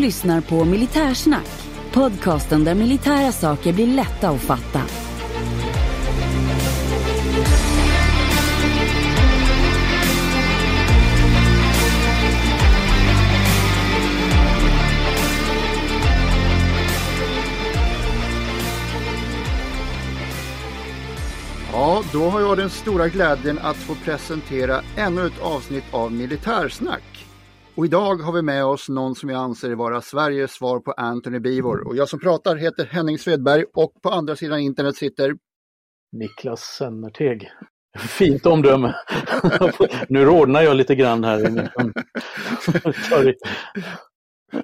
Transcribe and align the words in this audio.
Lyssnar 0.00 0.40
på 0.40 0.64
Militärsnack, 0.64 1.48
podcasten 1.92 2.64
där 2.64 2.74
militära 2.74 3.32
saker 3.32 3.72
blir 3.72 3.86
lätta 3.86 4.28
att 4.28 4.40
fatta. 4.40 4.80
Ja, 21.72 22.02
då 22.12 22.28
har 22.28 22.40
jag 22.40 22.56
den 22.56 22.70
stora 22.70 23.08
glädjen 23.08 23.58
att 23.58 23.76
få 23.76 23.94
presentera 23.94 24.80
ännu 24.96 25.26
ett 25.26 25.40
avsnitt 25.40 25.84
av 25.90 26.12
Militärsnack. 26.12 27.29
Och 27.80 27.86
idag 27.86 28.16
har 28.16 28.32
vi 28.32 28.42
med 28.42 28.64
oss 28.64 28.88
någon 28.88 29.14
som 29.14 29.28
jag 29.28 29.38
anser 29.38 29.74
vara 29.74 30.00
Sveriges 30.00 30.52
svar 30.52 30.80
på 30.80 30.92
Anthony 30.92 31.38
Beevor. 31.38 31.86
Och 31.86 31.96
jag 31.96 32.08
som 32.08 32.20
pratar 32.20 32.56
heter 32.56 32.84
Henning 32.84 33.18
Svedberg 33.18 33.64
och 33.74 34.02
på 34.02 34.08
andra 34.08 34.36
sidan 34.36 34.60
internet 34.60 34.96
sitter 34.96 35.36
Niklas 36.12 36.60
Sennerteg. 36.60 37.50
Fint 37.98 38.46
omdöme. 38.46 38.94
nu 40.08 40.24
rodnar 40.24 40.62
jag 40.62 40.76
lite 40.76 40.94
grann 40.94 41.24
här. 41.24 41.38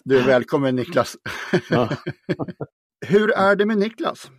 Du 0.05 0.19
är 0.19 0.27
välkommen 0.27 0.77
Niklas. 0.77 1.17
Hur 3.06 3.30
är 3.30 3.56
det 3.56 3.67
med 3.67 3.78
Niklas? 3.78 4.30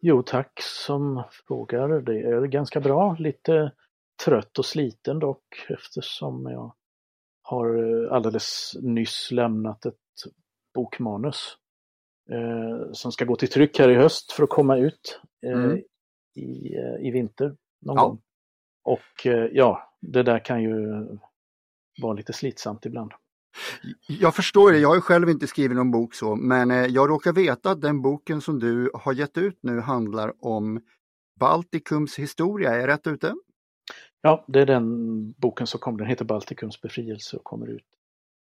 Jo, 0.00 0.22
tack 0.22 0.60
som 0.62 1.24
frågar. 1.48 2.00
Det 2.00 2.20
är 2.20 2.46
ganska 2.46 2.80
bra. 2.80 3.16
Lite 3.18 3.72
trött 4.24 4.58
och 4.58 4.66
sliten 4.66 5.18
dock 5.18 5.66
eftersom 5.68 6.46
jag 6.46 6.74
har 7.50 7.66
eh, 8.04 8.12
alldeles 8.12 8.76
nyss 8.82 9.30
lämnat 9.30 9.86
ett 9.86 9.94
bokmanus 10.74 11.56
eh, 12.30 12.92
som 12.92 13.12
ska 13.12 13.24
gå 13.24 13.36
till 13.36 13.48
tryck 13.50 13.78
här 13.78 13.88
i 13.90 13.94
höst 13.94 14.32
för 14.32 14.42
att 14.42 14.48
komma 14.50 14.76
ut 14.76 15.20
eh, 15.46 15.52
Mm. 15.52 15.78
i, 16.36 16.76
eh, 16.76 17.06
i 17.06 17.10
vinter 17.10 17.56
någon 17.80 17.96
Ja. 17.96 18.02
gång. 18.02 18.20
Och 18.84 19.26
eh, 19.26 19.48
ja, 19.52 19.94
det 20.00 20.22
där 20.22 20.44
kan 20.44 20.62
ju 20.62 21.06
vara 22.02 22.12
lite 22.12 22.32
slitsamt 22.32 22.86
ibland. 22.86 23.12
Jag 24.08 24.34
förstår 24.36 24.72
det, 24.72 24.78
jag 24.78 24.88
har 24.88 25.00
själv 25.00 25.28
inte 25.28 25.46
skrivit 25.46 25.76
någon 25.76 25.90
bok 25.90 26.14
så, 26.14 26.36
men 26.36 26.70
eh, 26.70 26.86
jag 26.86 27.10
råkar 27.10 27.32
veta 27.32 27.70
att 27.70 27.80
den 27.80 28.02
boken 28.02 28.40
som 28.40 28.58
du 28.58 28.90
har 28.94 29.12
gett 29.12 29.38
ut 29.38 29.58
nu 29.62 29.80
handlar 29.80 30.32
om 30.44 30.80
Baltikums 31.40 32.18
historia, 32.18 32.70
är 32.74 32.78
jag 32.78 32.88
rätt 32.88 33.06
ute? 33.06 33.34
Ja, 34.22 34.44
det 34.48 34.60
är 34.60 34.66
den 34.66 35.32
boken 35.32 35.66
som 35.66 35.80
kommer. 35.80 35.98
Den 35.98 36.08
heter 36.08 36.24
Baltikums 36.24 36.80
befrielse 36.80 37.36
och 37.36 37.44
kommer 37.44 37.66
ut 37.66 37.84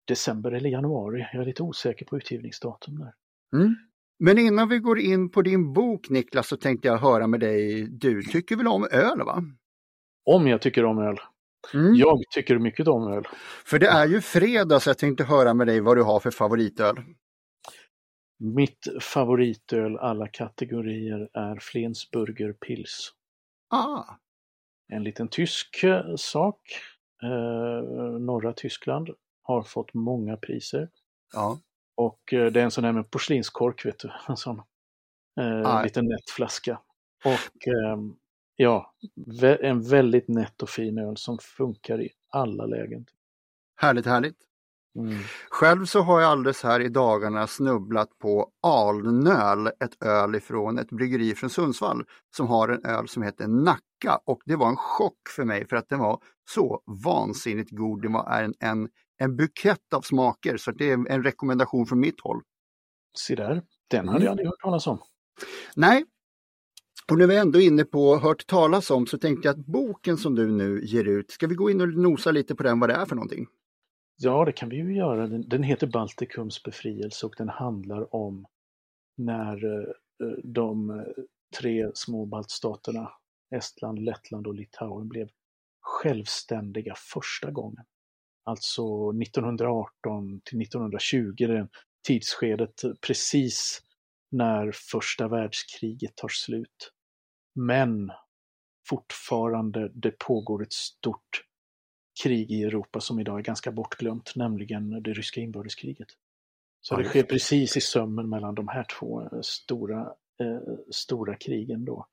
december 0.08 0.52
eller 0.52 0.70
januari. 0.70 1.28
Jag 1.34 1.42
är 1.42 1.46
lite 1.46 1.64
osäker 1.64 2.06
på 2.06 2.18
utgivningsdatum 2.18 3.00
där. 3.00 3.14
Mm. 3.54 3.76
Men 4.20 4.38
innan 4.38 4.70
vi 4.70 4.80
går 4.80 5.00
in 5.00 5.30
på 5.30 5.42
din 5.42 5.74
bok 5.74 6.10
Niklas 6.10 6.48
så 6.48 6.58
tänkte 6.58 6.88
jag 6.88 6.98
höra 6.98 7.28
med 7.28 7.40
dig, 7.40 7.88
du 7.90 8.24
tycker 8.24 8.56
väl 8.56 8.68
om 8.68 8.88
öl 8.92 9.20
va? 9.20 9.44
Om 10.26 10.48
jag 10.48 10.62
tycker 10.62 10.86
om 10.86 11.00
öl. 11.00 11.18
Mm. 11.74 11.96
Jag 11.96 12.20
tycker 12.32 12.60
mycket 12.60 12.88
om 12.88 13.08
öl. 13.08 13.24
För 13.66 13.80
det 13.80 13.88
är 13.88 14.08
ju 14.08 14.22
fredag 14.22 14.80
så 14.80 14.90
jag 14.90 14.98
tänkte 14.98 15.24
höra 15.24 15.54
med 15.54 15.68
dig 15.68 15.80
vad 15.80 15.98
du 15.98 16.04
har 16.04 16.20
för 16.20 16.32
favoritöl. 16.32 16.96
Mitt 18.40 18.88
favoritöl 19.02 19.98
alla 19.98 20.28
kategorier 20.28 21.30
är 21.34 21.60
Flensburger 21.60 22.54
Pils. 22.54 23.14
Ah, 23.70 24.04
En 24.92 25.04
liten 25.04 25.28
tysk 25.28 25.84
eh, 25.84 26.16
sak. 26.16 26.60
Eh, 27.24 28.20
norra 28.20 28.54
Tyskland 28.54 29.10
har 29.42 29.64
fått 29.64 29.94
många 29.94 30.38
priser. 30.38 30.90
ja. 31.34 31.60
Och 31.96 32.34
eh, 32.34 32.52
det 32.52 32.60
är 32.60 32.64
en 32.64 32.72
sån 32.72 32.84
här 32.84 32.92
med 32.92 33.12
porslinskork, 33.12 33.86
vet 33.86 34.00
du. 34.00 34.12
En 34.28 34.38
sån 34.38 34.62
eh, 35.40 35.84
liten 35.84 36.06
nätt 36.06 36.30
flaska. 36.30 36.80
Och 37.26 37.68
ehm, 37.68 38.16
ja, 38.56 38.94
en 39.42 39.82
väldigt 39.82 40.28
nätt 40.28 40.62
och 40.62 40.70
fin 40.70 40.98
öl 40.98 41.18
som 41.18 41.38
funkar 41.38 42.02
i 42.02 42.10
alla 42.30 42.66
lägen. 42.66 43.06
Härligt, 43.76 44.06
härligt. 44.06 44.38
Mm. 44.96 45.18
Själv 45.50 45.86
så 45.86 46.02
har 46.02 46.22
jag 46.22 46.32
alldeles 46.32 46.64
här 46.64 46.80
i 46.80 46.90
dagarna 46.90 47.48
snubblat 47.48 48.10
på 48.20 48.50
Alnöl, 48.62 49.68
ett 49.68 50.04
öl 50.04 50.36
ifrån 50.36 50.80
ett 50.80 50.90
bryggeri 50.90 51.36
från 51.36 51.50
Sundsvall 51.50 52.04
som 52.36 52.48
har 52.48 52.70
en 52.70 52.86
öl 52.86 53.08
som 53.08 53.24
heter 53.24 53.48
Nacka 53.48 54.20
och 54.26 54.42
det 54.46 54.56
var 54.56 54.70
en 54.70 54.76
chock 54.76 55.30
för 55.36 55.44
mig 55.46 55.68
för 55.68 55.76
att 55.76 55.90
den 55.90 56.00
var 56.00 56.20
så 56.50 56.82
vansinnigt 57.06 57.72
god. 57.72 58.02
Det 58.02 58.08
var 58.08 58.42
en, 58.42 58.54
en, 58.60 58.90
en 59.18 59.36
bukett 59.36 59.94
av 59.96 60.02
smaker 60.02 60.58
så 60.58 60.72
det 60.72 60.92
är 60.92 61.10
en 61.12 61.24
rekommendation 61.24 61.86
från 61.86 62.00
mitt 62.00 62.22
håll. 62.22 62.42
Se 63.18 63.36
där, 63.36 63.62
den 63.90 64.08
hade 64.08 64.18
Mm. 64.18 64.24
jag 64.24 64.32
aldrig 64.32 64.48
hört 64.48 64.60
talas 64.62 64.88
om. 64.88 65.00
Nej, 65.76 66.06
och 67.12 67.18
när 67.18 67.28
vi 67.28 67.38
ändå 67.38 67.60
är 67.62 67.66
inne 67.68 67.84
på 67.84 68.18
hört 68.18 68.48
talas 68.48 68.92
om 68.92 69.08
så 69.08 69.18
tänkte 69.18 69.48
jag 69.48 69.60
att 69.60 69.66
boken 69.66 70.18
som 70.18 70.36
du 70.36 70.52
nu 70.52 70.82
ger 70.86 71.06
ut, 71.08 71.32
ska 71.32 71.48
vi 71.48 71.56
gå 71.56 71.70
in 71.70 71.82
och 71.82 71.90
nosa 71.90 72.32
lite 72.32 72.56
på 72.56 72.64
den 72.64 72.80
vad 72.80 72.90
det 72.90 72.94
är 72.96 73.06
för 73.06 73.16
någonting? 73.16 73.48
Ja, 74.24 74.46
det 74.46 74.52
kan 74.52 74.70
vi 74.70 74.76
ju 74.76 74.96
göra. 74.96 75.28
Den, 75.28 75.50
den 75.50 75.64
heter 75.64 75.88
Baltikums 75.88 76.64
befrielse 76.64 77.26
och 77.26 77.34
den 77.38 77.50
handlar 77.50 78.16
om 78.16 78.46
när 79.18 79.66
eh, 79.66 79.90
eh, 80.28 80.38
de 80.44 80.90
eh, 80.90 81.06
tre 81.60 81.92
små 81.94 82.26
baltstaterna, 82.26 83.12
Estland, 83.56 84.00
Lettland 84.00 84.48
och 84.48 84.56
Litauen, 84.56 85.08
blev 85.08 85.30
självständiga 85.82 86.94
första 87.14 87.52
gången. 87.52 87.86
Alltså 88.44 89.10
1918 89.22 90.42
till 90.46 90.62
1920, 90.62 91.34
det 91.38 91.68
tidsskedet 92.08 92.82
precis 93.08 93.82
när 94.32 94.72
första 94.92 95.28
världskriget 95.28 96.16
tar 96.16 96.30
slut. 96.30 96.92
Men 97.56 98.12
fortfarande 98.90 99.92
det 99.94 100.12
pågår 100.20 100.64
ett 100.64 100.74
stort 100.74 101.51
krig 102.24 102.52
i 102.52 102.64
Europa 102.64 103.00
som 103.00 103.20
idag 103.20 103.40
är 103.40 103.44
ganska 103.44 103.72
bortglömt, 103.72 104.36
nämligen 104.36 105.04
det 105.04 105.14
ryska 105.14 105.42
inbördeskriget. 105.42 106.08
Så 106.82 106.98
det 106.98 107.04
sker 107.04 107.24
precis 107.24 107.78
i 107.78 107.82
sömmen 107.82 108.30
mellan 108.30 108.56
de 108.56 108.68
här 108.68 108.86
två 109.00 109.22
eh, 109.22 109.42
stora, 109.42 110.02
eh, 110.40 110.76
stora 110.92 111.36
krigen 111.36 111.86
då. 111.86 112.08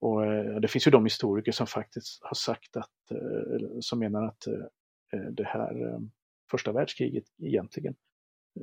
Och 0.00 0.26
eh, 0.26 0.60
det 0.60 0.68
finns 0.68 0.86
ju 0.86 0.90
de 0.90 1.04
historiker 1.04 1.52
som 1.52 1.66
faktiskt 1.66 2.22
har 2.22 2.34
sagt 2.34 2.76
att, 2.76 3.10
eh, 3.10 3.68
som 3.80 3.98
menar 3.98 4.24
att 4.24 4.46
eh, 4.46 5.20
det 5.30 5.44
här 5.44 5.88
eh, 5.88 5.98
första 6.50 6.72
världskriget 6.72 7.24
egentligen 7.42 7.94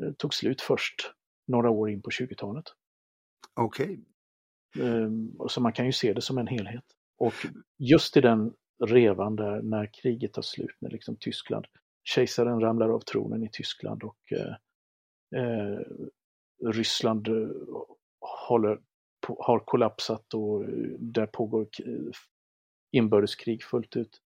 eh, 0.02 0.14
tog 0.14 0.34
slut 0.34 0.62
först 0.62 0.96
några 1.48 1.70
år 1.70 1.90
in 1.90 2.02
på 2.02 2.10
20-talet. 2.10 2.66
Okej, 3.54 4.00
Ehm, 4.80 5.36
och 5.40 5.52
Så 5.52 5.62
man 5.62 5.74
kan 5.74 5.86
ju 5.86 5.92
se 5.92 6.14
det 6.14 6.22
som 6.22 6.38
en 6.38 6.48
helhet. 6.48 6.84
Och 7.18 7.34
just 7.78 8.18
i 8.18 8.22
den 8.22 8.54
revan 8.86 9.36
där 9.36 9.62
när 9.62 9.90
kriget 9.94 10.34
tar 10.34 10.42
slut, 10.42 10.76
när 10.80 10.90
liksom 10.90 11.16
Tyskland, 11.16 11.66
kejsaren 12.04 12.60
ramlar 12.60 12.90
av 12.90 13.00
tronen 13.00 13.44
i 13.44 13.50
Tyskland 13.52 14.04
och 14.04 14.32
eh, 14.32 14.56
eh, 15.42 15.80
Ryssland 16.66 17.28
eh, 17.28 17.50
håller 18.46 18.80
har 19.38 19.60
kollapsat 19.60 20.34
och 20.34 20.64
eh, 20.64 20.70
där 21.00 21.26
pågår 21.26 21.68
inbördeskrig 22.92 23.64
fullt 23.64 23.96
ut. 23.96 24.22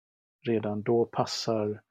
Redan 0.47 0.81
då 0.81 1.05
passar 1.05 1.81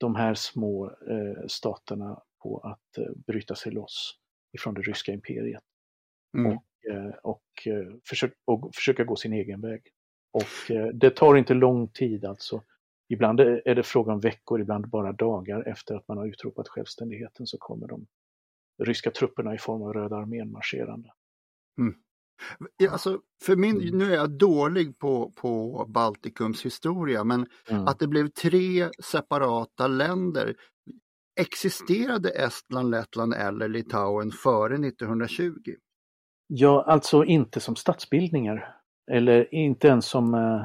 de 0.00 0.14
här 0.14 0.34
små 0.34 0.86
eh, 0.86 1.46
staterna 1.46 2.22
på 2.42 2.58
att 2.58 2.98
eh, 2.98 3.12
bryta 3.26 3.54
sig 3.54 3.72
loss 3.72 4.18
ifrån 4.52 4.74
det 4.74 4.82
ryska 4.82 5.12
imperiet. 5.12 5.62
mm. 6.38 6.56
Och 6.56 6.64
och, 7.22 7.68
försöka, 8.08 8.34
och 8.44 8.74
försöka 8.74 9.04
gå 9.04 9.16
sin 9.16 9.32
egen 9.32 9.60
väg. 9.60 9.82
Och 10.38 10.76
det 10.94 11.10
tar 11.10 11.36
inte 11.36 11.54
lång 11.54 11.88
tid 11.88 12.24
alltså. 12.24 12.62
Ibland 13.08 13.40
är 13.40 13.74
det 13.74 13.82
fråga 13.82 14.12
om 14.12 14.20
veckor, 14.20 14.60
ibland 14.60 14.88
bara 14.88 15.12
dagar 15.12 15.68
efter 15.68 15.94
att 15.94 16.08
man 16.08 16.18
har 16.18 16.26
utropat 16.26 16.68
självständigheten 16.68 17.46
så 17.46 17.58
kommer 17.58 17.88
de 17.88 18.06
ryska 18.82 19.10
trupperna 19.10 19.54
i 19.54 19.58
form 19.58 19.82
av 19.82 19.92
Röda 19.92 20.16
armén 20.16 20.52
marscherande. 20.52 21.12
Mm. 21.78 21.94
Alltså, 22.90 23.20
för 23.42 23.56
min, 23.56 23.80
mm. 23.80 23.98
nu 23.98 24.12
är 24.12 24.16
jag 24.16 24.30
dålig 24.30 24.98
på, 24.98 25.32
på 25.36 25.84
Baltikums 25.88 26.64
historia, 26.64 27.24
men 27.24 27.46
mm. 27.68 27.86
att 27.86 27.98
det 27.98 28.06
blev 28.06 28.28
tre 28.28 28.90
separata 29.04 29.86
länder. 29.86 30.56
Existerade 31.40 32.30
Estland, 32.30 32.90
Lettland 32.90 33.34
eller 33.34 33.68
Litauen 33.68 34.30
före 34.30 34.74
1920? 34.74 35.52
Ja, 36.46 36.84
alltså 36.86 37.24
inte 37.24 37.60
som 37.60 37.76
statsbildningar. 37.76 38.77
Eller 39.10 39.54
inte 39.54 39.88
ens 39.88 40.06
som, 40.06 40.34
eh, 40.34 40.62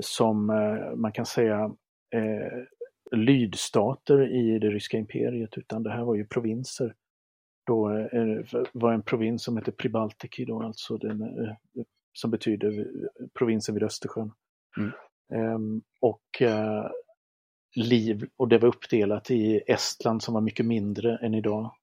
som 0.00 0.50
eh, 0.50 0.94
man 0.94 1.12
kan 1.12 1.26
säga 1.26 1.76
eh, 2.14 2.62
lydstater 3.10 4.28
i 4.28 4.58
det 4.58 4.70
ryska 4.70 4.98
imperiet, 4.98 5.58
utan 5.58 5.82
det 5.82 5.90
här 5.90 6.04
var 6.04 6.14
ju 6.14 6.26
provinser 6.26 6.94
då 7.66 8.08
var 8.72 8.92
en 8.92 9.02
provins 9.02 9.44
som 9.44 9.56
heter 9.56 9.72
Pribaltiki, 9.72 10.44
då, 10.44 10.62
alltså 10.62 10.96
den, 10.96 11.36
som 12.12 12.30
betyder 12.30 12.88
provinsen 13.38 13.74
vid 13.74 13.82
Östersjön. 13.82 14.32
Mm. 14.76 15.54
Um, 15.54 15.82
och 16.00 16.42
uh, 16.42 16.90
liv, 17.76 18.28
och 18.36 18.48
det 18.48 18.58
var 18.58 18.68
uppdelat 18.68 19.30
i 19.30 19.62
Estland 19.66 20.22
som 20.22 20.34
var 20.34 20.40
mycket 20.40 20.66
mindre 20.66 21.16
än 21.16 21.34
idag. 21.34 21.74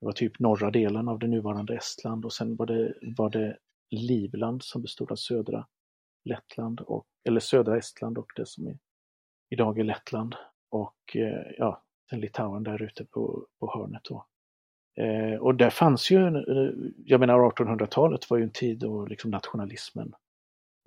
Det 0.00 0.06
var 0.06 0.12
typ 0.12 0.38
norra 0.38 0.70
delen 0.70 1.08
av 1.08 1.18
det 1.18 1.26
nuvarande 1.26 1.76
Estland 1.76 2.24
och 2.24 2.32
sen 2.32 2.56
var 2.56 2.66
det, 2.66 2.94
var 3.16 3.30
det 3.30 3.56
Livland 3.90 4.62
som 4.62 4.82
bestod 4.82 5.12
av 5.12 5.16
södra 5.16 5.66
Lettland, 6.24 6.80
och, 6.80 7.06
eller 7.28 7.40
södra 7.40 7.78
Estland 7.78 8.18
och 8.18 8.32
det 8.36 8.46
som 8.46 8.66
är, 8.66 8.78
idag 9.50 9.78
är 9.78 9.84
Lettland. 9.84 10.34
Och 10.70 11.16
uh, 11.16 11.52
ja, 11.58 11.82
sen 12.10 12.20
Litauen 12.20 12.62
där 12.62 12.82
ute 12.82 13.04
på, 13.04 13.46
på 13.60 13.72
hörnet 13.74 14.04
då. 14.04 14.26
Eh, 15.00 15.40
och 15.40 15.54
där 15.54 15.70
fanns 15.70 16.10
ju, 16.10 16.26
eh, 16.26 16.72
jag 17.04 17.20
menar 17.20 17.38
1800-talet 17.38 18.30
var 18.30 18.38
ju 18.38 18.42
en 18.42 18.50
tid 18.50 18.78
då 18.78 19.06
liksom 19.06 19.30
nationalismen 19.30 20.14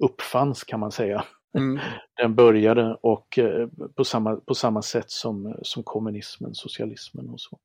uppfanns 0.03 0.63
kan 0.63 0.79
man 0.79 0.91
säga. 0.91 1.25
Mm. 1.57 1.79
Den 2.21 2.35
började 2.35 2.95
och 3.01 3.39
eh, 3.39 3.67
på 3.95 4.03
samma, 4.03 4.35
på 4.35 4.55
samma 4.55 4.81
sätt 4.81 5.11
som, 5.11 5.55
som 5.61 5.83
kommunismen, 5.83 6.55
socialismen 6.55 7.29
och 7.29 7.41
så. 7.41 7.59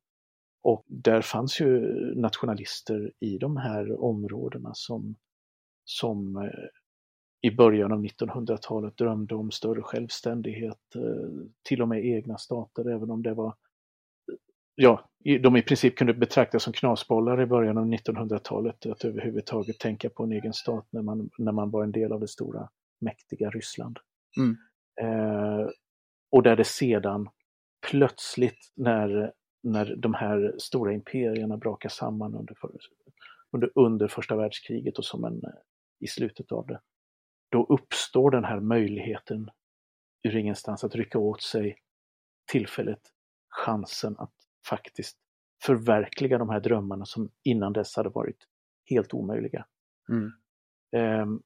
Och 0.62 0.84
där 0.86 1.20
fanns 1.20 1.60
ju 1.60 1.80
nationalister 2.14 3.12
i 3.20 3.38
de 3.38 3.56
här 3.56 4.04
områdena 4.04 4.70
som, 4.74 5.16
som 5.86 6.36
eh, 6.36 7.48
i 7.50 7.50
början 7.50 7.92
av 7.92 8.04
1900-talet 8.04 8.96
drömde 8.96 9.34
om 9.34 9.50
större 9.50 9.82
självständighet, 9.82 10.94
eh, 10.94 11.46
till 11.62 11.82
och 11.82 11.88
med 11.88 12.06
egna 12.06 12.38
stater, 12.38 12.90
även 12.90 13.10
om 13.10 13.22
det 13.22 13.34
var 13.34 13.54
ja, 14.76 15.10
de 15.42 15.56
i 15.56 15.62
princip 15.62 15.96
kunde 15.96 16.14
betraktas 16.14 16.62
som 16.62 16.72
knasbollar 16.72 17.40
i 17.40 17.46
början 17.46 17.78
av 17.78 17.86
1900-talet, 17.86 18.86
att 18.86 19.04
överhuvudtaget 19.04 19.78
tänka 19.78 20.10
på 20.10 20.24
en 20.24 20.32
egen 20.32 20.52
stat 20.52 20.86
när 20.90 21.02
man, 21.02 21.30
när 21.38 21.52
man 21.52 21.70
var 21.70 21.84
en 21.84 21.92
del 21.92 22.12
av 22.12 22.20
det 22.20 22.28
stora 22.28 22.68
mäktiga 23.00 23.50
Ryssland. 23.50 23.98
Mm. 24.38 24.56
Eh, 25.00 25.68
och 26.30 26.42
där 26.42 26.56
det 26.56 26.64
sedan 26.64 27.28
plötsligt 27.90 28.72
när, 28.74 29.32
när 29.62 29.96
de 29.96 30.14
här 30.14 30.54
stora 30.58 30.92
imperierna 30.92 31.56
brakar 31.56 31.88
samman 31.88 32.34
under, 32.34 32.54
för, 32.54 32.70
under, 33.52 33.70
under 33.74 34.08
första 34.08 34.36
världskriget 34.36 34.98
och 34.98 35.04
som 35.04 35.24
en, 35.24 35.42
i 36.00 36.06
slutet 36.06 36.52
av 36.52 36.66
det, 36.66 36.80
då 37.50 37.66
uppstår 37.68 38.30
den 38.30 38.44
här 38.44 38.60
möjligheten 38.60 39.50
ur 40.22 40.36
ingenstans 40.36 40.84
att 40.84 40.94
rycka 40.94 41.18
åt 41.18 41.42
sig 41.42 41.76
tillfället, 42.52 43.00
chansen 43.48 44.14
att 44.18 44.32
faktiskt 44.68 45.18
förverkliga 45.64 46.38
de 46.38 46.48
här 46.50 46.60
drömmarna 46.60 47.04
som 47.04 47.30
innan 47.44 47.72
dess 47.72 47.96
hade 47.96 48.08
varit 48.08 48.38
helt 48.90 49.14
omöjliga. 49.14 49.66
Mm. 50.08 50.32
Um, 51.22 51.42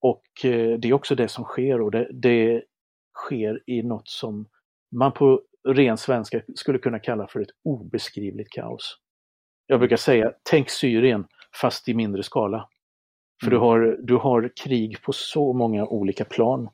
och 0.00 0.22
uh, 0.44 0.78
det 0.78 0.88
är 0.88 0.92
också 0.92 1.14
det 1.14 1.28
som 1.28 1.44
sker 1.44 1.80
och 1.80 1.90
det, 1.90 2.08
det, 2.12 2.62
sker 3.14 3.62
i 3.66 3.82
något 3.82 4.08
som 4.08 4.48
man 4.90 5.12
på 5.12 5.42
ren 5.68 5.96
svenska 5.96 6.42
skulle 6.54 6.78
kunna 6.78 6.98
kalla 6.98 7.26
för 7.26 7.40
ett 7.40 7.50
obeskrivligt 7.64 8.52
kaos. 8.52 8.98
Jag 9.66 9.78
brukar 9.78 9.96
säga, 9.96 10.32
tänk 10.42 10.70
Syrien 10.70 11.26
fast 11.60 11.88
i 11.88 11.94
mindre 11.94 12.22
skala. 12.22 12.68
För 13.42 13.46
mm. 13.46 13.58
du, 13.60 13.66
har, 13.66 13.98
du 14.02 14.16
har 14.16 14.52
krig 14.56 15.02
på 15.02 15.12
så 15.12 15.52
många 15.52 15.86
olika 15.86 16.24
plan 16.24 16.68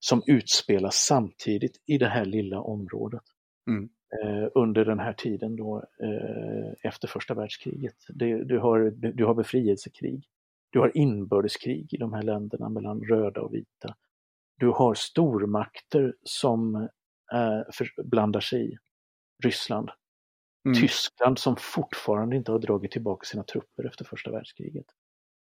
som 0.00 0.22
utspelas 0.26 0.94
samtidigt 0.96 1.82
i 1.86 1.98
det 1.98 2.08
här 2.08 2.24
lilla 2.24 2.60
området. 2.60 3.22
Mm 3.70 3.88
eh, 4.22 4.48
under 4.54 4.84
den 4.84 4.98
här 4.98 5.12
tiden 5.12 5.56
då, 5.56 5.84
eh, 6.02 6.90
efter 6.90 7.08
första 7.08 7.34
världskriget. 7.34 7.96
Det, 8.08 8.44
du, 8.44 8.58
har, 8.58 8.92
du 9.12 9.24
har 9.24 9.34
befrielsekrig, 9.34 10.24
du 10.70 10.78
har 10.78 10.96
inbördeskrig 10.96 11.94
i 11.94 11.96
de 11.96 12.12
här 12.12 12.22
länderna 12.22 12.68
mellan 12.68 13.00
röda 13.00 13.40
och 13.40 13.54
vita. 13.54 13.94
Du 14.58 14.68
har 14.68 14.94
stormakter 14.94 16.14
som 16.22 16.74
eh, 17.32 17.62
för, 17.72 18.02
blandar 18.02 18.40
sig 18.40 18.72
i. 18.72 18.76
Ryssland. 19.44 19.90
Mm. 20.66 20.80
Tyskland 20.80 21.38
som 21.38 21.56
fortfarande 21.56 22.36
inte 22.36 22.52
har 22.52 22.58
dragit 22.58 22.90
tillbaka 22.90 23.24
sina 23.24 23.42
trupper 23.42 23.86
efter 23.86 24.04
första 24.04 24.30
världskriget. 24.30 24.86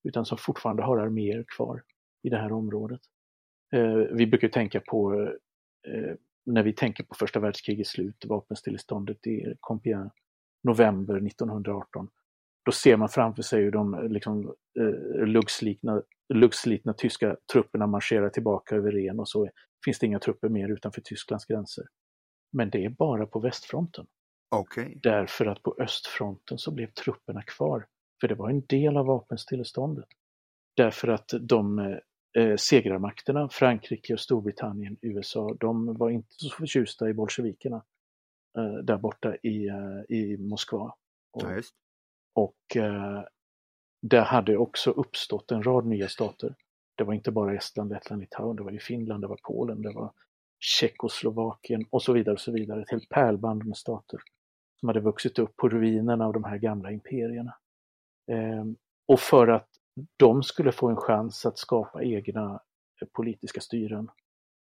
Utan 0.06 0.26
som 0.26 0.38
fortfarande 0.38 0.82
har 0.82 0.98
arméer 0.98 1.44
kvar 1.56 1.82
i 2.22 2.28
det 2.28 2.36
här 2.36 2.52
området. 2.52 3.00
Eh, 3.74 3.96
vi 3.96 4.26
brukar 4.26 4.48
tänka 4.48 4.80
på 4.80 5.22
eh, 5.88 6.14
när 6.46 6.62
vi 6.62 6.72
tänker 6.72 7.04
på 7.04 7.14
första 7.14 7.40
världskrigets 7.40 7.90
slut, 7.90 8.24
vapenstilleståndet 8.24 9.26
i 9.26 9.54
Compiègne, 9.60 10.10
november 10.62 11.26
1918, 11.26 12.08
då 12.64 12.72
ser 12.72 12.96
man 12.96 13.08
framför 13.08 13.42
sig 13.42 13.62
hur 13.62 13.70
de 13.70 14.08
liksom, 14.08 14.54
eh, 14.78 15.26
luggslitna, 15.26 16.02
luggslitna 16.34 16.92
tyska 16.92 17.36
trupperna 17.52 17.86
marscherar 17.86 18.28
tillbaka 18.28 18.76
över 18.76 18.92
Ren 18.92 19.20
och 19.20 19.28
så 19.28 19.48
finns 19.84 19.98
det 19.98 20.06
inga 20.06 20.18
trupper 20.18 20.48
mer 20.48 20.68
utanför 20.68 21.00
Tysklands 21.00 21.44
gränser. 21.44 21.84
Men 22.52 22.70
det 22.70 22.84
är 22.84 22.88
bara 22.88 23.26
på 23.26 23.40
västfronten. 23.40 24.06
Okay. 24.56 24.94
Därför 25.02 25.46
att 25.46 25.62
på 25.62 25.76
östfronten 25.78 26.58
så 26.58 26.70
blev 26.70 26.86
trupperna 26.86 27.42
kvar. 27.42 27.86
För 28.20 28.28
det 28.28 28.34
var 28.34 28.50
en 28.50 28.66
del 28.66 28.96
av 28.96 29.06
vapenstilleståndet. 29.06 30.08
Därför 30.76 31.08
att 31.08 31.30
de 31.40 31.78
eh, 32.38 32.56
segrarmakterna, 32.56 33.48
Frankrike 33.48 34.12
och 34.12 34.20
Storbritannien, 34.20 34.96
USA, 35.02 35.56
de 35.60 35.94
var 35.94 36.10
inte 36.10 36.28
så 36.30 36.48
förtjusta 36.48 37.08
i 37.08 37.14
bolsjevikerna 37.14 37.84
eh, 38.58 38.74
där 38.84 38.96
borta 38.96 39.36
i, 39.36 39.68
eh, 39.68 40.16
i 40.16 40.36
Moskva. 40.38 40.94
Och, 41.32 41.42
ja, 41.42 41.60
och 42.34 42.76
eh, 42.76 43.22
det 44.02 44.20
hade 44.20 44.56
också 44.56 44.90
uppstått 44.90 45.50
en 45.50 45.62
rad 45.62 45.86
nya 45.86 46.08
stater. 46.08 46.54
Det 46.94 47.04
var 47.04 47.14
inte 47.14 47.30
bara 47.30 47.54
Estland, 47.54 47.90
Lettland, 47.90 48.20
Litauen, 48.20 48.56
det 48.56 48.62
var 48.62 48.70
ju 48.70 48.78
Finland, 48.78 49.22
det 49.22 49.26
var 49.26 49.38
Polen, 49.42 49.82
det 49.82 49.92
var 49.92 50.12
Tjeckoslovakien 50.58 51.84
och 51.90 52.02
så 52.02 52.12
vidare. 52.12 52.32
och 52.32 52.40
så 52.40 52.52
vidare. 52.52 52.82
Ett 52.82 52.90
helt 52.90 53.08
pärlband 53.08 53.64
med 53.64 53.76
stater 53.76 54.20
som 54.80 54.88
hade 54.88 55.00
vuxit 55.00 55.38
upp 55.38 55.56
på 55.56 55.68
ruinerna 55.68 56.26
av 56.26 56.32
de 56.32 56.44
här 56.44 56.58
gamla 56.58 56.90
imperierna. 56.90 57.54
Eh, 58.26 58.64
och 59.06 59.20
för 59.20 59.48
att 59.48 59.68
de 60.16 60.42
skulle 60.42 60.72
få 60.72 60.88
en 60.88 60.96
chans 60.96 61.46
att 61.46 61.58
skapa 61.58 62.02
egna 62.02 62.60
eh, 63.02 63.08
politiska 63.12 63.60
styren, 63.60 64.10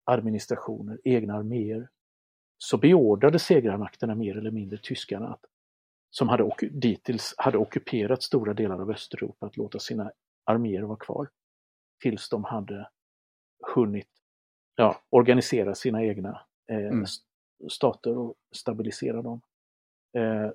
administrationer, 0.04 1.00
egna 1.04 1.34
arméer, 1.34 1.88
så 2.58 2.78
beordrade 2.78 3.38
segrarmakterna 3.38 4.14
mer 4.14 4.36
eller 4.36 4.50
mindre 4.50 4.78
tyskarna 4.78 5.28
att, 5.28 5.44
som 6.10 6.28
hade 6.28 6.50
dittills 6.70 7.34
hade 7.38 7.58
ockuperat 7.58 8.22
stora 8.22 8.54
delar 8.54 8.80
av 8.80 8.90
Östeuropa 8.90 9.46
att 9.46 9.56
låta 9.56 9.78
sina 9.78 10.12
arméer 10.44 10.82
vara 10.82 10.98
kvar 10.98 11.28
tills 12.02 12.28
de 12.28 12.44
hade 12.44 12.88
hunnit 13.74 14.08
ja, 14.76 15.02
organisera 15.10 15.74
sina 15.74 16.04
egna 16.04 16.40
eh, 16.70 16.76
mm. 16.76 17.04
stater 17.68 18.18
och 18.18 18.34
stabilisera 18.54 19.22
dem. 19.22 19.40
Eh, 20.16 20.50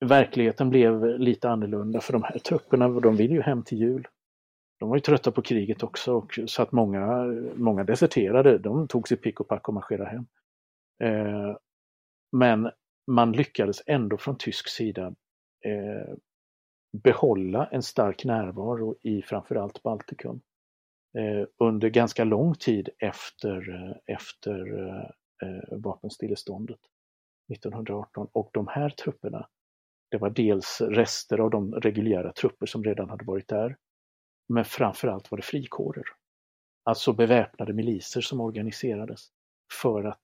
verkligheten 0.00 0.70
blev 0.70 1.18
lite 1.18 1.48
annorlunda 1.48 2.00
för 2.00 2.12
de 2.12 2.22
här 2.22 2.38
trupperna, 2.38 2.88
de 2.88 3.16
vill 3.16 3.30
ju 3.30 3.42
hem 3.42 3.62
till 3.62 3.78
jul. 3.78 4.08
De 4.78 4.88
var 4.88 4.96
ju 4.96 5.00
trötta 5.00 5.32
på 5.32 5.42
kriget 5.42 5.82
också 5.82 6.14
och, 6.14 6.38
så 6.46 6.62
att 6.62 6.72
många, 6.72 7.24
många 7.54 7.84
deserterade, 7.84 8.58
de 8.58 8.88
tog 8.88 9.08
sitt 9.08 9.22
pick 9.22 9.40
och 9.40 9.48
pack 9.48 9.68
och 9.68 9.74
marscherade 9.74 10.10
hem. 10.10 10.26
Eh, 11.02 11.56
men 12.32 12.70
man 13.06 13.32
lyckades 13.32 13.82
ändå 13.86 14.18
från 14.18 14.38
tysk 14.38 14.68
sida 14.68 15.06
eh, 15.64 16.14
behålla 17.02 17.66
en 17.66 17.82
stark 17.82 18.24
närvaro 18.24 18.96
i 19.02 19.22
framförallt 19.22 19.82
Baltikum 19.82 20.40
eh, 21.18 21.46
under 21.58 21.88
ganska 21.88 22.24
lång 22.24 22.54
tid 22.54 22.88
efter, 22.98 23.70
eh, 23.70 24.14
efter 24.16 24.78
eh, 24.78 25.10
eh 25.42 25.78
vapenstilleståndet 25.78 26.80
1918 27.52 28.28
och 28.32 28.50
de 28.52 28.68
här 28.68 28.90
trupperna 28.90 29.48
det 30.10 30.18
var 30.18 30.30
dels 30.30 30.80
rester 30.80 31.38
av 31.38 31.50
de 31.50 31.74
reguljära 31.74 32.32
trupper 32.32 32.66
som 32.66 32.84
redan 32.84 33.10
hade 33.10 33.24
varit 33.24 33.48
där. 33.48 33.76
Men 34.48 34.64
framförallt 34.64 35.30
var 35.30 35.38
det 35.38 35.44
frikårer. 35.44 36.04
Alltså 36.84 37.12
beväpnade 37.12 37.72
miliser 37.72 38.20
som 38.20 38.40
organiserades 38.40 39.28
för 39.82 40.04
att 40.04 40.22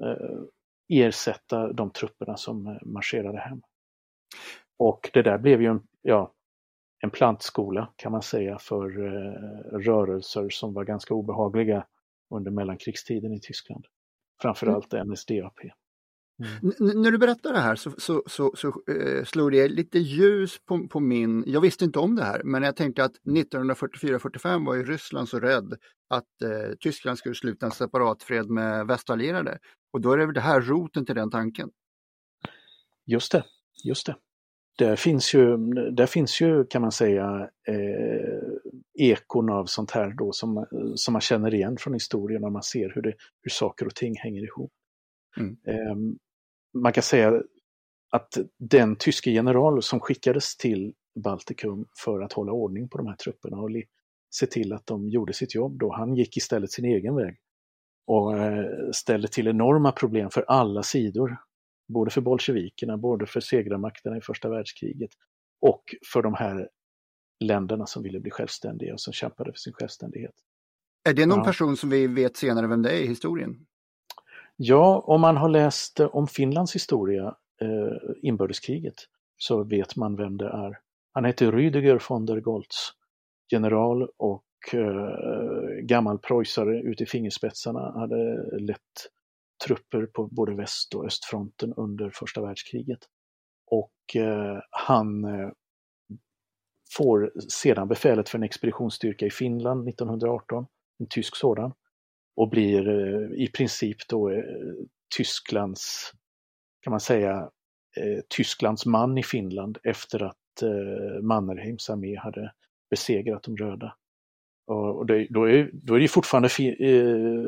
eh, 0.00 0.40
ersätta 0.88 1.72
de 1.72 1.90
trupperna 1.90 2.36
som 2.36 2.66
eh, 2.66 2.76
marscherade 2.82 3.38
hem. 3.38 3.62
Och 4.78 5.10
det 5.12 5.22
där 5.22 5.38
blev 5.38 5.62
ju 5.62 5.68
en, 5.68 5.86
ja, 6.02 6.32
en 7.00 7.10
plantskola 7.10 7.92
kan 7.96 8.12
man 8.12 8.22
säga 8.22 8.58
för 8.58 9.06
eh, 9.06 9.78
rörelser 9.78 10.48
som 10.48 10.74
var 10.74 10.84
ganska 10.84 11.14
obehagliga 11.14 11.86
under 12.30 12.50
mellankrigstiden 12.50 13.32
i 13.32 13.40
Tyskland. 13.40 13.86
Framförallt 14.42 14.94
mm. 14.94 15.12
NSDAP. 15.12 15.58
Mm. 16.38 17.02
När 17.02 17.10
du 17.10 17.18
berättar 17.18 17.52
det 17.52 17.58
här 17.58 17.76
så, 17.76 17.90
så, 17.98 18.22
så, 18.26 18.52
så 18.56 18.68
uh, 18.90 19.24
slår 19.24 19.50
det 19.50 19.68
lite 19.68 19.98
ljus 19.98 20.58
på, 20.68 20.88
på, 20.88 21.00
min, 21.00 21.44
jag 21.46 21.60
visste 21.60 21.84
inte 21.84 21.98
om 21.98 22.16
det 22.16 22.24
här, 22.24 22.42
men 22.44 22.62
jag 22.62 22.76
tänkte 22.76 23.04
att 23.04 23.12
1944-45 23.28 24.66
var 24.66 24.74
ju 24.74 24.84
Ryssland 24.84 25.28
så 25.28 25.40
rädd 25.40 25.74
att 26.08 26.24
uh, 26.44 26.74
Tyskland 26.80 27.18
skulle 27.18 27.34
sluta 27.34 27.66
en 27.66 27.72
separat 27.72 28.22
fred 28.22 28.50
med 28.50 28.86
västallierade. 28.86 29.58
Och 29.92 30.00
då 30.00 30.12
är 30.12 30.18
det 30.18 30.26
väl 30.26 30.34
det 30.34 30.40
här 30.40 30.60
roten 30.60 31.06
till 31.06 31.14
den 31.14 31.30
tanken? 31.30 31.70
Just 33.06 33.32
det, 33.32 33.44
just 33.84 34.06
det. 34.06 34.16
Där 34.78 34.96
finns 34.96 35.34
ju, 35.34 35.56
där 35.92 36.06
finns 36.06 36.40
ju 36.40 36.64
kan 36.64 36.82
man 36.82 36.92
säga 36.92 37.50
eh, 37.68 39.08
ekon 39.08 39.50
av 39.50 39.64
sånt 39.64 39.90
här 39.90 40.14
då 40.18 40.32
som, 40.32 40.66
som 40.94 41.12
man 41.12 41.20
känner 41.20 41.54
igen 41.54 41.76
från 41.76 41.94
historien 41.94 42.42
när 42.42 42.50
man 42.50 42.62
ser 42.62 42.92
hur, 42.94 43.02
det, 43.02 43.12
hur 43.42 43.50
saker 43.50 43.86
och 43.86 43.94
ting 43.94 44.16
hänger 44.16 44.42
ihop. 44.42 44.72
Mm. 45.36 45.56
Man 46.82 46.92
kan 46.92 47.02
säga 47.02 47.42
att 48.10 48.38
den 48.58 48.96
tyske 48.96 49.30
general 49.30 49.82
som 49.82 50.00
skickades 50.00 50.56
till 50.56 50.94
Baltikum 51.24 51.86
för 52.04 52.20
att 52.20 52.32
hålla 52.32 52.52
ordning 52.52 52.88
på 52.88 52.98
de 52.98 53.06
här 53.06 53.16
trupperna 53.16 53.56
och 53.56 53.70
se 54.34 54.46
till 54.46 54.72
att 54.72 54.86
de 54.86 55.08
gjorde 55.08 55.32
sitt 55.32 55.54
jobb 55.54 55.78
då, 55.78 55.92
han 55.92 56.14
gick 56.14 56.36
istället 56.36 56.72
sin 56.72 56.84
egen 56.84 57.16
väg 57.16 57.36
och 58.06 58.38
eh, 58.38 58.90
ställde 58.92 59.28
till 59.28 59.48
enorma 59.48 59.92
problem 59.92 60.30
för 60.30 60.42
alla 60.42 60.82
sidor. 60.82 61.36
Både 61.88 62.10
för 62.10 62.20
bolsjevikerna, 62.20 62.96
både 62.98 63.26
för 63.26 63.40
segrarmakterna 63.40 64.16
i 64.16 64.20
första 64.20 64.48
världskriget 64.48 65.10
och 65.60 65.82
för 66.12 66.22
de 66.22 66.34
här 66.34 66.68
länderna 67.44 67.86
som 67.86 68.02
ville 68.02 68.20
bli 68.20 68.30
självständiga 68.30 68.92
och 68.92 69.00
som 69.00 69.12
kämpade 69.12 69.52
för 69.52 69.58
sin 69.58 69.72
självständighet. 69.72 70.34
Är 71.08 71.14
det 71.14 71.26
någon 71.26 71.38
ja. 71.38 71.44
person 71.44 71.76
som 71.76 71.90
vi 71.90 72.06
vet 72.06 72.36
senare 72.36 72.66
vem 72.66 72.82
det 72.82 72.90
är 72.90 73.02
i 73.02 73.06
historien? 73.06 73.66
Ja, 74.56 75.04
om 75.06 75.20
man 75.20 75.36
har 75.36 75.48
läst 75.48 76.00
eh, 76.00 76.06
om 76.06 76.26
Finlands 76.26 76.74
historia, 76.74 77.34
eh, 77.60 78.12
inbördeskriget, 78.22 78.94
så 79.36 79.64
vet 79.64 79.96
man 79.96 80.16
vem 80.16 80.36
det 80.36 80.48
är. 80.48 80.78
Han 81.12 81.24
heter 81.24 81.52
Rüdiger 81.52 82.02
von 82.08 82.26
der 82.26 82.40
Goltz, 82.40 82.76
general 83.52 84.08
och 84.16 84.44
eh, 84.74 85.80
gammal 85.82 86.18
preussare 86.18 86.80
ute 86.80 87.02
i 87.02 87.06
fingerspetsarna, 87.06 87.92
hade 87.98 88.50
lett 88.60 88.80
trupper 89.66 90.06
på 90.06 90.26
både 90.26 90.54
väst 90.54 90.94
och 90.94 91.06
östfronten 91.06 91.74
under 91.76 92.10
första 92.10 92.42
världskriget. 92.42 92.98
Och 93.66 94.16
eh, 94.16 94.58
han 94.70 95.24
eh, 95.24 95.50
får 96.96 97.32
sedan 97.48 97.88
befälet 97.88 98.28
för 98.28 98.38
en 98.38 98.44
expeditionsstyrka 98.44 99.26
i 99.26 99.30
Finland 99.30 99.88
1918, 99.88 100.66
en 100.98 101.06
tysk 101.10 101.36
sådan, 101.36 101.72
och 102.36 102.50
blir 102.50 102.88
eh, 102.88 103.44
i 103.44 103.48
princip 103.48 103.96
då 104.08 104.30
eh, 104.30 104.44
Tysklands, 105.16 106.12
kan 106.82 106.90
man 106.90 107.00
säga, 107.00 107.50
eh, 107.96 108.20
Tysklands 108.28 108.86
man 108.86 109.18
i 109.18 109.22
Finland 109.22 109.78
efter 109.84 110.22
att 110.22 110.36
Mannerheims 111.22 111.90
armé 111.90 112.16
hade 112.16 112.52
besegrat 112.90 113.42
de 113.42 113.56
röda. 113.56 113.94
Och 114.66 115.06
det, 115.06 115.26
då, 115.30 115.48
är, 115.48 115.70
då 115.72 115.94
är 115.94 116.00
det 116.00 116.08
fortfarande 116.08 116.48
fi, 116.48 116.76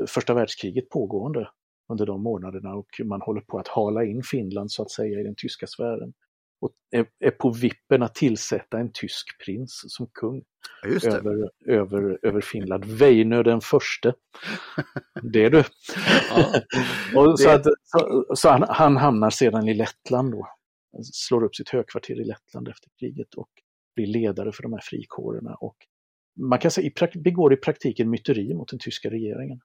första 0.09 0.35
världskriget 0.35 0.89
pågående 0.89 1.51
under 1.93 2.07
de 2.07 2.23
månaderna 2.23 2.75
och 2.75 2.89
man 3.05 3.21
håller 3.21 3.41
på 3.41 3.59
att 3.59 3.69
hala 3.69 4.05
in 4.05 4.23
Finland 4.23 4.73
så 4.73 4.83
att 4.83 4.91
säga 4.91 5.21
i 5.21 5.23
den 5.23 5.35
tyska 5.37 5.67
sfären. 5.67 6.13
Och 6.61 6.71
är, 7.21 7.31
på 7.31 7.51
vippen 7.51 8.03
att 8.03 8.15
tillsätta 8.15 8.79
en 8.79 8.93
tysk 8.93 9.45
prins 9.45 9.85
som 9.89 10.07
kung 10.15 10.43
över, 10.87 11.51
över, 11.67 12.19
över 12.23 12.41
Finland. 12.41 12.85
Väinö 12.85 13.43
den 13.43 13.61
förste. 13.61 14.15
Det 15.23 15.45
är 15.45 15.51
du. 15.51 15.65
Ja, 16.31 16.63
och 17.21 17.41
så, 17.41 17.51
att, 17.51 17.65
så, 17.65 18.27
så 18.35 18.49
han, 18.49 18.65
han, 18.69 18.97
hamnar 18.97 19.31
sedan 19.31 19.69
i 19.69 19.75
Lettland 19.75 20.33
då. 20.33 20.49
Slår 21.13 21.45
upp 21.45 21.57
sitt 21.57 21.69
högkvarter 21.69 22.21
i 22.21 22.25
Lettland 22.25 22.69
efter 22.69 22.91
kriget 23.01 23.35
och 23.35 23.51
blir 23.97 24.07
ledare 24.07 24.53
för 24.53 24.63
de 24.63 24.73
här 24.73 24.81
frikårerna. 24.83 25.55
Och 25.55 25.77
man 26.41 26.59
kan 26.59 26.71
säga 26.71 26.91
begår 27.15 27.53
i 27.53 27.57
praktiken 27.57 28.11
myteri 28.11 28.55
mot 28.55 28.69
den 28.69 28.79
tyska 28.79 29.11
regeringen. 29.11 29.61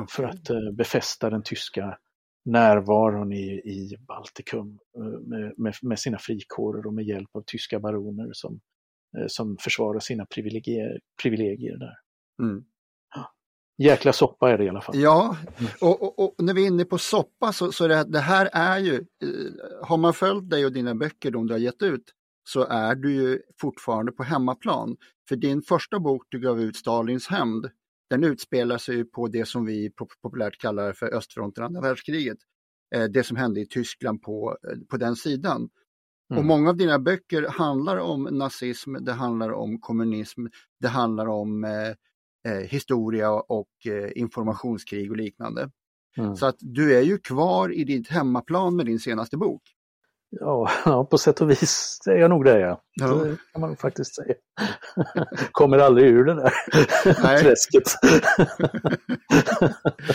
Okay. 0.00 0.06
För 0.10 0.24
att 0.24 0.50
uh, 0.50 0.72
befästa 0.72 1.30
den 1.30 1.42
tyska 1.42 1.98
närvaron 2.46 3.32
i, 3.32 3.46
i 3.64 3.96
Baltikum 4.08 4.78
uh, 4.98 5.20
med, 5.20 5.54
med, 5.56 5.74
med, 5.82 5.98
sina 5.98 6.18
frikårer 6.18 6.86
och 6.86 6.94
med 6.94 7.04
hjälp 7.04 7.28
av 7.32 7.42
tyska 7.46 7.80
baroner 7.80 8.30
som, 8.32 8.60
uh, 9.18 9.26
som 9.26 9.56
försvarar 9.60 10.00
sina 10.00 10.26
privilegier, 10.26 11.00
privilegier 11.22 11.76
där. 11.76 11.94
Mm. 12.42 12.64
Jäkla 13.78 14.12
soppa 14.12 14.50
är 14.50 14.58
det 14.58 14.64
i 14.64 14.68
alla 14.68 14.80
fall. 14.80 14.96
Ja, 14.98 15.36
mm. 15.58 15.70
och, 15.80 16.02
och, 16.02 16.18
och 16.18 16.44
när 16.44 16.54
vi 16.54 16.62
är 16.62 16.66
inne 16.66 16.84
på 16.84 16.98
soppa 16.98 17.52
så, 17.52 17.72
så 17.72 17.88
det, 17.88 18.04
det 18.04 18.18
här 18.18 18.48
är 18.52 18.78
ju, 18.78 19.04
har 19.82 19.96
man 19.96 20.14
följt 20.14 20.50
dig 20.50 20.66
och 20.66 20.72
dina 20.72 20.94
böcker, 20.94 21.30
de 21.30 21.46
du 21.46 21.54
har 21.54 21.58
gett 21.58 21.82
ut, 21.82 22.12
så 22.48 22.64
är 22.64 22.94
du 22.94 23.14
ju 23.14 23.42
fortfarande 23.60 24.12
på 24.12 24.22
hemmaplan. 24.22 24.96
För 25.28 25.36
din 25.36 25.62
första 25.62 26.00
bok 26.00 26.26
du 26.28 26.40
gav 26.40 26.60
ut, 26.60 26.76
Stalins 26.76 27.28
hämnd, 27.28 27.70
den 28.10 28.24
utspelar 28.24 28.78
sig 28.78 29.04
på 29.04 29.28
det 29.28 29.48
som 29.48 29.64
vi 29.64 29.90
populärt 30.22 30.58
kallar 30.58 30.92
för 30.92 31.14
östfronten, 31.14 31.64
andra 31.64 31.80
världskriget. 31.80 32.38
Eh, 32.94 33.04
det 33.04 33.24
som 33.24 33.36
hände 33.36 33.60
i 33.60 33.66
Tyskland 33.66 34.22
på, 34.22 34.56
eh, 34.68 34.78
på 34.90 34.96
den 34.96 35.16
sidan. 35.16 35.68
Mm. 36.30 36.38
Och 36.38 36.44
många 36.44 36.70
av 36.70 36.76
dina 36.76 36.98
böcker 36.98 37.42
handlar 37.42 37.96
om 37.96 38.22
nazism, 38.22 38.94
det 38.94 39.12
handlar 39.12 39.52
om 39.52 39.80
kommunism, 39.80 40.46
det 40.80 40.88
handlar 40.88 41.26
om 41.26 41.64
eh, 41.64 42.52
eh 42.52 42.60
historia 42.60 43.32
och 43.32 43.86
eh, 43.86 44.10
informationskrig 44.14 45.10
och 45.10 45.16
liknande. 45.16 45.70
Mm. 46.16 46.36
Så 46.36 46.46
att 46.46 46.56
du 46.58 46.96
är 46.96 47.02
ju 47.02 47.18
kvar 47.18 47.72
i 47.72 47.84
ditt 47.84 48.08
hemmaplan 48.08 48.76
med 48.76 48.86
din 48.86 49.00
senaste 49.00 49.36
bok. 49.36 49.62
Ja, 50.40 50.70
ja, 50.84 51.04
på 51.04 51.18
sätt 51.18 51.40
och 51.40 51.50
vis 51.50 51.98
är 52.06 52.16
jag 52.16 52.30
nog 52.30 52.44
det, 52.44 52.58
ja. 52.60 52.82
ja. 52.94 53.06
Det 53.06 53.36
kan 53.52 53.60
man 53.60 53.76
faktiskt 53.76 54.14
säga. 54.14 54.34
Kommer 55.52 55.78
aldrig 55.78 56.06
ur 56.06 56.24
det 56.24 56.34
där 56.34 56.52
Nej. 57.22 57.42
träsket. 57.42 57.88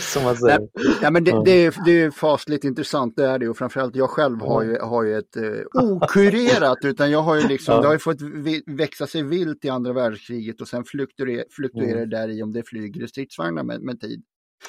Som 0.00 0.24
man 0.24 0.36
säger. 0.36 0.68
Ja, 1.02 1.10
men 1.10 1.24
det, 1.24 1.42
det, 1.44 1.50
är, 1.50 1.74
det 1.84 2.02
är 2.02 2.10
fasligt 2.10 2.64
intressant, 2.64 3.16
det 3.16 3.26
är 3.26 3.38
det. 3.38 3.48
Och 3.48 3.56
framförallt 3.56 3.96
jag 3.96 4.10
själv 4.10 4.40
har 4.40 4.62
ju, 4.62 4.78
har 4.78 5.02
ju 5.02 5.18
ett 5.18 5.36
eh, 5.36 5.42
okurerat, 5.72 6.78
utan 6.84 7.10
jag 7.10 7.22
har 7.22 7.36
ju 7.36 7.48
liksom, 7.48 7.74
ja. 7.74 7.80
det 7.80 7.86
har 7.86 7.94
ju 7.94 7.98
fått 7.98 8.20
växa 8.66 9.06
sig 9.06 9.22
vilt 9.22 9.64
i 9.64 9.68
andra 9.68 9.92
världskriget 9.92 10.60
och 10.60 10.68
sen 10.68 10.84
fluktuerar, 10.84 11.44
fluktuerar 11.50 11.96
mm. 11.96 12.10
där 12.10 12.28
i 12.28 12.42
om 12.42 12.52
det 12.52 12.62
flyger 12.66 13.06
stridsvagnar 13.06 13.62
med, 13.62 13.82
med 13.82 14.00
tid. 14.00 14.22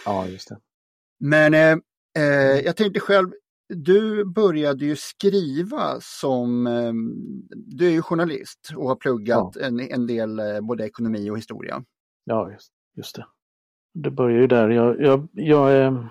Ja, 0.05 0.27
just 0.27 0.49
det. 0.49 0.57
Men 1.19 1.53
eh, 1.53 1.77
eh, 2.17 2.59
jag 2.65 2.75
tänkte 2.75 2.99
själv, 2.99 3.29
du 3.75 4.25
började 4.25 4.85
ju 4.85 4.95
skriva 4.95 5.97
som, 6.01 6.67
ehm, 6.67 7.13
du 7.49 7.87
är 7.87 7.91
ju 7.91 8.01
journalist 8.01 8.69
och 8.75 8.87
har 8.87 8.95
pluggat 8.95 9.57
ja. 9.59 9.65
en, 9.65 9.79
en 9.79 10.07
del 10.07 10.39
eh, 10.39 10.61
både 10.61 10.85
ekonomi 10.85 11.29
och 11.29 11.37
historia. 11.37 11.83
Ja, 12.23 12.51
just, 12.51 12.71
just 12.97 13.15
det. 13.15 13.25
Det 13.93 14.11
börjar 14.11 14.39
ju 14.39 14.47
där. 14.47 14.69
Jag, 14.69 15.01
jag, 15.01 15.27
jag, 15.31 15.85
ehm, 15.85 16.05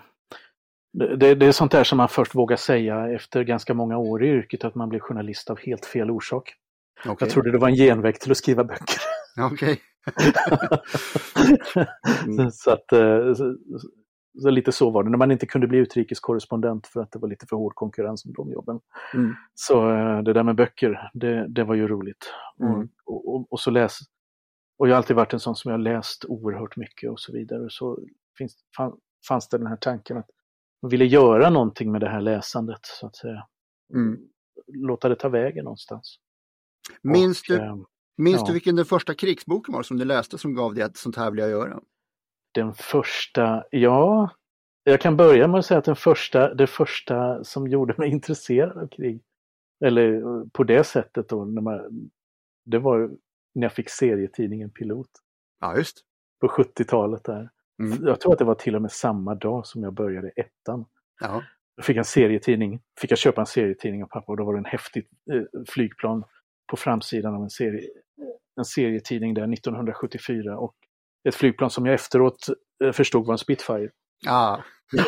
det, 0.92 1.34
det 1.34 1.46
är 1.46 1.52
sånt 1.52 1.72
där 1.72 1.84
som 1.84 1.98
man 1.98 2.08
först 2.08 2.34
vågar 2.34 2.56
säga 2.56 3.12
efter 3.12 3.44
ganska 3.44 3.74
många 3.74 3.98
år 3.98 4.24
i 4.24 4.28
yrket, 4.28 4.64
att 4.64 4.74
man 4.74 4.88
blir 4.88 5.00
journalist 5.00 5.50
av 5.50 5.58
helt 5.58 5.86
fel 5.86 6.10
orsak. 6.10 6.54
Okay. 7.00 7.16
Jag 7.20 7.30
trodde 7.30 7.52
det 7.52 7.58
var 7.58 7.68
en 7.68 7.74
genväg 7.74 8.20
till 8.20 8.30
att 8.30 8.36
skriva 8.36 8.64
böcker. 8.64 9.00
Okej. 9.40 9.80
mm. 12.26 12.50
så 12.50 12.70
att, 12.70 12.92
eh, 12.92 13.34
så 14.38 14.50
lite 14.50 14.72
så 14.72 14.90
var 14.90 15.04
det, 15.04 15.10
när 15.10 15.18
man 15.18 15.30
inte 15.30 15.46
kunde 15.46 15.66
bli 15.66 15.78
utrikeskorrespondent 15.78 16.86
för 16.86 17.00
att 17.00 17.12
det 17.12 17.18
var 17.18 17.28
lite 17.28 17.46
för 17.46 17.56
hård 17.56 17.74
konkurrens 17.74 18.24
om 18.24 18.32
de 18.32 18.52
jobben. 18.52 18.80
Mm. 19.14 19.34
Så 19.54 19.90
eh, 19.90 20.22
det 20.22 20.32
där 20.32 20.42
med 20.42 20.56
böcker, 20.56 21.10
det, 21.14 21.46
det 21.48 21.64
var 21.64 21.74
ju 21.74 21.88
roligt. 21.88 22.32
Mm. 22.60 22.88
Och, 23.04 23.34
och, 23.34 23.52
och, 23.52 23.60
så 23.60 23.70
läs, 23.70 23.98
och 24.78 24.88
jag 24.88 24.92
har 24.92 24.96
alltid 24.96 25.16
varit 25.16 25.32
en 25.32 25.40
sån 25.40 25.56
som 25.56 25.70
jag 25.70 25.80
läst 25.80 26.24
oerhört 26.24 26.76
mycket 26.76 27.10
och 27.10 27.20
så 27.20 27.32
vidare. 27.32 27.66
Så 27.70 27.98
finns, 28.38 28.56
fanns 29.28 29.48
det 29.48 29.58
den 29.58 29.66
här 29.66 29.76
tanken 29.76 30.16
att 30.16 30.30
man 30.82 30.90
ville 30.90 31.04
göra 31.04 31.50
någonting 31.50 31.92
med 31.92 32.00
det 32.00 32.08
här 32.08 32.20
läsandet, 32.20 32.80
så 32.82 33.06
att 33.06 33.16
säga. 33.16 33.46
Mm. 33.94 34.18
Låta 34.66 35.08
det 35.08 35.16
ta 35.16 35.28
vägen 35.28 35.64
någonstans. 35.64 36.18
Minns, 37.02 37.40
och, 37.40 37.46
du, 37.48 37.62
äh, 37.62 37.76
minns 38.16 38.40
ja. 38.40 38.46
du 38.46 38.52
vilken 38.52 38.76
den 38.76 38.84
första 38.84 39.14
krigsboken 39.14 39.74
var 39.74 39.82
som 39.82 39.98
du 39.98 40.04
läste 40.04 40.38
som 40.38 40.54
gav 40.54 40.74
dig 40.74 40.84
att 40.84 40.96
sånt 40.96 41.16
här 41.16 41.30
vill 41.30 41.40
jag 41.40 41.50
göra? 41.50 41.80
Den 42.52 42.74
första, 42.74 43.64
ja, 43.70 44.30
jag 44.84 45.00
kan 45.00 45.16
börja 45.16 45.48
med 45.48 45.58
att 45.58 45.66
säga 45.66 45.78
att 45.78 45.84
den 45.84 45.96
första, 45.96 46.54
det 46.54 46.66
första 46.66 47.44
som 47.44 47.68
gjorde 47.68 47.94
mig 47.98 48.08
intresserad 48.12 48.78
av 48.78 48.88
krig 48.88 49.22
Eller 49.84 50.14
eh, 50.14 50.44
på 50.52 50.64
det 50.64 50.84
sättet 50.84 51.28
då, 51.28 51.44
när 51.44 51.62
man, 51.62 52.10
det 52.64 52.78
var 52.78 53.10
när 53.54 53.62
jag 53.62 53.72
fick 53.72 53.90
serietidningen 53.90 54.70
Pilot. 54.70 55.10
Ja, 55.60 55.76
just. 55.76 56.04
På 56.40 56.48
70-talet 56.48 57.24
där. 57.24 57.50
Mm. 57.78 58.06
Jag 58.06 58.20
tror 58.20 58.32
att 58.32 58.38
det 58.38 58.44
var 58.44 58.54
till 58.54 58.76
och 58.76 58.82
med 58.82 58.92
samma 58.92 59.34
dag 59.34 59.66
som 59.66 59.82
jag 59.82 59.92
började 59.92 60.28
ettan. 60.28 60.84
Ja. 61.20 61.42
Jag 61.76 61.84
fick 61.84 61.96
en 61.96 62.04
serietidning, 62.04 62.80
fick 63.00 63.10
jag 63.10 63.18
köpa 63.18 63.40
en 63.40 63.46
serietidning 63.46 64.02
av 64.02 64.08
pappa 64.08 64.32
och 64.32 64.36
då 64.36 64.44
var 64.44 64.52
det 64.52 64.58
en 64.58 64.64
häftigt 64.64 65.08
eh, 65.32 65.62
flygplan 65.68 66.24
på 66.70 66.76
framsidan 66.76 67.34
av 67.34 67.42
en, 67.42 67.50
serie, 67.50 67.88
en 68.56 68.64
serietidning 68.64 69.34
där 69.34 69.52
1974 69.52 70.58
och 70.58 70.74
ett 71.28 71.34
flygplan 71.34 71.70
som 71.70 71.86
jag 71.86 71.94
efteråt 71.94 72.46
eh, 72.84 72.92
förstod 72.92 73.26
var 73.26 73.34
en 73.34 73.38
Spitfire. 73.38 73.88
Ja. 74.24 74.64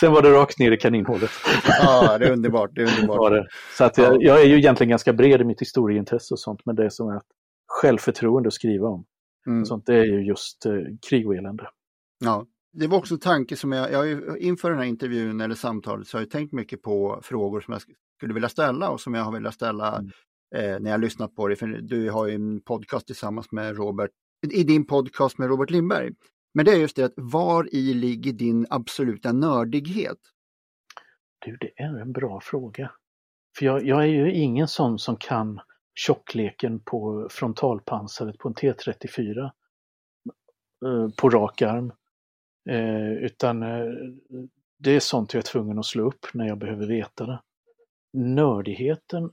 Sen 0.00 0.12
var 0.12 0.22
det 0.22 0.32
rakt 0.32 0.58
ner 0.58 0.72
i 0.72 0.76
kaninhålet. 0.76 1.30
ja, 1.82 2.18
det 2.18 2.26
är 2.26 2.32
underbart. 2.32 2.70
Det 2.74 2.82
är 2.82 2.86
underbart. 3.00 3.32
Det. 3.32 3.46
Så 3.76 3.84
att 3.84 3.98
jag, 3.98 4.22
jag 4.22 4.40
är 4.42 4.46
ju 4.46 4.58
egentligen 4.58 4.90
ganska 4.90 5.12
bred 5.12 5.40
i 5.40 5.44
mitt 5.44 5.60
historieintresse 5.60 6.34
och 6.34 6.40
sånt, 6.40 6.60
men 6.64 6.76
det 6.76 6.90
som 6.90 7.08
är 7.08 7.20
självförtroende 7.66 8.46
att 8.46 8.52
skriva 8.54 8.88
om. 8.88 9.04
Mm. 9.46 9.64
Sånt, 9.64 9.86
det 9.86 9.94
är 9.94 10.04
ju 10.04 10.26
just 10.26 10.66
eh, 10.66 10.72
krig 11.08 11.26
och 11.28 11.34
elände. 11.36 11.68
Ja. 12.24 12.46
Det 12.74 12.86
var 12.86 12.98
också 12.98 13.14
en 13.14 13.20
tanke 13.20 13.56
som 13.56 13.72
jag, 13.72 13.92
jag 13.92 14.38
inför 14.38 14.70
den 14.70 14.78
här 14.78 14.86
intervjun 14.86 15.40
eller 15.40 15.54
samtalet 15.54 16.06
så 16.06 16.16
har 16.16 16.22
jag 16.22 16.30
tänkt 16.30 16.52
mycket 16.52 16.82
på 16.82 17.20
frågor 17.22 17.60
som 17.60 17.72
jag 17.72 17.82
skulle 18.16 18.34
vilja 18.34 18.48
ställa 18.48 18.90
och 18.90 19.00
som 19.00 19.14
jag 19.14 19.22
har 19.22 19.32
velat 19.32 19.54
ställa 19.54 19.88
Mm 19.98 20.10
eh, 20.54 20.80
när 20.80 20.90
jag 20.90 21.00
lyssnat 21.00 21.34
på 21.34 21.48
det. 21.48 21.56
För 21.56 21.66
du 21.66 22.10
har 22.10 22.26
ju 22.26 22.34
en 22.34 22.60
podcast 22.60 23.06
tillsammans 23.06 23.52
med 23.52 23.76
Robert, 23.76 24.10
i 24.52 24.64
din 24.64 24.86
podcast 24.86 25.38
med 25.38 25.48
Robert 25.48 25.70
Lindberg. 25.70 26.12
Men 26.54 26.64
det 26.64 26.72
är 26.72 26.76
just 26.76 26.96
det 26.96 27.04
att 27.04 27.14
var 27.16 27.74
i 27.74 27.94
ligger 27.94 28.32
din 28.32 28.66
absoluta 28.70 29.32
nördighet? 29.32 30.18
Du, 31.44 31.56
det 31.56 31.82
är 31.82 32.00
en 32.00 32.12
bra 32.12 32.40
fråga. 32.40 32.90
För 33.58 33.66
jag, 33.66 33.86
jag 33.86 34.02
är 34.02 34.06
ju 34.06 34.32
ingen 34.32 34.68
sån 34.68 34.98
som 34.98 35.16
kan 35.16 35.60
tjockleken 35.94 36.80
på 36.80 37.28
frontalpansaret 37.30 38.38
på 38.38 38.48
en 38.48 38.54
T34 38.54 39.50
eh, 40.86 41.08
på 41.16 41.30
rak 41.30 41.62
arm. 41.62 41.92
Eh, 42.70 43.12
utan 43.12 43.62
eh, 43.62 43.92
det 44.78 44.90
är 44.90 45.00
sånt 45.00 45.34
jag 45.34 45.38
är 45.38 45.46
tvungen 45.46 45.78
att 45.78 45.86
slå 45.86 46.06
upp 46.06 46.26
när 46.34 46.46
jag 46.46 46.58
behöver 46.58 46.86
veta 46.86 47.26
det. 47.26 47.42
Nördigheten 48.12 49.30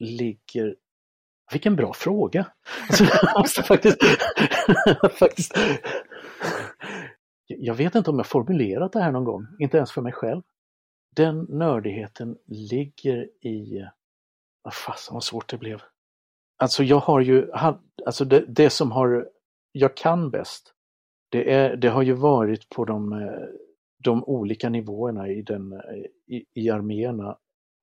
ligger... 0.00 0.76
Vilken 1.52 1.76
bra 1.76 1.92
fråga! 1.92 2.46
Alltså, 2.88 3.04
jag 3.04 3.40
måste 3.40 3.62
faktiskt, 3.62 3.98
faktiskt... 5.18 5.58
Jag 7.46 7.74
vet 7.74 7.94
inte 7.94 8.10
om 8.10 8.16
jag 8.16 8.26
formulerat 8.26 8.92
det 8.92 9.00
här 9.00 9.12
någon 9.12 9.24
gång, 9.24 9.46
inte 9.58 9.76
ens 9.76 9.92
för 9.92 10.02
mig 10.02 10.12
själv. 10.12 10.42
Den 11.16 11.46
nördigheten 11.48 12.36
ligger 12.46 13.46
i... 13.46 13.86
Vad 14.62 14.74
fasen 14.74 15.14
vad 15.14 15.24
svårt 15.24 15.48
det 15.48 15.58
blev. 15.58 15.82
Alltså 16.56 16.82
jag 16.82 16.98
har 16.98 17.20
ju, 17.20 17.52
alltså 18.06 18.24
det, 18.24 18.44
det 18.48 18.70
som 18.70 18.92
har, 18.92 19.28
jag 19.72 19.96
kan 19.96 20.30
bäst, 20.30 20.74
det, 21.30 21.52
är, 21.52 21.76
det 21.76 21.88
har 21.88 22.02
ju 22.02 22.12
varit 22.12 22.68
på 22.68 22.84
de, 22.84 23.12
eh, 23.12 23.48
de 24.04 24.24
olika 24.24 24.68
nivåerna 24.68 25.28
i, 25.28 25.42
den, 25.42 25.72
eh, 25.72 26.36
i, 26.36 26.44
i 26.54 26.70
arméerna, 26.70 27.36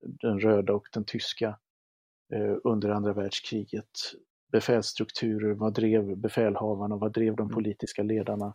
den 0.06 0.40
röda 0.40 0.72
och 0.72 0.88
den 0.92 1.04
tyska, 1.04 1.58
under 2.64 2.88
andra 2.88 3.12
världskriget. 3.12 3.90
Befälsstrukturer, 4.52 5.54
vad 5.54 5.74
drev 5.74 6.16
befälhavarna, 6.16 6.96
vad 6.96 7.12
drev 7.12 7.36
de 7.36 7.48
politiska 7.48 8.02
ledarna? 8.02 8.54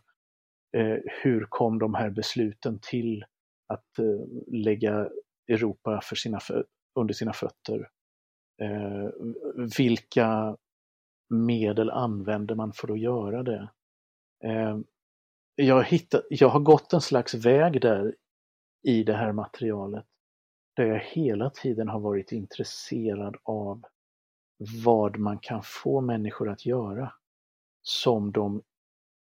Eh, 0.76 0.98
hur 1.22 1.46
kom 1.48 1.78
de 1.78 1.94
här 1.94 2.10
besluten 2.10 2.78
till 2.82 3.24
att 3.66 3.98
eh, 3.98 4.26
lägga 4.46 5.08
Europa 5.48 6.00
för 6.02 6.16
sina, 6.16 6.40
under 6.94 7.14
sina 7.14 7.32
fötter? 7.32 7.88
Eh, 8.62 9.10
vilka 9.78 10.56
medel 11.28 11.90
använder 11.90 12.54
man 12.54 12.72
för 12.72 12.92
att 12.92 13.00
göra 13.00 13.42
det? 13.42 13.70
Eh, 14.44 14.78
jag, 15.54 15.84
hittat, 15.84 16.24
jag 16.30 16.48
har 16.48 16.60
gått 16.60 16.92
en 16.92 17.00
slags 17.00 17.34
väg 17.34 17.80
där 17.80 18.14
i 18.82 19.04
det 19.04 19.14
här 19.14 19.32
materialet 19.32 20.06
där 20.74 20.86
jag 20.86 21.00
hela 21.00 21.50
tiden 21.50 21.88
har 21.88 22.00
varit 22.00 22.32
intresserad 22.32 23.36
av 23.42 23.84
vad 24.84 25.18
man 25.18 25.38
kan 25.38 25.62
få 25.64 26.00
människor 26.00 26.48
att 26.48 26.66
göra 26.66 27.12
som 27.82 28.32
de 28.32 28.62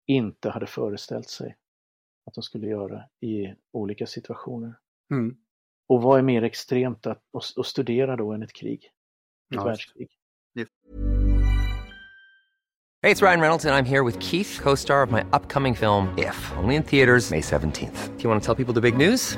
inte 0.06 0.50
hade 0.50 0.68
föreställt 0.68 1.30
sig 1.30 1.58
att 2.26 2.34
de 2.34 2.44
skulle 2.44 2.68
göra 2.68 3.04
i 3.20 3.54
olika 3.72 4.08
situationer. 4.08 4.74
Mm. 5.12 5.38
Och 5.88 6.02
vad 6.02 6.20
är 6.20 6.24
mer 6.24 6.44
extremt 6.44 7.06
att, 7.08 7.24
att, 7.34 7.58
att 7.58 7.66
studera 7.66 8.16
då 8.16 8.32
än 8.32 8.44
ett 8.44 8.54
krig? 8.54 8.86
Ett 8.86 9.56
Ja, 9.56 9.64
världskrig. 9.64 10.10
Hey, 13.04 13.12
it's 13.12 13.22
Ryan 13.22 13.40
Reynolds, 13.40 13.66
and 13.66 13.76
I'm 13.76 13.86
here 13.86 14.04
with 14.04 14.20
Keith, 14.20 14.60
co 14.60 14.76
star 14.76 15.04
of 15.04 15.12
my 15.12 15.22
upcoming 15.32 15.76
film, 15.76 16.08
If, 16.18 16.52
only 16.58 16.76
in 16.76 16.84
theaters, 16.84 17.32
May 17.32 17.42
17th. 17.42 18.18
Do 18.18 18.24
you 18.24 18.30
want 18.30 18.44
to 18.44 18.46
tell 18.46 18.66
people 18.66 18.74
the 18.74 18.82
big 18.82 18.98
news? 18.98 19.38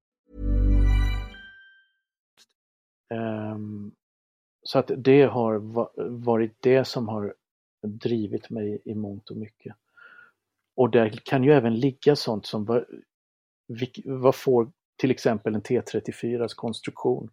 Ehm, 3.11 3.91
så 4.63 4.79
att 4.79 4.91
det 4.97 5.23
har 5.23 5.59
varit 6.09 6.55
det 6.59 6.85
som 6.85 7.07
har 7.07 7.33
drivit 7.81 8.49
mig 8.49 8.81
i 8.85 8.95
mångt 8.95 9.29
och 9.29 9.37
mycket. 9.37 9.75
Och 10.75 10.89
där 10.89 11.09
kan 11.09 11.43
ju 11.43 11.53
även 11.53 11.79
ligga 11.79 12.15
sånt 12.15 12.45
som 12.45 12.65
vad, 12.65 12.85
vad 14.05 14.35
får 14.35 14.71
till 14.97 15.11
exempel 15.11 15.55
en 15.55 15.61
T34s 15.61 16.55
konstruktion? 16.55 17.29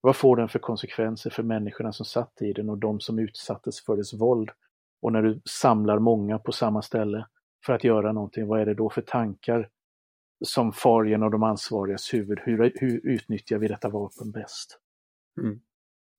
Vad 0.00 0.16
får 0.16 0.36
den 0.36 0.48
för 0.48 0.58
konsekvenser 0.58 1.30
för 1.30 1.42
människorna 1.42 1.92
som 1.92 2.06
satt 2.06 2.42
i 2.42 2.52
den 2.52 2.70
och 2.70 2.78
de 2.78 3.00
som 3.00 3.18
utsattes 3.18 3.84
för 3.84 3.96
dess 3.96 4.14
våld? 4.14 4.50
Och 5.02 5.12
när 5.12 5.22
du 5.22 5.40
samlar 5.44 5.98
många 5.98 6.38
på 6.38 6.52
samma 6.52 6.82
ställe 6.82 7.26
för 7.66 7.72
att 7.72 7.84
göra 7.84 8.12
någonting, 8.12 8.46
vad 8.46 8.60
är 8.60 8.66
det 8.66 8.74
då 8.74 8.90
för 8.90 9.02
tankar 9.02 9.68
som 10.44 10.72
far 10.72 11.04
genom 11.04 11.30
de 11.30 11.42
ansvarigas 11.42 12.14
huvud? 12.14 12.38
Hur, 12.44 12.72
hur 12.74 13.00
utnyttjar 13.06 13.58
vi 13.58 13.68
detta 13.68 13.88
vapen 13.88 14.30
bäst? 14.32 14.78
Mm. 15.42 15.60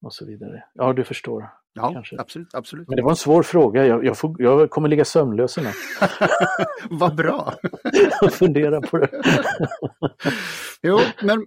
Och 0.06 0.14
så 0.14 0.26
vidare. 0.26 0.64
Ja, 0.74 0.94
du 0.94 1.04
förstår. 1.04 1.50
Ja, 1.74 1.94
Kanske. 1.94 2.20
absolut. 2.20 2.56
absolut. 2.56 2.88
Men 2.88 2.96
det 2.96 3.02
var 3.04 3.10
en 3.10 3.16
svår 3.16 3.44
fråga. 3.44 3.86
Jag, 3.88 4.06
jag, 4.06 4.18
får, 4.18 4.36
jag 4.42 4.70
kommer 4.70 4.90
ligga 4.90 5.06
sömnlös 5.06 5.58
i 5.58 5.62
natt 5.62 5.76
Vad 6.90 7.16
bra! 7.16 7.54
och 8.22 8.34
fundera 8.34 8.82
på 8.82 8.98
det. 8.98 9.10
Jo, 10.84 11.00
men 11.24 11.46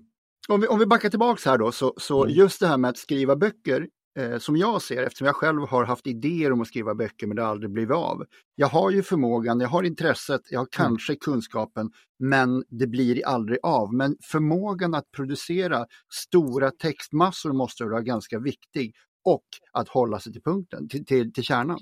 om 0.48 0.60
vi, 0.60 0.66
om 0.66 0.78
vi 0.78 0.86
backar 0.86 1.10
tillbaks 1.10 1.46
här 1.46 1.58
då, 1.58 1.72
så, 1.72 1.94
så 1.96 2.22
Mm. 2.24 2.34
just 2.36 2.60
det 2.60 2.66
här 2.66 2.76
med 2.78 2.88
att 2.90 2.96
skriva 2.96 3.36
böcker, 3.36 3.88
eh, 4.18 4.38
som 4.38 4.56
jag 4.56 4.82
ser, 4.82 5.02
eftersom 5.02 5.26
jag 5.26 5.36
själv 5.36 5.60
har 5.60 5.84
haft 5.84 6.06
idéer 6.06 6.52
om 6.52 6.60
att 6.60 6.68
skriva 6.68 6.94
böcker 6.94 7.26
men 7.26 7.36
det 7.36 7.42
har 7.42 7.50
aldrig 7.50 7.70
blivit 7.70 7.96
av. 7.96 8.24
Jag 8.54 8.66
har 8.66 8.90
ju 8.90 9.02
förmågan, 9.02 9.60
jag 9.60 9.68
har 9.68 9.82
intresset, 9.82 10.40
jag 10.50 10.58
har 10.58 10.64
Mm. 10.64 10.70
kanske 10.70 11.16
kunskapen, 11.16 11.90
men 12.18 12.64
det 12.68 12.86
blir 12.86 13.26
aldrig 13.26 13.58
av. 13.62 13.94
Men 13.94 14.16
förmågan 14.22 14.94
att 14.94 15.10
producera 15.10 15.86
stora 16.12 16.70
textmassor 16.70 17.52
måste 17.52 17.84
vara 17.84 18.00
ganska 18.02 18.38
viktig 18.38 18.94
och 19.24 19.44
att 19.72 19.88
hålla 19.88 20.18
sig 20.18 20.32
till 20.32 20.42
punkten, 20.42 20.88
till, 20.88 21.06
till, 21.06 21.32
till 21.32 21.44
kärnan. 21.44 21.78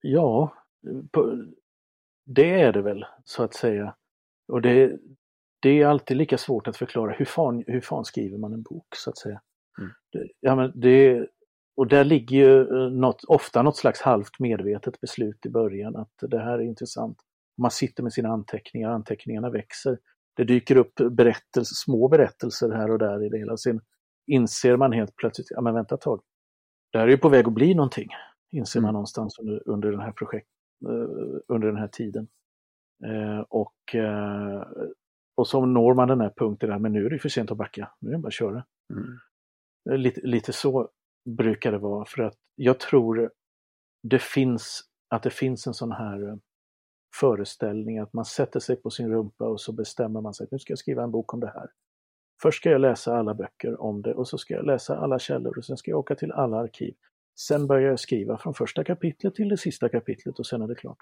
Ja, 0.00 0.54
det 2.26 2.60
är 2.60 2.72
det 2.72 2.82
väl 2.82 3.04
så 3.24 3.42
att 3.42 3.54
säga. 3.54 3.94
Och 4.48 4.62
det, 4.62 4.98
det 5.60 5.82
är 5.82 5.86
alltid 5.86 6.16
lika 6.16 6.38
svårt 6.38 6.68
att 6.68 6.76
förklara 6.76 7.12
hur 7.12 7.24
fan, 7.24 7.64
hur 7.66 7.80
fan 7.80 8.04
skriver 8.04 8.38
man 8.38 8.52
en 8.52 8.62
bok 8.62 8.86
så 8.96 9.10
att 9.10 9.18
säga. 9.18 9.40
Mm. 9.78 9.90
Det, 10.12 10.28
ja, 10.40 10.56
men 10.56 10.72
det, 10.80 11.26
och 11.76 11.86
där 11.86 12.04
ligger 12.04 12.36
ju 12.36 12.60
eh, 12.60 12.90
något, 12.90 13.24
ofta 13.24 13.62
något 13.62 13.76
slags 13.76 14.00
halvt 14.00 14.38
medvetet 14.38 15.00
beslut 15.00 15.46
i 15.46 15.50
början 15.50 15.96
att 15.96 16.12
det 16.20 16.38
här 16.38 16.58
är 16.58 16.62
intressant. 16.62 17.18
Man 17.58 17.70
sitter 17.70 18.02
med 18.02 18.12
sina 18.12 18.28
anteckningar, 18.28 18.90
anteckningarna 18.90 19.50
växer. 19.50 19.98
Det 20.36 20.44
dyker 20.44 20.76
upp 20.76 20.94
berättelser, 21.10 21.74
små 21.74 22.08
berättelser 22.08 22.70
här 22.70 22.90
och 22.90 22.98
där 22.98 23.24
i 23.24 23.28
det 23.28 23.38
hela. 23.38 23.56
Sen 23.56 23.80
inser 24.26 24.76
man 24.76 24.92
helt 24.92 25.16
plötsligt, 25.16 25.46
ja 25.50 25.60
men 25.60 25.74
vänta 25.74 25.94
ett 25.94 26.00
tag, 26.00 26.22
det 26.92 26.98
här 26.98 27.06
är 27.06 27.10
ju 27.10 27.18
på 27.18 27.28
väg 27.28 27.46
att 27.46 27.52
bli 27.52 27.74
någonting, 27.74 28.08
inser 28.52 28.80
man 28.80 28.88
mm. 28.88 28.92
någonstans 28.92 29.38
under, 29.38 29.68
under, 29.68 29.90
den 29.90 30.00
här 30.00 30.12
projekt, 30.12 30.48
uh, 30.88 31.38
under 31.48 31.68
den 31.68 31.76
här 31.76 31.88
tiden. 31.88 32.28
Uh, 33.06 33.40
och, 33.48 33.94
uh, 33.94 34.62
och 35.36 35.48
så 35.48 35.66
når 35.66 35.94
man 35.94 36.08
den 36.08 36.20
här 36.20 36.32
punkten 36.36 36.70
där, 36.70 36.78
men 36.78 36.92
nu 36.92 37.06
är 37.06 37.10
det 37.10 37.18
för 37.18 37.28
sent 37.28 37.50
att 37.50 37.56
backa, 37.56 37.90
nu 38.00 38.08
är 38.08 38.12
det 38.12 38.18
bara 38.18 38.28
att 38.28 38.34
köra. 38.34 38.64
Mm. 38.90 40.02
Lite, 40.02 40.20
lite 40.20 40.52
så 40.52 40.90
brukar 41.26 41.72
det 41.72 41.78
vara, 41.78 42.04
för 42.04 42.22
att 42.22 42.34
jag 42.54 42.80
tror 42.80 43.30
det 44.02 44.22
finns, 44.22 44.84
att 45.08 45.22
det 45.22 45.30
finns 45.30 45.66
en 45.66 45.74
sån 45.74 45.92
här 45.92 46.38
föreställning 47.14 47.98
att 47.98 48.12
man 48.12 48.24
sätter 48.24 48.60
sig 48.60 48.76
på 48.76 48.90
sin 48.90 49.10
rumpa 49.10 49.44
och 49.44 49.60
så 49.60 49.72
bestämmer 49.72 50.20
man 50.20 50.34
sig 50.34 50.44
att 50.44 50.50
nu 50.50 50.58
ska 50.58 50.70
jag 50.70 50.78
skriva 50.78 51.02
en 51.02 51.10
bok 51.10 51.34
om 51.34 51.40
det 51.40 51.52
här. 51.54 51.70
Först 52.42 52.58
ska 52.58 52.70
jag 52.70 52.80
läsa 52.80 53.16
alla 53.16 53.34
böcker 53.34 53.80
om 53.80 54.02
det 54.02 54.14
och 54.14 54.28
så 54.28 54.38
ska 54.38 54.54
jag 54.54 54.66
läsa 54.66 54.96
alla 54.96 55.18
källor 55.18 55.58
och 55.58 55.64
sen 55.64 55.76
ska 55.76 55.90
jag 55.90 56.00
åka 56.00 56.14
till 56.14 56.32
alla 56.32 56.56
arkiv. 56.56 56.94
Sen 57.38 57.66
börjar 57.66 57.90
jag 57.90 58.00
skriva 58.00 58.38
från 58.38 58.54
första 58.54 58.84
kapitlet 58.84 59.34
till 59.34 59.48
det 59.48 59.56
sista 59.56 59.88
kapitlet 59.88 60.38
och 60.38 60.46
sen 60.46 60.62
är 60.62 60.68
det 60.68 60.74
klart. 60.74 60.98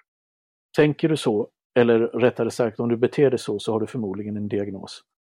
Tänker 0.76 1.08
du 1.08 1.16
så, 1.16 1.48
eller 1.74 1.98
rättare 1.98 2.50
sagt 2.50 2.80
om 2.80 2.88
du 2.88 2.96
beter 2.96 3.30
dig 3.30 3.38
så, 3.38 3.58
så 3.58 3.72
har 3.72 3.80
du 3.80 3.86
förmodligen 3.86 4.36
en 4.36 4.48
diagnos. 4.48 5.02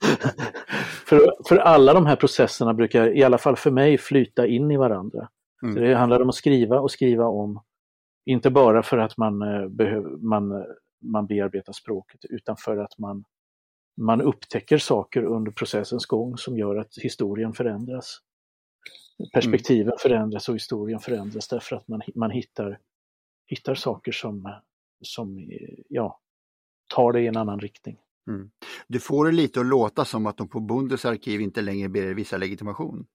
för, 1.10 1.32
för 1.48 1.56
alla 1.56 1.94
de 1.94 2.06
här 2.06 2.16
processerna 2.16 2.74
brukar, 2.74 3.16
i 3.16 3.22
alla 3.22 3.38
fall 3.38 3.56
för 3.56 3.70
mig, 3.70 3.98
flyta 3.98 4.46
in 4.46 4.70
i 4.70 4.76
varandra. 4.76 5.28
Mm. 5.62 5.74
Så 5.74 5.80
det 5.80 5.94
handlar 5.94 6.20
om 6.20 6.28
att 6.28 6.34
skriva 6.34 6.80
och 6.80 6.90
skriva 6.90 7.24
om. 7.24 7.62
Inte 8.26 8.50
bara 8.50 8.82
för 8.82 8.98
att 8.98 9.16
man, 9.16 9.42
eh, 9.42 9.68
behöver, 9.68 10.10
man, 10.10 10.52
eh, 10.52 10.64
man 11.02 11.26
bearbetar 11.26 11.72
språket 11.72 12.20
utan 12.24 12.56
för 12.56 12.76
att 12.76 12.98
man 12.98 13.24
man 13.96 14.20
upptäcker 14.20 14.78
saker 14.78 15.24
under 15.24 15.52
processens 15.52 16.06
gång 16.06 16.36
som 16.36 16.58
gör 16.58 16.76
att 16.76 16.98
historien 16.98 17.52
förändras. 17.52 18.18
Perspektiven 19.32 19.86
mm. 19.86 19.98
förändras 19.98 20.48
och 20.48 20.54
historien 20.54 21.00
förändras 21.00 21.48
därför 21.48 21.76
att 21.76 21.88
man, 21.88 22.02
man 22.14 22.30
hittar, 22.30 22.78
hittar 23.46 23.74
saker 23.74 24.12
som, 24.12 24.54
som 25.02 25.50
ja, 25.88 26.20
tar 26.94 27.12
det 27.12 27.20
i 27.20 27.26
en 27.26 27.36
annan 27.36 27.60
riktning. 27.60 27.98
Mm. 28.28 28.50
Du 28.88 29.00
får 29.00 29.26
det 29.26 29.32
lite 29.32 29.60
att 29.60 29.66
låta 29.66 30.04
som 30.04 30.26
att 30.26 30.36
de 30.36 30.48
på 30.48 30.60
Bundesarkiv 30.60 31.40
inte 31.40 31.62
längre 31.62 31.88
ber 31.88 32.14
visa 32.14 32.36
legitimation. 32.36 33.06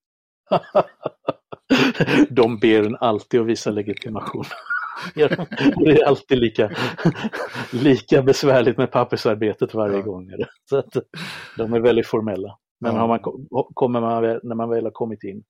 de 2.30 2.60
ber 2.60 2.84
en 2.84 2.96
alltid 2.96 3.40
att 3.40 3.48
visa 3.48 3.72
legitimation. 3.72 4.44
det 5.16 5.22
är 5.92 6.06
alltid 6.06 6.38
lika, 6.38 6.72
lika 7.74 8.22
besvärligt 8.22 8.78
med 8.78 8.92
pappersarbetet 8.92 9.74
varje 9.74 9.98
ja. 9.98 10.02
gång. 10.02 10.30
Så 10.70 10.78
att 10.78 10.94
de 11.58 11.74
är 11.74 11.80
väldigt 11.80 12.08
formella. 12.08 12.58
Men 12.80 12.96
ja. 12.96 13.08
man, 13.08 13.20
kommer 13.74 14.02
man, 14.02 14.40
när 14.44 14.56
man 14.56 14.70
väl 14.70 14.84
har 14.84 14.92
kommit 14.92 15.24
in 15.24 15.44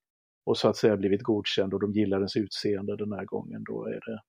och 0.45 0.57
så 0.57 0.67
att 0.67 0.77
säga 0.77 0.97
blivit 0.97 1.23
godkänd 1.23 1.73
och 1.73 1.79
de 1.79 1.91
gillar 1.93 2.17
ens 2.17 2.35
utseende 2.35 2.97
den 2.97 3.11
här 3.11 3.25
gången, 3.25 3.63
då 3.63 3.85
är 3.85 3.99
det, 4.05 4.21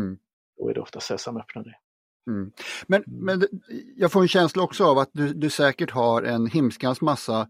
mm. 0.00 0.18
då 0.58 0.68
är 0.68 0.74
det 0.74 0.80
ofta 0.80 1.00
Sesam 1.00 1.36
öppna 1.36 1.62
dig. 1.62 1.74
Mm. 2.26 2.50
Men, 2.86 3.02
men 3.06 3.42
jag 3.96 4.12
får 4.12 4.22
en 4.22 4.28
känsla 4.28 4.62
också 4.62 4.84
av 4.84 4.98
att 4.98 5.10
du, 5.12 5.34
du 5.34 5.50
säkert 5.50 5.90
har 5.90 6.22
en 6.22 6.46
himskans 6.46 7.00
massa 7.00 7.48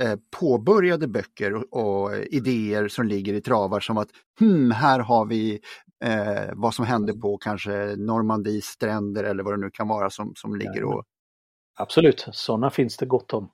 eh, 0.00 0.16
påbörjade 0.40 1.08
böcker 1.08 1.54
och, 1.54 2.02
och, 2.02 2.16
idéer 2.16 2.88
som 2.88 3.06
ligger 3.06 3.34
i 3.34 3.40
travar 3.40 3.80
som 3.80 3.98
att 3.98 4.08
hmm, 4.40 4.70
här 4.70 5.00
har 5.00 5.26
vi 5.26 5.60
eh, 6.04 6.52
vad 6.54 6.74
som 6.74 6.84
hände 6.84 7.12
på 7.12 7.38
kanske 7.38 7.96
Normandies 7.96 8.64
stränder 8.64 9.24
eller 9.24 9.42
vad 9.42 9.52
det 9.52 9.60
nu 9.60 9.70
kan 9.70 9.88
vara 9.88 10.10
som, 10.10 10.32
som 10.36 10.56
ligger 10.56 10.84
och... 10.84 11.04
Absolut, 11.78 12.26
sådana 12.32 12.70
finns 12.70 12.96
det 12.96 13.06
gott 13.06 13.32
om. 13.32 13.50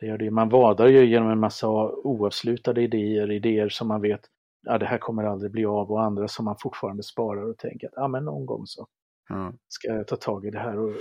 Det 0.00 0.06
gör 0.06 0.18
det. 0.18 0.30
Man 0.30 0.48
vadar 0.48 0.86
ju 0.86 1.06
genom 1.06 1.30
en 1.30 1.40
massa 1.40 1.68
oavslutade 1.90 2.82
idéer, 2.82 3.30
idéer 3.30 3.68
som 3.68 3.88
man 3.88 4.00
vet 4.00 4.20
ja, 4.66 4.78
det 4.78 4.86
här 4.86 4.98
kommer 4.98 5.24
aldrig 5.24 5.50
bli 5.50 5.64
av 5.64 5.90
och 5.90 6.02
andra 6.02 6.28
som 6.28 6.44
man 6.44 6.56
fortfarande 6.58 7.02
sparar 7.02 7.50
och 7.50 7.58
tänker 7.58 7.86
att 7.86 7.92
ja, 7.96 8.08
men 8.08 8.24
någon 8.24 8.46
gång 8.46 8.66
så 8.66 8.86
mm. 9.30 9.54
ska 9.68 9.88
jag 9.88 10.06
ta 10.06 10.16
tag 10.16 10.46
i 10.46 10.50
det 10.50 10.58
här. 10.58 10.78
Och, 10.78 10.92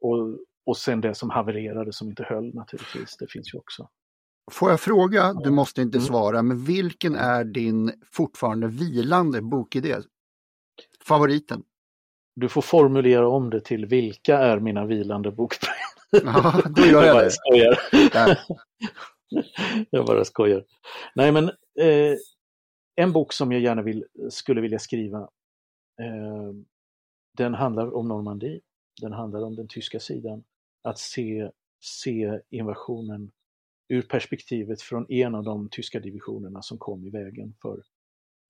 och, 0.00 0.38
och 0.66 0.76
sen 0.76 1.00
det 1.00 1.14
som 1.14 1.30
havererade 1.30 1.92
som 1.92 2.08
inte 2.08 2.22
höll 2.22 2.54
naturligtvis, 2.54 3.16
det 3.16 3.30
finns 3.30 3.54
ju 3.54 3.58
också. 3.58 3.88
Får 4.52 4.70
jag 4.70 4.80
fråga, 4.80 5.32
du 5.32 5.50
måste 5.50 5.82
inte 5.82 5.98
mm. 5.98 6.06
svara, 6.06 6.42
men 6.42 6.64
vilken 6.64 7.14
är 7.14 7.44
din 7.44 7.92
fortfarande 8.12 8.66
vilande 8.66 9.42
bokidé? 9.42 9.96
Favoriten? 11.04 11.62
Du 12.34 12.48
får 12.48 12.62
formulera 12.62 13.28
om 13.28 13.50
det 13.50 13.60
till 13.60 13.86
vilka 13.86 14.38
är 14.38 14.60
mina 14.60 14.86
vilande 14.86 15.30
bokprojekt? 15.30 15.96
Ja, 16.10 16.62
då 16.70 16.86
gör 16.86 17.04
jag, 17.06 17.16
jag 17.16 17.24
det. 17.24 17.30
Skojar. 17.30 17.78
jag 19.90 20.06
bara 20.06 20.24
skojar. 20.24 20.64
Nej 21.14 21.32
men 21.32 21.44
eh, 21.80 22.16
en 22.96 23.12
bok 23.12 23.32
som 23.32 23.52
jag 23.52 23.60
gärna 23.60 23.82
vill, 23.82 24.04
skulle 24.30 24.60
vilja 24.60 24.78
skriva 24.78 25.18
eh, 26.00 26.52
den 27.36 27.54
handlar 27.54 27.94
om 27.94 28.08
Normandie. 28.08 28.60
Den 29.00 29.12
handlar 29.12 29.42
om 29.42 29.56
den 29.56 29.68
tyska 29.68 30.00
sidan. 30.00 30.44
Att 30.82 30.98
se, 30.98 31.50
se 31.80 32.40
invasionen 32.50 33.32
ur 33.88 34.02
perspektivet 34.02 34.82
från 34.82 35.12
en 35.12 35.34
av 35.34 35.44
de 35.44 35.68
tyska 35.70 36.00
divisionerna 36.00 36.62
som 36.62 36.78
kom 36.78 37.06
i 37.06 37.10
vägen 37.10 37.54
för, 37.62 37.82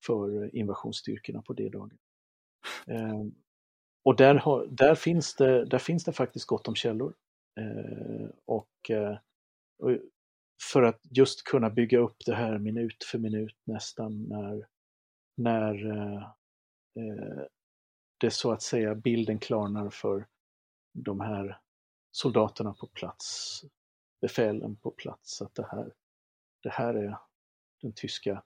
för 0.06 0.56
invasionsstyrkorna 0.56 1.42
på 1.42 1.52
det 1.52 1.68
dagen. 1.68 1.98
Eh, 2.86 3.24
och 4.04 4.16
där, 4.16 4.34
har, 4.34 4.66
där, 4.66 4.94
finns 4.94 5.34
det, 5.34 5.64
där 5.64 5.78
finns 5.78 6.04
det 6.04 6.12
faktiskt 6.12 6.46
gott 6.46 6.68
om 6.68 6.74
källor. 6.74 7.14
Eh, 7.60 8.28
och, 8.44 8.90
eh, 8.90 9.18
och, 9.78 9.90
för 10.72 10.82
att 10.82 11.00
just 11.10 11.44
kunna 11.44 11.70
bygga 11.70 11.98
upp 11.98 12.16
det 12.26 12.34
här 12.34 12.58
minut 12.58 13.04
för 13.04 13.18
minut 13.18 13.56
nästan 13.64 14.22
när, 14.22 14.66
när 15.36 15.86
eh, 15.90 16.22
eh, 16.96 17.42
det 18.18 18.30
så 18.30 18.52
att 18.52 18.62
säga 18.62 18.94
bilden 18.94 19.38
klarnar 19.38 19.90
för 19.90 20.26
de 20.92 21.20
här 21.20 21.60
soldaterna 22.12 22.74
på 22.74 22.86
plats 22.86 23.62
befälen 24.20 24.76
på 24.76 24.90
plats 24.90 25.42
att 25.42 25.54
det 25.54 25.66
här, 25.70 25.92
det 26.62 26.70
här 26.70 26.94
är 26.94 27.18
den 27.82 27.92
tyska, 27.92 28.42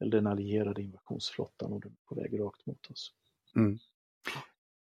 eller 0.00 0.10
den 0.10 0.26
allierade 0.26 0.82
invasionsflottan 0.82 1.72
och 1.72 1.80
den 1.80 1.92
är 1.92 2.08
på 2.08 2.14
väg 2.14 2.40
rakt 2.40 2.66
mot 2.66 2.90
oss. 2.90 3.12
Mm. 3.56 3.78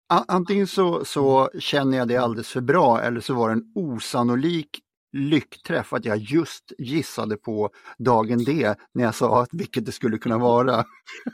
Antingen 0.08 0.66
så, 0.66 1.04
så 1.04 1.50
känner 1.58 1.98
jag 1.98 2.08
det 2.08 2.16
alldeles 2.16 2.48
för 2.48 2.60
bra 2.60 3.00
eller 3.00 3.20
så 3.20 3.34
var 3.34 3.48
det 3.48 3.54
en 3.54 3.72
osannolik 3.74 4.80
lyckträff 5.12 5.92
att 5.92 6.04
jag 6.04 6.18
just 6.18 6.72
gissade 6.78 7.36
på 7.36 7.70
dagen 7.98 8.44
D 8.44 8.74
när 8.92 9.04
jag 9.04 9.14
sa 9.14 9.42
att 9.42 9.48
vilket 9.52 9.86
det 9.86 9.92
skulle 9.92 10.18
kunna 10.18 10.38
vara. 10.38 10.84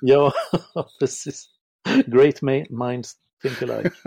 ja, 0.01 0.33
precis. 1.01 1.58
Great 2.07 2.43
minds 2.71 3.15
think 3.43 3.63
alike. 3.63 3.91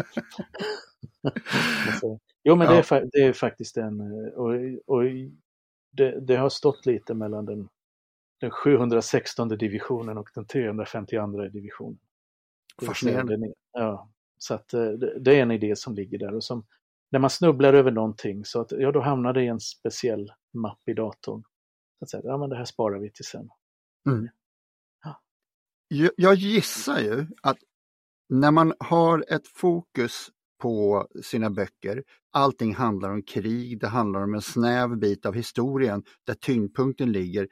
Jo, 2.43 2.55
men 2.55 2.67
ja. 2.67 2.73
det, 2.73 2.95
är, 2.95 3.09
det 3.11 3.23
är 3.23 3.33
faktiskt 3.33 3.77
en, 3.77 4.01
eh, 4.01 4.33
och, 4.33 4.53
och 4.85 5.03
det, 5.91 6.19
det, 6.19 6.35
har 6.35 6.49
stått 6.49 6.85
lite 6.85 7.13
mellan 7.13 7.45
den, 7.45 7.69
den 8.39 8.51
716 8.51 9.47
divisionen 9.47 10.17
och 10.17 10.29
den 10.35 10.45
352 10.45 11.47
divisionen. 11.47 11.99
Fascinerande. 12.85 13.53
Ja, 13.71 14.09
så 14.37 14.53
att 14.53 14.73
eh, 14.73 14.89
det, 14.89 15.19
det, 15.19 15.35
är 15.35 15.41
en 15.41 15.51
idé 15.51 15.75
som 15.75 15.95
ligger 15.95 16.17
där 16.17 16.33
och 16.33 16.43
som 16.43 16.65
när 17.09 17.19
man 17.19 17.29
snubblar 17.29 17.73
över 17.73 17.91
någonting 17.91 18.45
så 18.45 18.61
att, 18.61 18.71
ja, 18.71 18.91
då 18.91 19.01
hamnar 19.01 19.33
det 19.33 19.43
i 19.43 19.47
en 19.47 19.59
speciell 19.59 20.31
mapp 20.53 20.81
i 20.85 20.93
datorn. 20.93 21.43
Så 21.99 22.05
att 22.05 22.09
säga, 22.09 22.23
ja 22.25 22.37
men 22.37 22.49
det 22.49 22.55
här 22.55 22.65
sparar 22.65 22.99
vi 22.99 23.09
till 23.09 23.25
sen. 23.25 23.49
Mm. 24.09 24.29
Jag 26.15 26.35
gissar 26.35 26.99
ju 26.99 27.25
att 27.41 27.57
när 28.29 28.51
man 28.51 28.73
har 28.79 29.25
ett 29.29 29.47
fokus 29.47 30.29
på 30.61 31.07
sina 31.23 31.49
böcker. 31.49 32.03
Allting 32.31 32.75
handlar 32.75 33.09
om 33.09 33.23
krig, 33.23 33.79
det 33.79 33.87
handlar 33.87 34.23
om 34.23 34.33
en 34.33 34.41
snäv 34.41 34.97
bit 34.97 35.25
av 35.25 35.33
historien 35.33 36.03
där 36.23 36.33
tyngdpunkten 36.33 37.11
ligger. 37.11 37.47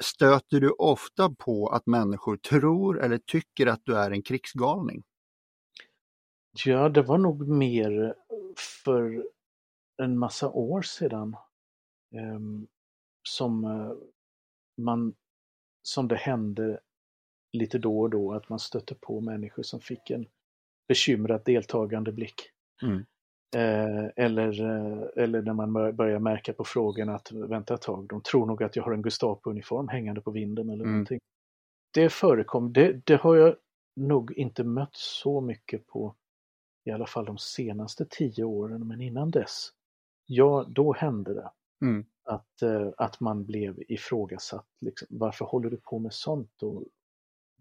Stöter 0.00 0.60
du 0.60 0.70
ofta 0.70 1.34
på 1.34 1.68
att 1.68 1.86
människor 1.86 2.36
tror 2.36 3.00
eller 3.00 3.18
tycker 3.18 3.66
att 3.66 3.80
du 3.84 3.96
är 3.96 4.10
en 4.10 4.22
krigsgalning? 4.22 5.02
Ja, 6.64 6.88
det 6.88 7.02
var 7.02 7.18
nog 7.18 7.48
mer 7.48 8.14
för 8.84 9.24
en 10.02 10.18
massa 10.18 10.48
år 10.48 10.82
sedan 10.82 11.36
ehm, 12.14 12.62
eh, 12.62 12.68
som 13.22 13.60
man 14.76 15.14
som 15.82 16.08
det 16.08 16.16
hände 16.16 16.80
lite 17.52 17.78
då 17.78 18.00
och 18.00 18.10
då 18.10 18.32
att 18.32 18.48
man 18.48 18.58
stötte 18.58 18.94
på 18.94 19.20
människor 19.20 19.62
som 19.62 19.80
fick 19.80 20.10
en 20.10 20.26
bekymrat 20.88 21.44
deltagande 21.44 22.12
blick. 22.12 22.50
Mm. 22.82 23.04
Eh, 23.56 24.10
eller, 24.16 24.60
eh, 24.62 25.24
eller 25.24 25.42
när 25.42 25.54
man 25.54 25.72
börjar 25.72 26.18
märka 26.18 26.52
på 26.52 26.64
frågorna 26.64 27.14
att 27.14 27.32
vänta 27.32 27.74
ett 27.74 27.82
tag, 27.82 28.06
de 28.08 28.20
tror 28.20 28.46
nog 28.46 28.62
att 28.62 28.76
jag 28.76 28.82
har 28.82 28.92
en 28.92 29.02
Gestapo-uniform 29.02 29.88
hängande 29.88 30.20
på 30.20 30.30
vinden 30.30 30.70
eller 30.70 30.84
mm. 30.84 30.92
någonting. 30.92 31.20
Det 31.94 32.10
förekom, 32.10 32.72
det, 32.72 33.06
det 33.06 33.16
har 33.16 33.36
jag 33.36 33.56
nog 33.96 34.32
inte 34.32 34.64
mött 34.64 34.96
så 34.96 35.40
mycket 35.40 35.86
på 35.86 36.14
i 36.84 36.90
alla 36.90 37.06
fall 37.06 37.24
de 37.24 37.38
senaste 37.38 38.06
tio 38.10 38.44
åren, 38.44 38.88
men 38.88 39.00
innan 39.00 39.30
dess, 39.30 39.72
ja, 40.26 40.66
då 40.68 40.92
hände 40.92 41.34
det. 41.34 41.50
Mm. 41.82 42.04
Att, 42.24 42.62
eh, 42.62 42.88
att 42.96 43.20
man 43.20 43.44
blev 43.44 43.82
ifrågasatt. 43.88 44.66
Liksom, 44.80 45.08
varför 45.10 45.44
håller 45.44 45.70
du 45.70 45.76
på 45.76 45.98
med 45.98 46.12
sånt? 46.12 46.62
Och 46.62 46.84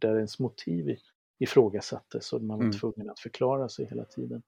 där 0.02 0.16
ens 0.16 0.40
motiv 0.40 0.98
ifrågasattes 1.40 2.34
och 2.34 2.42
man 2.42 2.58
var 2.58 2.66
mm. 2.66 2.78
tvungen 2.78 3.10
att 3.10 3.20
förklara 3.20 3.70
sig 3.70 3.86
hela 3.86 4.06
tiden. 4.06 4.42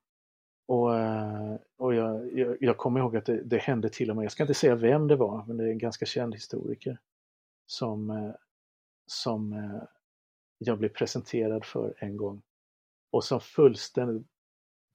Och, 0.66 0.98
eh, 0.98 1.56
och 1.76 1.94
jag, 1.94 2.38
jag, 2.38 2.56
jag 2.60 2.76
kommer 2.76 3.00
ihåg 3.00 3.16
att 3.16 3.26
det, 3.26 3.42
det, 3.42 3.58
hände 3.58 3.88
till 3.88 4.10
och 4.10 4.16
med, 4.16 4.24
jag 4.24 4.32
ska 4.32 4.42
inte 4.42 4.54
säga 4.54 4.74
vem 4.74 5.08
det 5.08 5.16
var, 5.16 5.44
men 5.46 5.56
det 5.56 5.64
är 5.64 5.68
en 5.68 5.78
ganska 5.78 6.06
känd 6.06 6.34
historiker 6.34 6.98
som, 7.66 8.10
eh, 8.10 8.34
som 9.06 9.52
eh, 9.52 9.82
jag 10.58 10.78
blev 10.78 10.88
presenterad 10.88 11.64
för 11.64 11.94
en 11.98 12.16
gång 12.16 12.42
och 13.10 13.24
som 13.24 13.40
fullständigt 13.40 14.26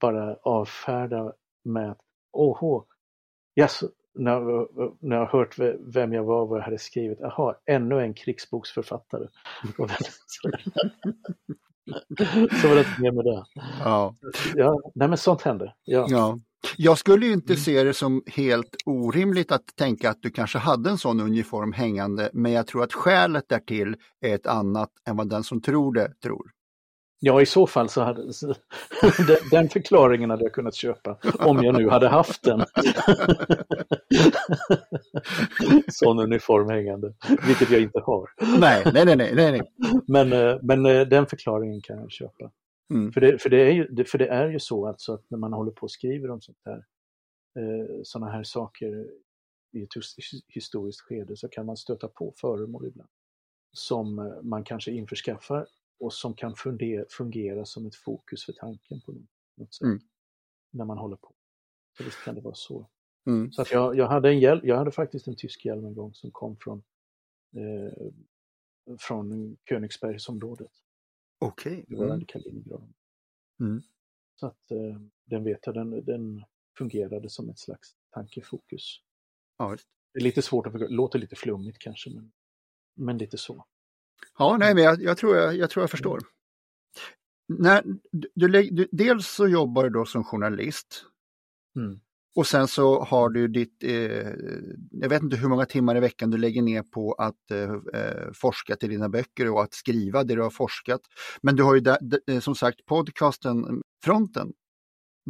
bara 0.00 0.36
avfärdar 0.36 1.34
med 1.62 1.90
att 1.90 2.00
åhå, 2.32 2.86
yes, 3.60 3.80
när, 4.14 4.40
när 5.06 5.16
jag 5.16 5.26
hört 5.26 5.58
vem 5.94 6.12
jag 6.12 6.24
var 6.24 6.42
och 6.42 6.48
vad 6.48 6.58
jag 6.58 6.64
hade 6.64 6.78
skrivit, 6.78 7.18
jaha, 7.20 7.54
ännu 7.66 8.00
en 8.00 8.14
krigsboksförfattare. 8.14 9.28
så 12.60 12.68
var 12.68 12.74
det 12.74 12.80
inte 12.80 13.00
mer 13.00 13.12
med 13.12 13.24
det. 13.24 13.44
Ja. 13.84 14.14
Ja, 14.54 14.80
nej 14.94 15.08
men 15.08 15.18
sånt 15.18 15.42
händer. 15.42 15.74
Ja. 15.84 16.06
ja. 16.08 16.38
Jag 16.76 16.98
skulle 16.98 17.26
inte 17.26 17.56
se 17.56 17.84
det 17.84 17.94
som 17.94 18.22
helt 18.26 18.76
orimligt 18.86 19.52
att 19.52 19.76
tänka 19.76 20.10
att 20.10 20.22
du 20.22 20.30
kanske 20.30 20.58
hade 20.58 20.90
en 20.90 20.98
sån 20.98 21.20
uniform 21.20 21.72
hängande, 21.72 22.30
men 22.32 22.52
jag 22.52 22.66
tror 22.66 22.82
att 22.82 22.92
skälet 22.92 23.48
därtill 23.48 23.96
är 24.20 24.34
ett 24.34 24.46
annat 24.46 24.90
än 25.08 25.16
vad 25.16 25.28
den 25.28 25.44
som 25.44 25.60
tror 25.60 25.92
det 25.92 26.20
tror. 26.22 26.50
Ja, 27.20 27.40
i 27.40 27.46
så 27.46 27.66
fall 27.66 27.88
så 27.88 28.02
hade 28.02 28.22
den 29.50 29.68
förklaringen 29.68 30.30
hade 30.30 30.42
jag 30.42 30.52
kunnat 30.52 30.74
köpa 30.74 31.18
om 31.38 31.64
jag 31.64 31.78
nu 31.78 31.88
hade 31.88 32.08
haft 32.08 32.42
den. 32.42 32.60
Sån 35.88 36.18
uniform 36.18 36.70
hängande, 36.70 37.14
vilket 37.46 37.70
jag 37.70 37.82
inte 37.82 38.00
har. 38.00 38.30
Nej, 38.60 38.82
nej, 38.94 39.04
nej, 39.04 39.16
nej, 39.16 39.52
nej. 39.52 39.62
Men, 40.06 40.32
eh, 40.32 40.58
men 40.62 40.86
eh, 40.86 41.00
den 41.00 41.26
förklaringen 41.26 41.80
kan 41.80 41.98
jag 41.98 42.12
köpa. 42.12 42.50
Mm. 42.94 43.12
För, 43.12 43.20
det, 43.20 43.42
för, 43.42 43.50
det 43.50 43.60
är 43.60 43.72
ju, 43.72 44.04
för 44.04 44.18
det 44.18 44.28
är 44.28 44.48
ju 44.48 44.58
så 44.58 44.86
alltså 44.86 45.14
att 45.14 45.24
när 45.28 45.38
man 45.38 45.52
håller 45.52 45.72
på 45.72 45.82
och 45.82 45.90
skriver 45.90 46.30
om 46.30 46.40
sånt 46.40 46.58
här, 46.64 46.84
eh, 47.58 48.00
sådana 48.02 48.32
här 48.32 48.42
saker 48.42 49.06
i 49.72 49.82
ett 49.82 49.92
historiskt 50.48 51.00
skede 51.00 51.36
så 51.36 51.48
kan 51.48 51.66
man 51.66 51.76
stöta 51.76 52.08
på 52.08 52.32
föremål 52.36 52.86
ibland 52.86 53.10
som 53.72 54.38
man 54.42 54.64
kanske 54.64 54.90
införskaffar 54.90 55.66
och 55.98 56.12
som 56.12 56.34
kan 56.34 56.54
fundera, 56.54 57.04
fungera 57.10 57.64
som 57.64 57.86
ett 57.86 57.94
fokus 57.94 58.44
för 58.44 58.52
tanken 58.52 59.00
på 59.00 59.14
något 59.54 59.74
sätt. 59.74 59.82
Mm. 59.84 60.00
När 60.70 60.84
man 60.84 60.98
håller 60.98 61.16
på. 61.16 61.34
Så 61.96 62.04
visst 62.04 62.24
kan 62.24 62.34
det 62.34 62.40
vara 62.40 62.54
så. 62.54 62.88
Mm. 63.26 63.52
Så 63.52 63.62
att 63.62 63.72
jag, 63.72 63.96
jag, 63.96 64.08
hade 64.08 64.28
en 64.28 64.40
hjälm, 64.40 64.60
jag 64.64 64.76
hade 64.76 64.90
faktiskt 64.90 65.28
en 65.28 65.36
tysk 65.36 65.64
hjälm 65.64 65.84
en 65.84 65.94
gång 65.94 66.14
som 66.14 66.30
kom 66.30 66.56
från, 66.56 66.82
eh, 67.56 68.08
från 68.98 69.56
Königsbergsområdet. 69.68 70.72
Okej. 71.38 71.84
Okay. 71.88 72.06
Mm. 72.06 72.24
Kaliningrad. 72.24 72.94
Mm. 73.60 73.82
Så 74.34 74.46
att 74.46 74.70
eh, 74.70 75.00
den 75.24 75.44
vet 75.44 75.66
jag, 75.66 75.74
den, 75.74 76.04
den 76.04 76.44
fungerade 76.78 77.30
som 77.30 77.50
ett 77.50 77.58
slags 77.58 77.96
tankefokus. 78.10 79.02
Ja, 79.58 79.76
det 80.12 80.20
är 80.20 80.24
lite 80.24 80.42
svårt 80.42 80.66
att 80.66 80.72
förklara, 80.72 80.90
låter 80.90 81.18
lite 81.18 81.36
flummigt 81.36 81.78
kanske, 81.78 82.10
men, 82.10 82.32
men 82.94 83.18
lite 83.18 83.38
så. 83.38 83.66
Ja, 84.38 84.56
nej, 84.56 84.74
men 84.74 84.84
jag, 84.84 85.02
jag 85.02 85.16
tror, 85.16 85.36
jag, 85.36 85.56
jag, 85.56 85.70
tror 85.70 85.82
jag 85.82 85.90
förstår. 85.90 86.20
När, 87.48 87.82
du, 88.12 88.48
du, 88.70 88.88
dels 88.92 89.28
så 89.28 89.48
jobbar 89.48 89.84
du 89.84 89.90
då 89.90 90.04
som 90.04 90.24
journalist. 90.24 91.04
Mm. 91.76 92.00
Och 92.36 92.46
sen 92.46 92.68
så 92.68 93.00
har 93.02 93.28
du 93.28 93.48
ditt, 93.48 93.84
eh, 93.84 94.32
jag 94.90 95.08
vet 95.08 95.22
inte 95.22 95.36
hur 95.36 95.48
många 95.48 95.66
timmar 95.66 95.96
i 95.96 96.00
veckan 96.00 96.30
du 96.30 96.38
lägger 96.38 96.62
ner 96.62 96.82
på 96.82 97.12
att 97.12 97.50
eh, 97.50 97.72
eh 98.00 98.32
forska 98.34 98.76
till 98.76 98.88
dina 98.88 99.08
böcker 99.08 99.50
och 99.50 99.62
att 99.62 99.74
skriva 99.74 100.24
det 100.24 100.34
du 100.34 100.42
har 100.42 100.50
forskat. 100.50 101.00
Men 101.42 101.56
du 101.56 101.62
har 101.62 101.74
ju 101.74 101.80
där, 101.80 101.98
eh, 102.26 102.40
som 102.40 102.54
sagt 102.54 102.84
podcasten 102.86 103.82
Fronten. 104.04 104.52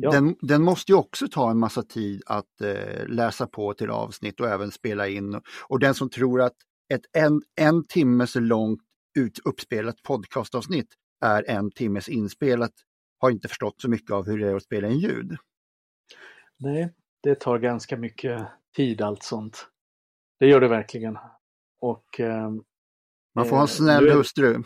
Ja. 0.01 0.11
Den, 0.11 0.37
den, 0.41 0.63
måste 0.63 0.93
ju 0.93 0.99
också 0.99 1.29
ta 1.29 1.51
en 1.51 1.59
massa 1.59 1.83
tid 1.83 2.23
att 2.27 2.61
eh, 2.61 3.07
läsa 3.07 3.47
på 3.47 3.75
till 3.75 3.91
avsnitt 3.91 4.41
och 4.41 4.49
även 4.49 4.71
spela 4.71 5.09
in. 5.09 5.41
Och 5.69 5.79
den 5.79 5.95
som 5.95 6.11
tror 6.11 6.43
att 6.43 6.57
ett 6.95 7.03
en, 7.13 7.43
en 7.61 7.85
timmes 7.85 8.35
långt 8.35 8.83
ut, 9.19 9.39
uppspelat 9.45 10.03
podcastavsnitt 10.03 10.95
är 11.21 11.51
en 11.51 11.71
timmes 11.71 12.09
inspelat 12.09 12.73
har 13.19 13.31
inte 13.31 13.49
förstått 13.49 13.81
så 13.81 13.91
mycket 13.91 14.11
av 14.11 14.27
hur 14.27 14.39
det 14.39 14.49
är 14.49 14.55
att 14.55 14.63
spela 14.63 14.89
in 14.89 14.99
ljud. 14.99 15.37
Nej, 16.59 16.95
det 17.23 17.35
tar 17.35 17.59
ganska 17.59 17.97
mycket 17.97 18.47
tid 18.77 19.03
allt 19.03 19.23
sånt. 19.23 19.69
Det 20.39 20.47
gör 20.47 20.61
det 20.61 20.69
verkligen. 20.69 21.19
Och, 21.81 22.21
eh, 22.21 22.51
Man 23.35 23.47
får 23.47 23.57
ha 23.57 23.63
en 23.63 23.69
snäll 23.69 24.07
är... 24.09 24.15
hustru. 24.15 24.63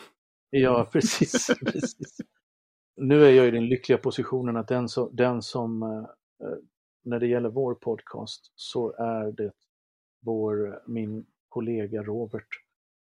Ja, 0.50 0.88
precis. 0.92 1.46
precis. 1.60 2.16
Nu 2.96 3.24
är 3.24 3.30
jag 3.30 3.48
i 3.48 3.50
den 3.50 3.66
lyckliga 3.66 3.98
positionen 3.98 4.56
att 4.56 4.68
den 4.68 4.88
som, 4.88 5.16
den 5.16 5.42
som 5.42 5.82
eh, 5.82 6.06
när 7.04 7.20
det 7.20 7.26
gäller 7.26 7.48
vår 7.48 7.74
podcast 7.74 8.52
så 8.54 8.92
är 8.92 9.32
det 9.32 9.52
vår, 10.20 10.82
min 10.86 11.26
kollega 11.52 12.02
Robert 12.02 12.48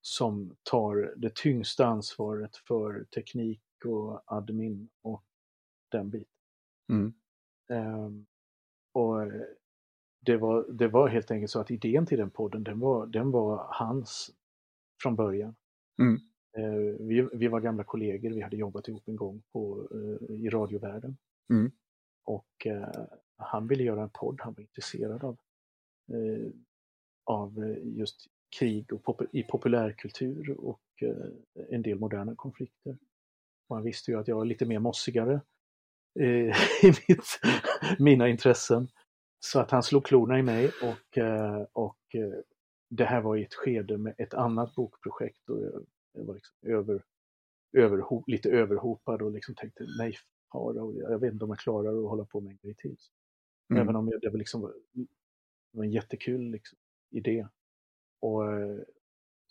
som 0.00 0.56
tar 0.62 1.14
det 1.16 1.34
tyngsta 1.34 1.86
ansvaret 1.86 2.56
för 2.56 3.04
teknik 3.04 3.62
och 3.84 4.22
admin 4.26 4.88
och 5.02 5.24
den 5.90 6.10
biten. 6.10 6.34
Mm. 6.88 7.14
Um, 7.70 8.26
och 8.92 9.32
det 10.20 10.36
var, 10.36 10.72
det 10.72 10.88
var 10.88 11.08
helt 11.08 11.30
enkelt 11.30 11.50
så 11.50 11.60
att 11.60 11.70
idén 11.70 12.06
till 12.06 12.18
den 12.18 12.30
podden, 12.30 12.64
den 12.64 12.80
var, 12.80 13.06
den 13.06 13.30
var 13.30 13.66
hans 13.70 14.30
från 15.02 15.16
början. 15.16 15.54
Mm. 16.02 16.14
Uh, 16.58 16.96
vi, 17.06 17.28
vi 17.32 17.48
var 17.48 17.60
gamla 17.60 17.84
kollegor, 17.84 18.30
vi 18.30 18.40
hade 18.40 18.56
jobbat 18.56 18.88
ihop 18.88 19.08
en 19.08 19.16
gång 19.16 19.42
på, 19.52 19.88
uh, 19.94 20.36
i 20.36 20.48
radiovärlden. 20.50 21.16
Mm. 21.52 21.70
Och 22.24 22.66
uh, 22.66 23.04
han 23.36 23.66
ville 23.66 23.84
göra 23.84 24.02
en 24.02 24.10
podd, 24.10 24.40
han 24.40 24.54
var 24.54 24.60
intresserad 24.60 25.24
av, 25.24 25.38
av 27.30 27.76
just 27.82 28.26
krig 28.58 28.92
och 28.92 29.04
pop 29.04 29.22
i 29.32 29.42
populärkultur 29.42 30.56
och 30.58 30.80
eh, 31.02 31.64
en 31.68 31.82
del 31.82 31.98
moderna 31.98 32.34
konflikter. 32.36 32.98
Han 33.68 33.82
visste 33.82 34.10
ju 34.10 34.18
att 34.18 34.28
jag 34.28 34.36
var 34.36 34.44
lite 34.44 34.66
mer 34.66 34.78
mossigare 34.78 35.40
eh, 36.20 36.24
i 36.84 36.92
mitt, 37.08 37.40
mina 37.98 38.28
intressen. 38.28 38.88
Så 39.38 39.60
att 39.60 39.70
han 39.70 39.82
slog 39.82 40.04
klorna 40.04 40.38
i 40.38 40.42
mig 40.42 40.70
och, 40.82 41.18
eh, 41.18 41.66
och 41.72 42.14
eh, 42.14 42.40
det 42.90 43.04
här 43.04 43.20
var 43.20 43.36
i 43.36 43.42
ett 43.42 43.54
skede 43.54 43.98
med 43.98 44.14
ett 44.18 44.34
annat 44.34 44.74
bokprojekt 44.74 45.48
och 45.48 45.62
jag, 46.12 46.24
var 46.24 46.34
liksom 46.34 46.56
över, 46.62 47.02
överho 47.72 48.24
lite 48.26 48.50
överhopad 48.50 49.22
och 49.22 49.32
liksom 49.32 49.54
tänkte 49.54 49.86
nej, 49.98 50.14
fara, 50.52 50.92
jag 51.10 51.18
vet 51.18 51.32
inte 51.32 51.44
om 51.44 51.50
jag 51.50 51.58
klarar 51.58 52.02
att 52.02 52.10
hålla 52.10 52.24
på 52.24 52.40
med 52.40 52.50
en 52.50 52.58
grej 52.62 52.74
till. 52.74 52.96
Mm. 53.70 53.82
Även 53.82 53.96
om 53.96 54.08
jag, 54.08 54.20
det 54.20 54.30
var, 54.30 54.38
liksom, 54.38 54.72
det 55.72 55.78
var 55.78 55.84
en 55.84 55.90
jättekul 55.90 56.50
liksom, 56.50 56.78
idé. 57.10 57.46
Och, 58.20 58.42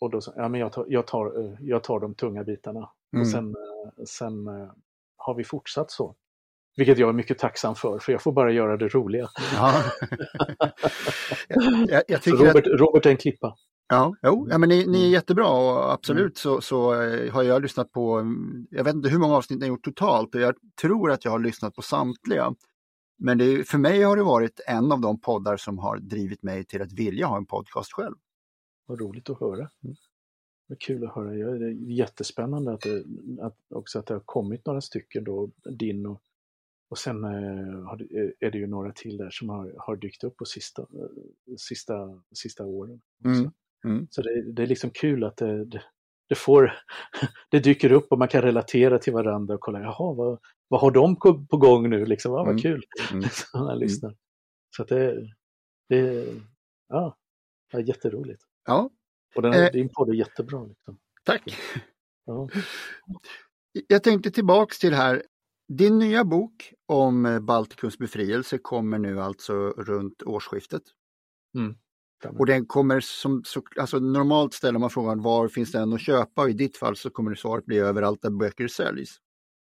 och 0.00 0.10
då 0.10 0.20
sa 0.20 0.32
ja 0.36 0.48
men 0.48 0.60
jag 0.60 0.72
tar, 0.72 0.86
jag 0.88 1.06
tar, 1.06 1.44
eh, 1.44 1.54
jag 1.60 1.84
tar 1.84 2.00
de 2.00 2.14
tunga 2.14 2.44
bitarna. 2.44 2.90
Mm. 3.12 3.20
Och 3.20 3.28
sen, 3.28 3.48
eh, 3.48 4.04
sen 4.04 4.46
eh, 4.46 4.72
har 5.16 5.34
vi 5.34 5.44
fortsatt 5.44 5.90
så. 5.90 6.16
Vilket 6.76 6.98
jag 6.98 7.08
är 7.08 7.12
mycket 7.12 7.38
tacksam 7.38 7.74
för, 7.74 7.98
för 7.98 8.12
jag 8.12 8.22
får 8.22 8.32
bara 8.32 8.52
göra 8.52 8.76
det 8.76 8.88
roliga. 8.88 9.28
Ja. 9.54 9.82
jag, 11.88 12.02
jag 12.08 12.26
Robert, 12.26 12.66
att... 12.66 12.80
Robert 12.80 13.06
är 13.06 13.10
en 13.10 13.16
klippa. 13.16 13.56
Ja, 13.88 14.14
jo, 14.22 14.48
ja, 14.50 14.58
men 14.58 14.68
ni, 14.68 14.76
ni 14.76 14.98
är 14.98 15.02
mm. 15.02 15.10
jättebra 15.10 15.48
och 15.48 15.92
absolut 15.92 16.20
mm. 16.20 16.34
så, 16.34 16.60
så 16.60 16.94
har 17.32 17.42
jag 17.42 17.62
lyssnat 17.62 17.92
på, 17.92 18.18
mm, 18.18 18.66
jag 18.70 18.84
vet 18.84 18.94
inte 18.94 19.08
hur 19.08 19.18
många 19.18 19.36
avsnitt 19.36 19.58
ni 19.58 19.66
har 19.66 19.68
gjort 19.68 19.84
totalt 19.84 20.34
och 20.34 20.40
jag 20.40 20.54
tror 20.80 21.10
att 21.10 21.24
jag 21.24 21.32
har 21.32 21.38
lyssnat 21.38 21.74
på 21.74 21.82
samtliga. 21.82 22.54
Men 23.22 23.38
det, 23.38 23.68
för 23.68 23.78
mig 23.78 24.02
har 24.02 24.16
det 24.16 24.22
varit 24.22 24.60
en 24.66 24.92
av 24.92 25.00
de 25.00 25.20
poddar 25.20 25.56
som 25.56 25.78
har 25.78 25.98
drivit 25.98 26.42
mig 26.42 26.64
till 26.64 26.82
att 26.82 26.92
vilja 26.92 27.26
ha 27.26 27.36
en 27.36 27.46
podcast 27.46 27.92
själv. 27.92 28.16
Vad 28.86 29.00
roligt 29.00 29.30
att 29.30 29.40
höra. 29.40 29.70
Mm. 29.84 29.96
Vad 30.66 30.80
kul 30.80 31.04
att 31.04 31.14
höra. 31.14 31.58
Det 31.58 31.66
är 31.66 31.90
jättespännande 31.92 32.72
att, 32.72 32.80
det, 32.80 33.04
att 33.40 33.56
också 33.68 33.98
att 33.98 34.06
det 34.06 34.14
har 34.14 34.20
kommit 34.20 34.66
några 34.66 34.80
stycken 34.80 35.24
då, 35.24 35.50
din 35.70 36.06
och, 36.06 36.22
och 36.88 36.98
sen 36.98 37.24
eh, 37.24 37.30
är 38.40 38.50
det 38.50 38.58
ju 38.58 38.66
några 38.66 38.92
till 38.92 39.16
där 39.16 39.30
som 39.30 39.48
har, 39.48 39.74
har 39.78 39.96
dykt 39.96 40.24
upp 40.24 40.36
på 40.36 40.44
sista, 40.44 40.86
sista, 41.58 42.22
sista 42.32 42.64
åren. 42.64 43.00
Mm. 43.24 43.50
Mm. 43.84 44.06
Så 44.10 44.22
det, 44.22 44.52
det, 44.52 44.62
är 44.62 44.66
liksom 44.66 44.90
kul 44.90 45.24
att 45.24 45.36
det, 45.36 45.82
det, 46.30 46.34
får, 46.36 46.72
det 47.50 47.58
dyker 47.60 47.92
upp 47.92 48.06
och 48.12 48.18
man 48.18 48.28
kan 48.28 48.42
relatera 48.42 48.98
till 48.98 49.12
varandra 49.12 49.54
och 49.54 49.60
kolla, 49.60 49.80
jaha, 49.80 50.14
vad, 50.14 50.38
vad 50.68 50.80
har 50.80 50.90
de 50.90 51.16
på 51.50 51.56
gång 51.56 51.90
nu? 51.90 52.06
Liksom, 52.06 52.32
ja, 52.32 52.38
vad 52.38 52.48
Mm. 52.48 52.58
kul! 52.62 52.82
Mm. 53.12 53.24
Man 53.54 53.78
lyssnar. 53.78 54.16
Så 54.76 54.82
att 54.82 54.88
det, 54.88 55.28
det, 55.88 56.26
ja, 56.88 57.16
det 57.72 57.76
är 57.78 57.82
jätteroligt. 57.82 58.42
Ja, 58.66 58.90
Och 59.34 59.42
den, 59.42 59.52
Eh. 59.54 59.70
din 59.72 59.88
podd 59.88 60.08
är 60.08 60.14
jättebra. 60.14 60.64
Liksom. 60.64 60.98
tack. 61.24 61.56
Ja. 62.24 62.48
Jag 63.88 64.02
tänkte 64.02 64.30
tillbaks 64.30 64.78
till 64.78 64.94
här. 64.94 65.22
Din 65.68 65.98
nya 65.98 66.24
bok 66.24 66.72
om 66.86 67.38
Baltikums 67.46 67.98
befrielse 67.98 68.58
kommer 68.58 68.98
nu 68.98 69.20
alltså 69.20 69.54
runt 69.70 70.22
årsskiftet. 70.22 70.82
Mm. 71.58 71.74
Och 72.28 72.46
den 72.46 72.66
kommer 72.66 73.00
som, 73.00 73.42
så, 73.44 73.62
alltså 73.80 73.98
normalt 73.98 74.54
ställer 74.54 74.78
man 74.78 74.90
frågan 74.90 75.22
var 75.22 75.48
finns 75.48 75.72
den 75.72 75.92
att 75.92 76.00
köpa 76.00 76.42
och 76.42 76.50
i 76.50 76.52
ditt 76.52 76.76
fall 76.76 76.96
så 76.96 77.10
kommer 77.10 77.34
svaret 77.34 77.66
bli 77.66 77.78
överallt 77.78 78.22
där 78.22 78.30
böcker 78.30 78.68
säljs. 78.68 79.16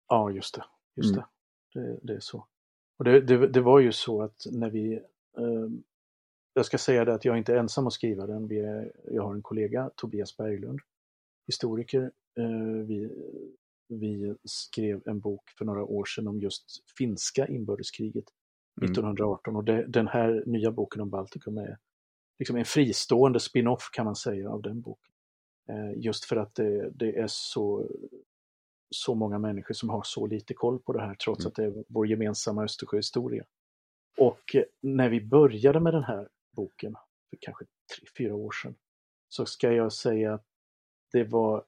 Ja, 0.09 0.31
just 0.31 0.55
det. 0.55 0.65
Just 0.97 1.15
Mm. 1.15 1.25
det. 1.75 1.81
det. 1.81 1.99
Det 2.03 2.13
är 2.13 2.21
så. 2.21 2.47
Och 2.99 3.05
det, 3.05 3.21
det, 3.21 3.49
det 3.49 3.61
var 3.61 3.81
ju 3.81 3.93
så 3.93 4.23
att 4.23 4.47
när 4.53 4.71
vi... 4.71 4.95
Eh, 5.39 5.69
jag 6.55 6.67
ska 6.67 6.79
säga 6.79 7.05
det 7.05 7.15
att 7.15 7.25
jag 7.25 7.33
är 7.35 7.39
inte 7.39 7.59
ensam 7.59 7.87
att 7.87 7.93
skriva 7.93 8.27
den. 8.27 8.49
Vi 8.49 8.59
är, 8.61 8.93
jag 9.11 9.23
har 9.23 9.35
en 9.35 9.43
kollega, 9.43 9.91
Tobias 9.97 10.37
Berglund, 10.37 10.81
historiker. 11.47 12.11
Eh, 12.39 12.87
vi, 12.87 13.11
vi 13.89 14.37
skrev 14.45 15.03
en 15.07 15.21
bok 15.21 15.51
för 15.59 15.65
några 15.65 15.85
år 15.85 16.05
sedan 16.05 16.29
om 16.29 16.41
just 16.41 16.65
finska 16.99 17.47
inbördeskriget 17.47 18.25
Mm. 18.81 18.91
1918. 18.91 19.57
Och 19.57 19.65
det, 19.65 19.87
den 19.89 20.09
här 20.09 20.43
nya 20.47 20.71
boken 20.71 21.03
om 21.03 21.11
Baltikum 21.11 21.59
är 21.59 21.79
liksom 22.39 22.57
en 22.57 22.65
fristående 22.65 23.41
spin-off 23.41 23.91
kan 23.93 24.05
man 24.05 24.17
säga 24.17 24.51
av 24.51 24.63
den 24.63 24.81
boken. 24.81 25.13
Eh, 25.69 25.99
just 26.05 26.25
för 26.25 26.37
att 26.37 26.55
det, 26.55 26.91
det 26.91 27.19
är 27.19 27.27
så 27.27 27.87
så 28.91 29.15
många 29.15 29.39
människor 29.39 29.75
som 29.75 29.91
har 29.91 30.03
så 30.03 30.27
lite 30.27 30.55
koll 30.55 30.79
på 30.79 30.93
det 30.93 31.01
här 31.01 31.15
trots 31.15 31.41
Mm. 31.41 31.49
att 31.49 31.55
det 31.55 31.65
är 31.65 31.85
vår 31.89 32.07
gemensamma 32.07 32.65
Östersjöhistoria. 32.65 33.45
Och 34.19 34.55
eh, 34.55 34.65
när 34.81 35.09
vi 35.09 35.21
började 35.21 35.81
med 35.81 35.95
den 35.95 36.05
här 36.05 36.29
boken 36.57 36.95
för 37.31 37.39
kanske 37.41 37.65
tre, 37.65 38.07
fyra 38.19 38.35
år 38.35 38.51
sedan 38.51 38.75
så 39.29 39.47
ska 39.47 39.73
jag 39.73 39.93
säga 39.93 40.35
att 40.35 40.45
det 41.13 41.25
var, 41.25 41.65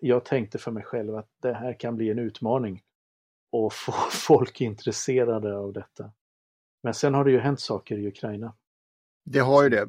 jag 0.00 0.24
tänkte 0.24 0.58
för 0.58 0.70
mig 0.70 0.82
själv 0.82 1.16
att 1.16 1.30
det 1.42 1.52
här 1.52 1.80
kan 1.80 1.96
bli 1.96 2.10
en 2.10 2.18
utmaning 2.18 2.82
och 3.50 3.72
få 3.72 3.92
folk 4.10 4.60
intresserade 4.60 5.56
av 5.56 5.72
detta. 5.72 6.12
Men 6.82 6.94
sen 6.94 7.14
har 7.14 7.24
det 7.24 7.30
ju 7.30 7.38
hänt 7.38 7.60
saker 7.60 7.98
i 7.98 8.06
Ukraina 8.08 8.54
Det 9.32 9.38
har 9.38 9.62
ju 9.62 9.68
det. 9.68 9.88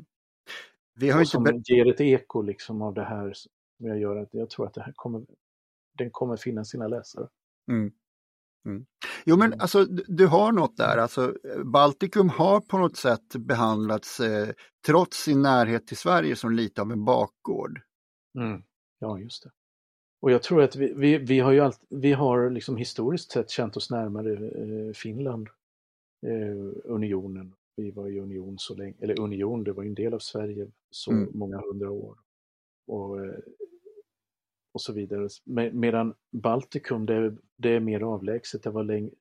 Vi 0.96 1.10
har 1.10 1.20
inte 1.20 1.32
som 1.32 1.62
ger 1.66 1.88
ett 1.88 2.02
eko 2.02 2.42
liksom 2.42 2.82
av 2.82 2.94
det 2.94 3.04
här 3.04 3.34
som 3.34 3.88
jag 3.88 4.00
gör. 4.00 4.16
Att 4.16 4.30
jag 4.32 4.50
tror 4.50 4.68
att 4.68 4.74
det 4.74 4.82
här 4.82 4.94
kommer, 4.96 5.26
den 5.98 6.10
kommer 6.12 6.38
finna 6.38 6.66
sina 6.66 6.88
läsare. 6.88 7.28
Mm. 7.72 7.92
Mm. 8.66 8.86
Jo 9.26 9.38
men 9.38 9.48
Mm. 9.48 9.60
alltså 9.60 9.86
du, 9.86 10.28
har 10.28 10.52
något 10.52 10.78
där, 10.78 10.98
alltså 10.98 11.36
Baltikum 11.64 12.30
har 12.30 12.62
på 12.62 12.78
något 12.78 12.98
sätt 12.98 13.36
behandlats 13.36 14.20
eh, 14.20 14.50
trots 14.86 15.24
sin 15.24 15.42
närhet 15.42 15.88
till 15.88 15.98
Sverige 15.98 16.36
som 16.36 16.52
lite 16.52 16.82
av 16.82 16.92
en 16.92 17.06
bakgård. 17.06 17.82
Mm. 18.38 18.64
Ja, 19.00 19.20
just 19.20 19.44
det. 19.44 19.50
Och 20.22 20.32
jag 20.32 20.44
tror 20.44 20.62
att 20.62 20.76
vi, 20.76 20.94
vi, 20.94 21.18
vi 21.18 21.40
har 21.40 21.52
ju 21.52 21.60
allt, 21.60 21.80
vi 21.90 22.14
har 22.14 22.50
liksom 22.50 22.78
historiskt 22.78 23.32
sett 23.32 23.50
känt 23.50 23.78
oss 23.78 23.92
närmare 23.92 24.34
eh, 24.34 24.94
Finland, 24.94 25.48
eh, 26.26 26.74
unionen. 26.84 27.56
Vi 27.80 27.92
var 27.92 28.08
i 28.08 28.20
union 28.20 28.60
så 28.60 28.76
länge, 28.76 28.96
eller 29.00 29.20
union, 29.20 29.64
det 29.64 29.74
var 29.74 29.84
ju 29.84 29.90
en 29.90 29.96
del 29.96 30.14
av 30.14 30.20
Sverige 30.20 30.72
så 30.90 31.12
Mm. 31.12 31.30
många 31.34 31.58
hundra 31.62 31.92
år. 31.92 32.18
Och, 32.88 33.26
eh, 33.26 33.40
och 34.72 34.82
så 34.82 34.94
vidare. 34.94 35.28
Me- 35.46 35.72
Medan 35.72 36.14
Baltikum, 36.32 37.06
det, 37.06 37.38
det 37.58 37.70
är 37.70 37.80
mer 37.80 38.02
avlägset, 38.02 38.64
det 38.64 38.70
var, 38.70 38.84
läng, 38.84 39.12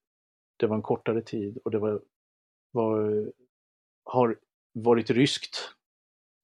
det 0.57 0.67
var 0.67 0.77
en 0.77 0.83
kortare 0.83 1.23
tid 1.23 1.59
och 1.65 1.71
det 1.71 1.79
var, 1.79 2.03
var, 2.71 3.33
har 4.05 4.39
varit 4.73 5.11
ryskt, 5.11 5.57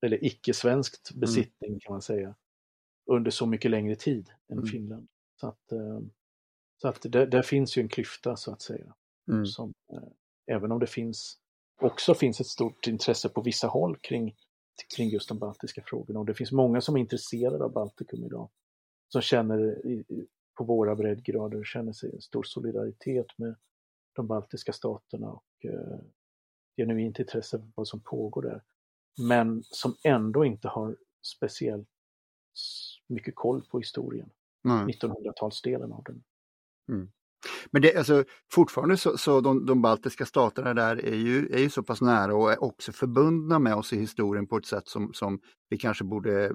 eller 0.03 0.25
icke-svenskt 0.25 1.15
besittning 1.15 1.79
kan 1.81 1.93
man 1.93 2.03
säga, 2.03 2.35
under 3.07 3.31
så 3.31 3.47
mycket 3.47 3.71
längre 3.71 3.97
tid 3.97 4.31
än 4.49 4.59
Mm. 4.59 4.67
Finland. 4.71 5.09
Så 5.41 5.47
att, 5.47 5.73
eh, 5.73 6.01
så 6.83 6.89
att 6.89 7.03
där, 7.03 7.27
där 7.27 7.43
finns 7.43 7.77
ju 7.79 7.83
en 7.83 7.89
klyfta 7.89 8.37
så 8.37 8.53
att 8.53 8.63
säga. 8.63 8.95
Mm. 9.29 9.47
Som, 9.47 9.73
eh, 9.93 10.09
även 10.47 10.73
om 10.73 10.79
det 10.81 10.87
finns, 10.87 11.39
också 11.81 12.15
finns 12.15 12.41
ett 12.41 12.47
stort 12.47 12.87
intresse 12.87 13.29
på 13.29 13.43
vissa 13.43 13.67
håll 13.67 13.97
kring, 13.97 14.37
kring 14.97 15.09
just 15.09 15.29
de 15.29 15.39
baltiska 15.39 15.83
frågorna. 15.87 16.21
Och 16.21 16.27
det 16.27 16.35
finns 16.35 16.53
många 16.53 16.81
som 16.81 16.97
är 16.97 17.01
intresserade 17.01 17.65
av 17.65 17.73
Baltikum 17.73 18.25
idag. 18.25 18.51
Som 19.09 19.23
känner 19.23 19.83
på 20.55 20.65
våra 20.65 20.97
breddgrader, 20.97 21.65
känner 21.65 21.93
sig 21.93 22.11
en 22.15 22.21
stor 22.21 22.43
solidaritet 22.43 23.27
med 23.37 23.57
de 24.13 24.27
baltiska 24.27 24.73
staterna 24.73 25.33
och 25.33 25.65
eh, 25.65 25.99
genuint 26.77 27.19
intresse 27.19 27.59
för 27.59 27.69
vad 27.75 27.89
som 27.89 28.01
pågår 28.01 28.43
där. 28.43 28.63
Men 29.29 29.63
som 29.63 29.97
ändå 30.05 30.45
inte 30.45 30.69
har 30.69 30.97
speciellt 31.23 31.89
mycket 33.07 33.35
koll 33.35 33.65
på 33.71 33.79
historien, 33.79 34.31
Nej. 34.63 34.85
1900-talsdelen 34.87 35.93
av 35.93 36.03
den. 36.05 36.25
Men 37.71 37.83
det, 37.83 37.97
alltså, 37.97 38.25
fortfarande 38.53 38.97
så, 38.97 39.19
så 39.19 39.41
de, 39.41 39.67
de 39.67 39.83
baltiska 39.83 40.27
staterna 40.27 40.75
där 40.75 41.05
är 41.05 41.15
ju, 41.15 41.49
är 41.53 41.59
ju 41.59 41.71
så 41.71 41.83
pass 41.83 42.01
nära 42.01 42.35
och 42.35 42.53
är 42.53 42.65
också 42.65 42.93
förbundna 42.93 43.59
med 43.59 43.75
oss 43.75 43.93
i 43.93 43.97
historien 43.99 44.47
på 44.47 44.57
ett 44.57 44.67
sätt 44.67 44.89
som, 44.89 45.13
som 45.13 45.41
vi 45.71 45.77
kanske 45.79 46.05
borde 46.05 46.45
eh, 46.45 46.53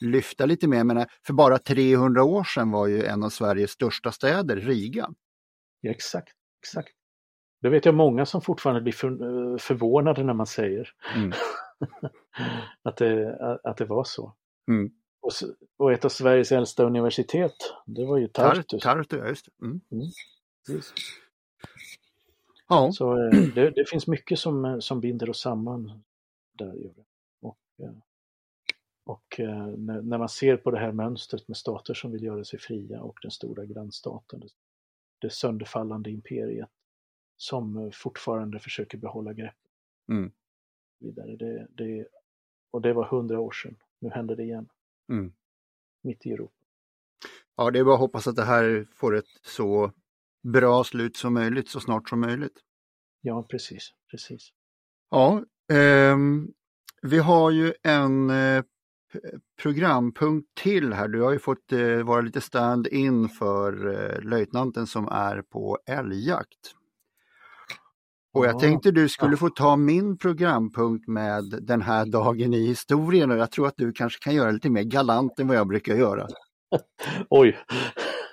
lyfta 0.00 0.46
lite 0.46 0.68
mer. 0.68 0.84
Men 0.84 1.06
för 1.26 1.32
bara 1.32 1.58
300 1.58 2.24
år 2.24 2.44
sedan 2.44 2.70
var 2.70 2.86
ju 2.86 3.04
en 3.04 3.22
av 3.22 3.28
Sveriges 3.28 3.70
största 3.70 4.12
städer 4.12 4.56
Riga. 4.56 5.08
Ja, 5.80 5.90
exakt, 5.90 6.32
exakt. 6.62 6.92
Det 7.62 7.68
vet 7.68 7.84
jag 7.84 7.94
många 7.94 8.26
som 8.26 8.40
fortfarande 8.40 8.82
blir 8.82 8.92
för, 8.92 9.08
eh, 9.08 9.58
förvånade 9.58 10.24
när 10.24 10.34
man 10.34 10.46
säger 10.46 10.88
Mm. 11.16 11.32
att, 12.82 12.96
det, 12.96 13.36
att 13.64 13.76
det 13.76 13.84
var 13.84 14.04
så. 14.04 14.34
Mm. 14.70 14.90
Och, 15.76 15.92
ett 15.92 16.04
av 16.04 16.08
Sveriges 16.08 16.52
äldsta 16.52 16.84
universitet, 16.84 17.54
det 17.86 18.04
var 18.04 18.18
ju 18.18 18.28
Tar- 18.28 18.54
Tartus. 18.54 18.82
Tartu, 18.82 19.16
ja, 19.16 19.28
just. 19.28 19.48
Mm. 19.62 19.80
Precis. 20.66 20.92
Ja. 22.68 22.92
Så 22.92 23.12
eh, 23.12 23.42
det, 23.54 23.70
det 23.70 23.88
finns 23.88 24.06
mycket 24.06 24.38
som, 24.38 24.64
eh, 24.64 24.78
som 24.78 25.00
binder 25.00 25.30
oss 25.30 25.40
samman 25.40 26.04
där. 26.52 26.92
Och, 27.40 27.58
eh, 27.78 27.92
och 29.04 29.34
när, 29.76 30.02
när 30.02 30.18
man 30.18 30.28
ser 30.28 30.56
på 30.56 30.70
det 30.70 30.78
här 30.78 30.92
mönstret 30.92 31.48
med 31.48 31.56
stater 31.56 31.94
som 31.94 32.12
vill 32.12 32.22
göra 32.22 32.44
sig 32.44 32.58
fria 32.58 33.02
och 33.02 33.18
den 33.22 33.30
stora 33.30 33.64
grannstaten, 33.64 34.42
det, 35.18 35.30
sönderfallande 35.30 36.10
imperiet 36.10 36.68
som 37.36 37.90
fortfarande 37.94 38.58
försöker 38.58 38.98
behålla 38.98 39.32
greppet. 39.32 39.70
Mm. 40.08 40.32
Vidare. 40.98 41.36
Det, 41.36 41.66
det, 41.70 42.06
och 42.70 42.82
det 42.82 42.92
var 42.92 43.04
hundra 43.04 43.40
år 43.40 43.50
sedan. 43.50 43.76
Nu 43.98 44.10
händer 44.10 44.36
det 44.36 44.42
igen. 44.42 44.68
Mm. 45.08 45.32
Mitt 46.02 46.26
i 46.26 46.30
Europa. 46.30 46.54
ja, 47.56 47.70
det 47.70 47.78
är 47.78 47.84
bara 47.84 47.94
att 47.94 48.00
hoppas 48.00 48.26
att 48.26 48.36
det 48.36 48.44
här 48.44 48.86
får 48.94 49.16
ett 49.16 49.40
så 49.42 49.92
bra 50.52 50.84
slut 50.84 51.16
som 51.16 51.34
möjligt 51.34 51.68
så 51.68 51.80
snart 51.80 52.08
som 52.08 52.20
möjligt. 52.20 52.60
Ja, 53.20 53.46
precis. 53.50 53.90
precis. 54.10 54.48
Ja, 55.10 55.44
ehm, 55.72 56.48
vi 57.02 57.18
har 57.18 57.50
ju 57.50 57.74
en 57.82 58.30
eh, 58.30 58.64
programpunkt 59.62 60.54
till 60.54 60.92
här. 60.92 61.08
Du 61.08 61.22
har 61.22 61.32
ju 61.32 61.38
fått 61.38 61.72
eh, 61.72 62.02
vara 62.02 62.20
lite 62.20 62.40
stand-in 62.40 63.28
för 63.28 63.86
eh, 63.94 64.20
löjtnanten 64.22 64.86
som 64.86 65.08
är 65.08 65.42
på 65.42 65.78
älgjakt. 65.86 66.74
Och 68.36 68.46
jag 68.46 68.54
Ja. 68.54 68.58
tänkte 68.60 68.90
du 68.90 69.08
skulle 69.08 69.36
få 69.36 69.48
ta 69.50 69.76
min 69.76 70.18
programpunkt 70.18 71.08
med 71.08 71.44
den 71.62 71.82
här 71.82 72.06
dagen 72.06 72.54
i 72.54 72.66
historien 72.66 73.30
och 73.30 73.38
jag 73.38 73.50
tror 73.50 73.66
att 73.66 73.74
du 73.76 73.92
kanske 73.92 74.24
kan 74.24 74.34
göra 74.34 74.50
lite 74.50 74.70
mer 74.70 74.82
galant 74.82 75.38
än 75.40 75.48
vad 75.48 75.56
jag 75.56 75.66
brukar 75.68 75.94
göra. 75.94 76.26
Oj! 77.30 77.58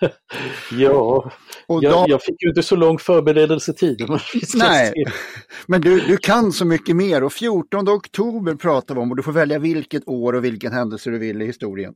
ja, 0.71 1.31
Och 1.67 1.83
jag, 1.83 2.09
jag 2.09 2.21
fick 2.21 2.43
ju 2.43 2.49
inte 2.49 2.63
så 2.63 2.75
lång 2.75 2.97
förberedelsetid. 2.99 4.09
Nej. 4.55 4.93
Men 5.67 5.81
du, 5.81 5.99
du 5.99 6.17
kan 6.17 6.51
så 6.51 6.65
mycket 6.65 6.95
mer 6.95 7.23
och 7.23 7.33
14 7.33 7.89
oktober 7.89 8.55
pratar 8.55 8.95
vi 8.95 9.01
om 9.01 9.11
och 9.11 9.17
du 9.17 9.23
får 9.23 9.31
välja 9.31 9.59
vilket 9.59 10.07
år 10.07 10.33
och 10.33 10.43
vilken 10.43 10.73
händelse 10.73 11.09
du 11.09 11.17
vill 11.17 11.41
i 11.41 11.45
historien. 11.45 11.93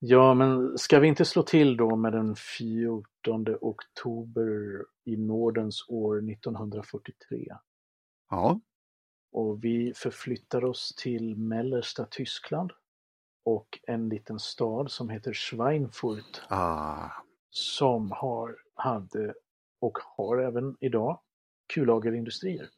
Ja, 0.00 0.34
men 0.34 0.78
ska 0.78 0.98
vi 0.98 1.08
inte 1.08 1.24
slå 1.24 1.42
till 1.42 1.76
då 1.76 1.96
med 1.96 2.12
den 2.12 2.36
14 2.36 3.56
oktober 3.60 4.84
i 5.04 5.16
nådens 5.16 5.84
år 5.88 6.30
1943? 6.30 7.46
Ja, 8.30 8.60
Och 9.32 9.64
vi 9.64 9.92
förflyttar 9.96 10.64
oss 10.64 10.94
till 10.94 11.36
mellersta 11.36 12.06
Tyskland 12.10 12.72
och 13.44 13.78
en 13.82 14.08
liten 14.08 14.38
stad 14.38 14.90
som 14.90 15.08
heter 15.08 15.32
Schweinfurt 15.32 16.42
ah. 16.48 17.10
som 17.50 18.10
har, 18.12 18.56
hade 18.74 19.34
och 19.80 19.98
har 20.16 20.38
även 20.38 20.76
idag 20.80 21.20
kullagerindustrier. 21.74 22.68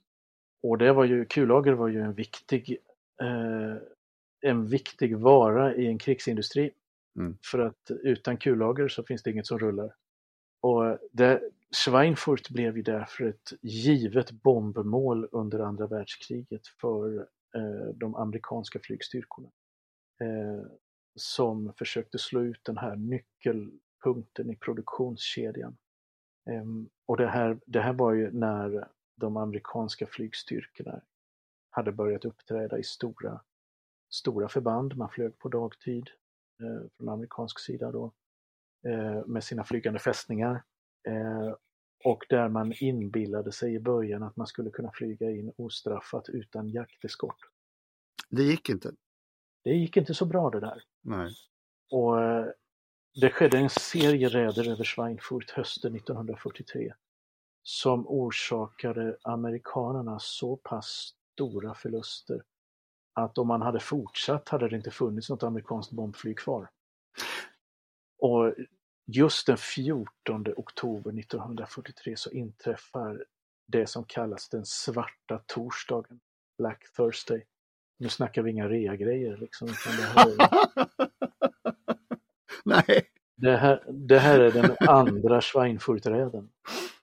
Och 0.63 0.79
det 0.79 0.93
var 0.93 1.05
ju, 1.05 1.25
kullager 1.25 1.73
var 1.73 1.89
ju 1.89 2.01
en 2.01 2.15
viktig, 2.15 2.77
eh, 3.23 3.77
en 4.41 4.67
viktig 4.67 5.17
vara 5.19 5.75
i 5.75 5.87
en 5.87 5.99
krigsindustri. 5.99 6.71
Mm. 7.21 7.39
För 7.51 7.59
att 7.59 7.91
utan 7.91 8.37
kullager 8.37 8.89
så 8.89 9.03
finns 9.03 9.23
det 9.23 9.31
inget 9.31 9.47
som 9.47 9.59
rullar. 9.59 9.95
Och 10.61 10.99
det, 11.13 11.41
Schweinfurt 11.71 12.51
blev 12.51 12.77
ju 12.77 12.83
därför 12.83 13.25
ett 13.25 13.53
givet 13.63 14.31
bombmål 14.31 15.29
under 15.33 15.59
andra 15.59 15.87
världskriget 15.87 16.67
för 16.67 17.19
eh, 17.55 17.95
de 17.95 18.15
amerikanska 18.15 18.79
flygstyrkorna. 18.79 19.49
Eh, 20.21 20.67
som 21.15 21.73
försökte 21.79 22.19
slå 22.19 22.43
ut 22.43 22.65
den 22.65 22.77
här 22.77 22.97
nyckelpunkten 22.97 24.51
i 24.51 24.57
produktionskedjan. 24.57 25.77
Eh, 26.51 26.65
och 27.07 27.17
det 27.17 27.27
här, 27.27 27.61
det 27.67 27.81
här 27.81 27.93
var 27.93 28.13
ju 28.13 28.31
när 28.31 28.89
de 29.17 29.37
amerikanska 29.37 30.07
flygstyrkorna 30.07 31.01
hade 31.71 31.93
börjat 31.93 32.25
uppträda 32.25 32.79
i 32.79 32.83
stora, 32.83 33.41
stora 34.11 34.49
förband. 34.49 34.97
Man 34.97 35.11
flög 35.11 35.39
på 35.39 35.49
dagtid 35.49 36.11
från 36.97 37.09
amerikansk 37.09 37.61
sida 37.61 37.93
då 37.93 38.13
eh, 38.87 39.27
med 39.27 39.45
sina 39.45 39.65
flygande 39.65 39.99
fästningar. 39.99 40.63
Eh, 41.09 41.55
och 42.05 42.25
där 42.29 42.49
man 42.49 42.73
inbillade 42.81 43.53
sig 43.53 43.75
i 43.75 43.81
början 43.81 44.23
att 44.23 44.37
man 44.37 44.47
skulle 44.47 44.71
kunna 44.71 44.91
flyga 44.95 45.31
in 45.31 45.53
ostraffat 45.57 46.29
utan 46.29 46.69
jakteskort. 46.69 47.39
Det 48.29 48.43
gick 48.43 48.69
inte. 48.69 48.93
Det 49.65 49.71
gick 49.71 49.97
inte 49.97 50.15
så 50.15 50.27
bra 50.27 50.51
det 50.51 50.61
där. 50.61 50.83
Nej. 51.03 51.33
Och 51.91 52.23
eh, 52.23 52.47
det 53.21 53.31
skedde 53.31 53.59
en 53.59 53.71
serie 53.71 54.29
räder 54.29 54.69
över 54.69 54.85
Schweinfurt 54.85 55.51
hösten 55.51 55.95
1943 55.95 56.95
som 57.63 58.09
orsakade 58.09 59.17
amerikanerna 59.23 60.19
så 60.19 60.57
pass 60.57 61.15
stora 61.33 61.75
förluster 61.75 62.43
att 63.25 63.39
om 63.39 63.49
man 63.49 63.63
hade 63.63 63.81
fortsatt 63.81 64.49
hade 64.49 64.69
det 64.69 64.77
inte 64.77 64.91
funnits 64.91 65.31
något 65.31 65.43
amerikanskt 65.43 65.93
bombflyg 65.93 66.39
kvar. 66.39 66.69
Och 68.19 68.55
just 69.07 69.47
den 69.47 69.57
14 69.57 70.07
oktober 70.57 71.19
1943 71.19 72.17
så 72.17 72.31
inträffar 72.31 73.25
det 73.67 73.87
som 73.87 74.05
kallas 74.05 74.49
den 74.49 74.67
svarta 74.67 75.43
torsdagen, 75.47 76.21
Black 76.59 76.93
Thursday. 76.97 77.45
Nu 77.99 78.09
snackar 78.09 78.43
vi 78.43 78.51
inga 78.51 78.69
rea-grejer 78.69 79.37
liksom. 79.37 79.69
Det, 79.69 80.03
här 80.03 80.29
är, 80.29 80.49
Nej. 82.65 83.07
det, 83.37 83.57
här, 83.57 83.85
det 83.89 84.19
här 84.19 84.41
är 84.41 84.53
den 84.53 84.77
andra 84.89 85.41
Schweinfurträden. 85.41 86.51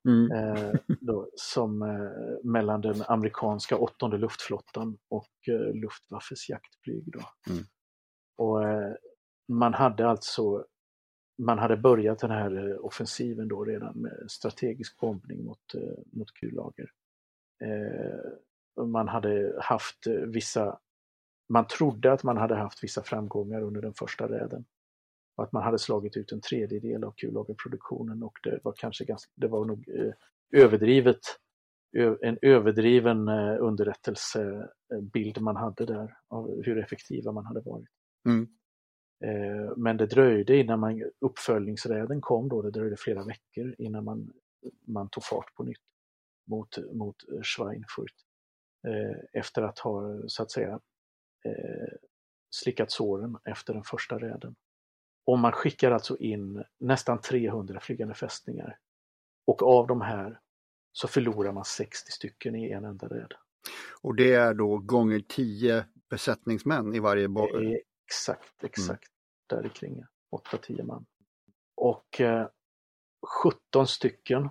Mm. 0.07 0.31
Eh, 0.31 0.73
då, 1.01 1.29
som 1.35 1.81
eh, 1.81 2.51
mellan 2.51 2.81
den 2.81 3.03
amerikanska 3.07 3.77
åttonde 3.77 4.17
luftflottan 4.17 4.97
och 5.09 5.47
eh, 5.47 5.73
Luftwaffes 5.73 6.49
jaktflyg. 6.49 7.11
Då. 7.11 7.21
Mm. 7.49 7.63
Och, 8.37 8.63
eh, 8.63 8.93
man 9.47 9.73
hade 9.73 10.09
alltså 10.09 10.65
man 11.37 11.59
hade 11.59 11.77
börjat 11.77 12.19
den 12.19 12.31
här 12.31 12.69
eh, 12.69 12.85
offensiven 12.85 13.47
då 13.47 13.63
redan 13.63 14.01
med 14.01 14.25
strategisk 14.27 14.99
bombning 14.99 15.45
mot, 15.45 15.75
eh, 15.75 16.03
mot 16.11 16.33
kullager. 16.33 16.91
Eh, 17.63 18.85
man 18.85 19.07
hade 19.07 19.53
haft 19.61 20.07
vissa, 20.27 20.79
man 21.49 21.67
trodde 21.67 22.11
att 22.11 22.23
man 22.23 22.37
hade 22.37 22.55
haft 22.55 22.83
vissa 22.83 23.03
framgångar 23.03 23.61
under 23.61 23.81
den 23.81 23.93
första 23.93 24.29
räden. 24.29 24.65
Och 25.37 25.43
att 25.43 25.51
man 25.51 25.63
hade 25.63 25.79
slagit 25.79 26.17
ut 26.17 26.31
en 26.31 26.41
tredjedel 26.41 27.03
av 27.03 27.13
kullagerproduktionen 27.17 28.23
och 28.23 28.37
det 28.43 28.59
var 28.63 28.73
kanske 28.77 29.05
ganska, 29.05 29.31
det 29.35 29.47
var 29.47 29.65
nog 29.65 29.89
eh, 29.89 30.13
överdrivet, 30.63 31.19
en 32.21 32.37
överdriven 32.41 33.27
eh, 33.27 33.55
underrättelsebild 33.59 35.41
man 35.41 35.55
hade 35.55 35.85
där 35.85 36.17
av 36.27 36.63
hur 36.63 36.77
effektiva 36.77 37.31
man 37.31 37.45
hade 37.45 37.61
varit. 37.61 37.89
Mm. 38.25 38.47
Eh, 39.23 39.77
Men 39.77 39.97
det 39.97 40.05
dröjde 40.05 40.57
innan 40.57 40.79
man, 40.79 41.03
uppföljningsräden 41.21 42.21
kom 42.21 42.49
då, 42.49 42.61
det 42.61 42.71
dröjde 42.71 42.95
flera 42.97 43.23
veckor 43.23 43.75
innan 43.77 44.03
man, 44.03 44.33
man 44.87 45.09
tog 45.09 45.23
fart 45.23 45.55
på 45.55 45.63
nytt 45.63 45.81
mot, 46.47 46.77
mot 46.93 47.15
Schweinfurt. 47.43 48.15
Eh, 48.87 49.39
Efter 49.41 49.61
att 49.61 49.79
ha 49.79 50.21
så 50.27 50.43
att 50.43 50.51
säga 50.51 50.79
eh, 51.45 51.93
slickat 52.49 52.91
såren 52.91 53.37
efter 53.45 53.73
den 53.73 53.83
första 53.83 54.19
räden. 54.19 54.55
Och 55.27 55.39
man 55.39 55.51
skickar 55.51 55.91
alltså 55.91 56.17
in 56.17 56.63
nästan 56.79 57.21
300 57.21 57.79
flygande 57.79 58.13
fästningar. 58.13 58.79
Och 59.47 59.63
av 59.63 59.87
de 59.87 60.01
här 60.01 60.39
så 60.91 61.07
förlorar 61.07 61.51
man 61.51 61.65
60 61.65 62.11
stycken 62.11 62.55
i 62.55 62.71
en 62.71 62.85
enda 62.85 63.07
räd. 63.07 63.33
Och 64.01 64.15
det 64.15 64.33
är 64.33 64.53
då 64.53 64.77
gånger 64.77 65.19
10 65.19 65.85
besättningsmän 66.09 66.95
i 66.95 66.99
varje 66.99 67.27
Det 67.27 67.73
är 67.73 67.81
exakt, 68.05 68.63
exakt 68.63 69.11
där 69.47 69.69
kring 69.69 70.03
8-10 70.51 70.83
man. 70.83 71.05
Och 71.75 72.21
eh, 72.21 72.47
17 73.43 73.87
stycken 73.87 74.49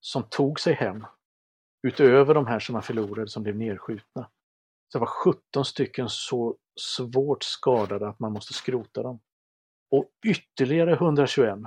som 0.00 0.22
tog 0.22 0.60
sig 0.60 0.74
hem, 0.74 1.06
utöver 1.82 2.34
de 2.34 2.46
här 2.46 2.58
som 2.58 2.72
man 2.72 2.82
förlorade 2.82 3.28
som 3.28 3.42
blev 3.42 3.56
nedskjutna. 3.56 4.30
Så 4.88 4.98
var 4.98 5.06
17 5.06 5.64
stycken 5.64 6.08
så 6.08 6.56
svårt 6.80 7.42
skadade 7.42 8.08
att 8.08 8.20
man 8.20 8.32
måste 8.32 8.52
skrota 8.52 9.02
dem. 9.02 9.20
Och 9.90 10.10
ytterligare 10.26 10.92
121 10.92 11.58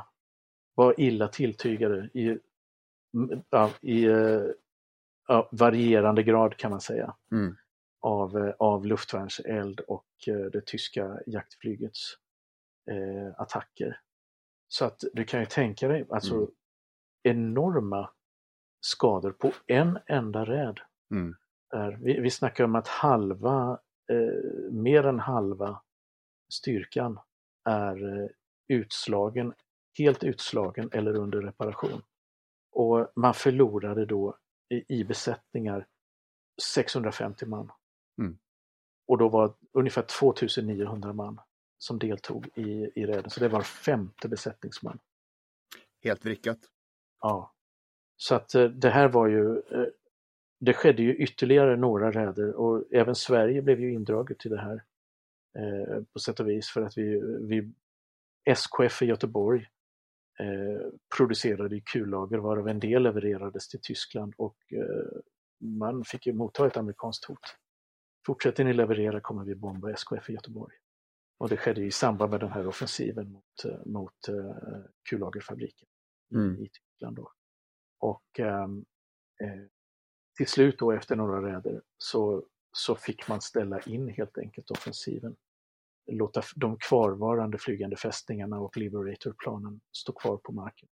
var 0.76 0.99
illa 0.99 1.28
tilltygade 1.28 2.09
i, 2.13 2.39
ja, 3.49 3.72
i 3.82 4.05
eh, 4.05 4.41
ja, 5.28 5.49
varierande 5.51 6.24
grad 6.24 6.57
kan 6.57 6.72
man 6.72 6.82
säga 6.82 7.15
Mm. 7.32 7.55
av, 8.01 8.38
eh, 8.38 8.53
av 8.59 8.86
luftvärnseld 8.86 9.80
och 9.80 10.05
eh, 10.28 10.36
det 10.51 10.65
tyska 10.65 11.20
jaktflygets 11.28 12.13
eh, 12.91 13.41
attacker. 13.41 13.99
Så 14.67 14.86
att 14.86 15.03
du 15.13 15.24
kan 15.24 15.39
ju 15.39 15.45
tänka 15.45 15.88
dig 15.88 16.05
alltså 16.09 16.36
Mm. 16.36 16.49
enorma 17.24 18.09
skador 18.82 19.32
på 19.32 19.51
en 19.67 19.99
enda 20.07 20.45
räd. 20.45 20.80
Mm. 21.11 21.36
Vi, 21.99 22.20
vi 22.20 22.30
snackar 22.32 22.63
om 22.63 22.76
att 22.76 22.88
halva, 22.88 23.80
eh, 24.11 24.72
mer 24.72 25.03
än 25.05 25.20
halva 25.20 25.82
styrkan 26.53 27.20
är 27.70 28.24
eh, 28.24 28.30
utslagen, 28.67 29.53
helt 29.97 30.24
utslagen 30.24 30.89
eller 30.93 31.15
under 31.15 31.41
reparation. 31.41 32.01
Och 32.72 33.11
man 33.15 33.34
förlorade 33.34 34.05
då 34.05 34.38
i, 34.70 34.99
i 34.99 35.03
besättningar 35.03 35.88
650 36.61 37.45
man. 37.45 37.72
Mm. 38.22 38.38
Och 39.07 39.17
då 39.17 39.30
var 39.30 39.53
ungefär 39.74 40.01
2900 40.01 41.13
man 41.13 41.39
som 41.78 41.99
deltog 41.99 42.49
i, 42.55 42.91
i 42.95 43.05
räden, 43.05 43.30
så 43.30 43.39
det 43.39 43.47
var 43.47 43.61
femte 43.61 44.28
besättningsman. 44.28 44.99
Helt 46.03 46.26
vrickat. 46.26 46.59
Ja. 47.22 47.53
Så 48.17 48.36
att 48.36 48.55
eh, 48.55 48.65
det 48.65 48.89
här 48.89 49.07
var 49.07 49.28
ju, 49.28 49.57
eh, 49.57 49.88
det 50.59 50.74
skedde 50.74 51.03
ju 51.03 51.15
ytterligare 51.15 51.76
några 51.76 52.11
räder 52.11 52.53
och 52.53 52.84
även 52.91 53.15
Sverige 53.15 53.61
blev 53.61 53.80
ju 53.80 53.93
indraget 53.93 54.45
i 54.45 54.49
det 54.49 54.61
här 54.61 54.84
eh, 55.58 56.04
på 56.14 56.20
sätt 56.20 56.39
och 56.39 56.50
vis 56.50 56.70
för 56.70 56.82
att 56.82 56.97
vi, 56.97 57.22
vi 57.41 57.74
SKF 58.45 59.02
i 59.02 59.06
Göteborg 59.06 59.68
eh, 60.39 60.88
producerade 61.18 61.82
kullager 61.82 62.38
varav 62.38 62.68
en 62.68 62.80
del 62.80 63.04
levererades 63.04 63.68
till 63.68 63.80
Tyskland 63.82 64.34
och 64.38 64.58
eh, 64.74 65.20
man 65.62 66.04
fick 66.06 66.28
ju 66.28 66.34
motta 66.34 66.68
ett 66.68 66.78
amerikanskt 66.78 67.26
hot. 67.26 67.39
Fortsätter 68.26 68.64
ni 68.64 68.74
leverera 68.74 69.22
kommer 69.22 69.43
vi 69.45 69.56
bomba 69.56 69.89
SKF 69.89 70.30
i 70.30 70.34
Göteborg. 70.34 70.76
Och 71.38 71.50
det 71.50 71.58
skedde 71.58 71.86
i 71.86 71.91
samband 71.91 72.32
med 72.32 72.39
den 72.39 72.52
här 72.52 72.68
offensiven 72.68 73.32
mot, 73.32 73.66
eh, 73.66 73.86
mot 73.86 74.28
eh, 74.28 74.82
kullagerfabriken 75.10 75.88
Mm. 76.36 76.64
i 76.64 76.70
Tyskland. 76.70 77.16
Då. 77.16 77.32
Och 78.00 78.39
ehm, 78.39 78.86
eh, 79.43 79.66
till 80.38 80.47
slut 80.47 80.80
då 80.80 80.91
efter 80.91 81.16
några 81.16 81.56
räder 81.56 81.82
så, 81.97 82.45
så 82.72 82.95
fick 82.95 83.28
man 83.28 83.41
ställa 83.41 83.80
in 83.80 84.09
helt 84.09 84.38
enkelt 84.38 84.72
offensiven. 84.72 85.36
Låta 86.11 86.41
de 86.55 86.78
kvarvarande 86.78 87.57
flygande 87.57 87.95
fästningarna 87.95 88.59
och 88.59 88.78
Liberator-planen 88.78 89.82
stå 89.91 90.13
kvar 90.13 90.38
på 90.38 90.51
marken. 90.51 90.89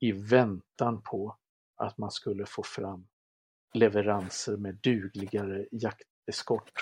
I 0.00 0.12
väntan 0.12 1.02
på 1.02 1.36
att 1.76 1.98
man 1.98 2.10
skulle 2.10 2.46
få 2.46 2.62
fram 2.62 3.08
leveranser 3.74 4.56
med 4.56 4.74
dugligare 4.74 5.66
jakteskort. 5.70 6.72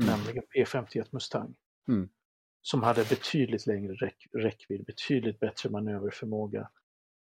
Mm. 0.00 0.10
Nämligen 0.10 0.44
P51 0.56 1.08
Mustang. 1.10 1.54
Mm. 1.88 2.08
Som 2.62 2.82
hade 2.82 3.04
betydligt 3.04 3.66
längre 3.66 3.94
räck, 3.94 4.26
räckvidd, 4.32 4.84
betydligt 4.84 5.40
bättre 5.40 5.70
manöverförmåga 5.70 6.70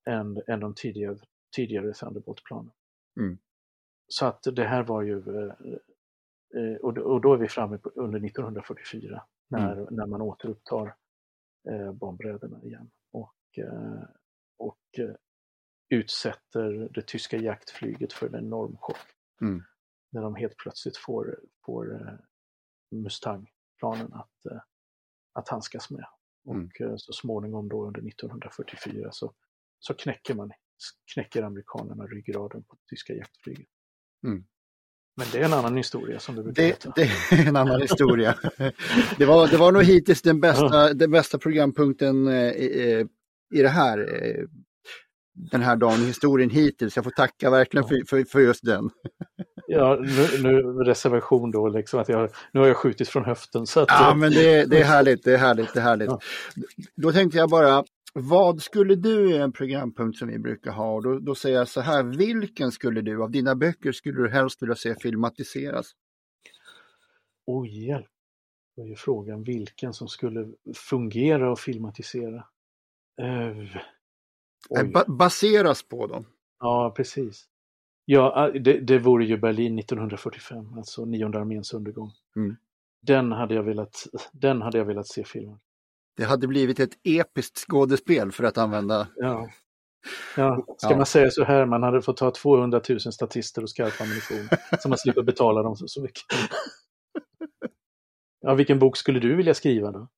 än, 0.06 0.42
än 0.46 0.60
de 0.60 0.74
tidigare, 0.74 1.18
tidigare 1.56 1.92
Thunderbolt-planen. 1.92 2.72
Mm. 3.20 3.38
Så 4.08 4.26
att 4.26 4.42
det 4.42 4.64
här 4.64 4.82
var 4.82 5.02
ju, 5.02 5.18
eh, 5.18 5.54
och, 6.82 6.94
då- 6.94 7.02
och 7.02 7.20
då 7.20 7.34
är 7.34 7.38
vi 7.38 7.48
framme 7.48 7.78
under 7.94 8.24
1944 8.26 9.22
när, 9.48 9.90
när 9.90 10.06
man 10.06 10.20
återupptar 10.22 10.96
eh, 11.70 11.92
bombräderna 11.92 12.62
igen 12.64 12.90
och, 13.12 13.34
eh, 13.58 14.02
och 14.58 14.78
eh, 14.98 15.14
utsätter 15.88 16.88
det 16.94 17.06
tyska 17.06 17.36
jaktflyget 17.36 18.12
för 18.12 18.26
en 18.26 18.34
enorm 18.34 18.76
chock. 18.76 18.96
Mm. 19.40 19.62
När 20.12 20.22
de 20.22 20.34
helt 20.34 20.56
plötsligt 20.56 20.96
får, 20.96 21.40
får 21.66 21.94
eh, 21.94 22.14
Mustang 22.90 23.50
planen 23.78 24.12
att, 24.12 24.46
eh, 24.50 24.60
att 25.32 25.48
handskas 25.48 25.90
med. 25.90 26.04
Och 26.44 26.54
Mm. 26.54 26.70
eh, 26.80 26.94
så 26.96 27.12
småningom 27.12 27.68
då 27.68 27.86
under 27.86 28.08
1944 28.08 29.08
så, 29.12 29.34
så 29.78 29.94
knäcker 29.94 30.34
man 30.34 30.52
knäcker 31.14 31.42
amerikanerna 31.42 32.06
ryggraden 32.06 32.62
på 32.62 32.74
det 32.74 32.82
tyska 32.86 33.14
jaktflyget. 33.14 33.68
Mm. 34.26 34.44
Men 35.16 35.26
det 35.32 35.38
är 35.38 35.44
en 35.44 35.52
annan 35.52 35.76
historia 35.76 36.18
som 36.18 36.34
du 36.34 36.42
brukar 36.42 36.62
Det, 36.62 36.86
det 36.94 37.02
är 37.02 37.48
en 37.48 37.56
annan 37.56 37.80
historia. 37.80 38.34
Det 39.18 39.24
var, 39.24 39.48
det 39.48 39.56
var 39.56 39.72
nog 39.72 39.82
hittills 39.82 40.22
den 40.22 40.40
bästa, 40.40 40.94
den 40.94 41.10
bästa 41.10 41.38
programpunkten 41.38 42.28
eh, 42.28 42.50
i, 42.50 43.06
i 43.54 43.62
det 43.62 43.68
här, 43.68 43.98
eh, 43.98 44.44
den 45.50 45.60
här 45.62 45.76
dagen 45.76 46.00
i 46.00 46.06
historien 46.06 46.50
hittills. 46.50 46.96
Jag 46.96 47.04
får 47.04 47.10
tacka 47.10 47.50
verkligen 47.50 47.88
för, 47.88 48.02
för, 48.06 48.24
för 48.24 48.40
just 48.40 48.64
den. 48.64 48.90
Ja, 49.66 49.98
nu, 50.00 50.42
nu 50.42 50.62
reservation 50.62 51.50
då, 51.50 51.68
liksom 51.68 52.00
att 52.00 52.08
jag, 52.08 52.30
nu 52.52 52.60
har 52.60 52.66
jag 52.66 52.76
skjutit 52.76 53.08
från 53.08 53.24
höften. 53.24 53.66
Så 53.66 53.80
att, 53.80 53.88
Ja, 53.88 54.14
men 54.14 54.32
det, 54.32 54.64
det 54.64 54.80
är 54.80 54.84
härligt, 54.94 55.24
det 55.24 55.32
är 55.32 55.38
härligt, 55.38 55.74
det 55.74 55.80
är 55.80 55.84
härligt. 55.84 56.08
Ja. 56.08 56.20
Då 56.96 57.12
tänkte 57.12 57.38
jag 57.38 57.50
bara, 57.50 57.84
vad 58.14 58.62
skulle 58.62 58.94
du 58.94 59.30
i 59.30 59.36
en 59.36 59.52
programpunkt 59.52 60.18
som 60.18 60.28
vi 60.28 60.38
brukar 60.38 60.72
ha? 60.72 61.00
Då, 61.00 61.18
då 61.18 61.34
säger 61.34 61.56
jag 61.56 61.68
så 61.68 61.80
här, 61.80 62.04
vilken 62.04 62.72
skulle 62.72 63.00
du 63.00 63.22
av 63.22 63.30
dina 63.30 63.54
böcker 63.54 63.92
skulle 63.92 64.22
du 64.22 64.28
helst 64.28 64.62
vilja 64.62 64.74
se 64.74 64.94
filmatiseras? 64.94 65.92
Oj, 67.46 67.86
hjälp. 67.86 68.06
Då 68.76 68.86
är 68.86 68.94
frågan 68.94 69.42
vilken 69.42 69.92
som 69.92 70.08
skulle 70.08 70.52
fungera 70.74 71.52
och 71.52 71.58
filmatisera. 71.58 72.44
Oj. 74.68 74.90
Ba 74.92 75.04
baseras 75.08 75.82
på 75.82 76.06
dem. 76.06 76.24
Ja, 76.58 76.94
precis. 76.96 77.48
Ja, 78.04 78.50
det, 78.60 78.80
det 78.80 78.98
vore 78.98 79.24
ju 79.24 79.36
Berlin 79.36 79.78
1945, 79.78 80.74
alltså 80.76 81.04
nionde 81.04 81.38
arméns 81.38 81.74
undergång. 81.74 82.10
Mm. 82.36 82.56
Den, 83.02 83.32
hade 83.32 83.54
jag 83.54 83.62
velat, 83.62 84.06
den 84.32 84.62
hade 84.62 84.78
jag 84.78 84.84
velat 84.84 85.06
se 85.06 85.24
filmen. 85.24 85.58
Det 86.20 86.26
hade 86.26 86.46
blivit 86.46 86.80
ett 86.80 86.90
episkt 87.04 87.58
skådespel 87.58 88.32
för 88.32 88.44
att 88.44 88.58
använda 88.58 89.08
Ja. 89.16 89.48
Ja, 90.36 90.64
ska 90.78 90.90
Ja. 90.90 90.96
man 90.96 91.06
säga 91.06 91.30
så 91.30 91.44
här, 91.44 91.66
man 91.66 91.82
hade 91.82 92.02
fått 92.02 92.16
ta 92.16 92.30
200 92.30 92.80
000 92.88 93.00
statister 93.00 93.62
och 93.62 93.70
skarp 93.70 94.00
ammunition 94.00 94.48
så 94.80 94.88
man 94.88 94.98
slipper 94.98 95.22
betala 95.22 95.62
dem 95.62 95.76
så, 95.76 95.88
så 95.88 96.02
mycket. 96.02 96.22
Ja, 98.40 98.54
vilken 98.54 98.78
bok 98.78 98.96
skulle 98.96 99.20
du 99.20 99.36
vilja 99.36 99.54
skriva 99.54 99.90
då? 99.92 100.08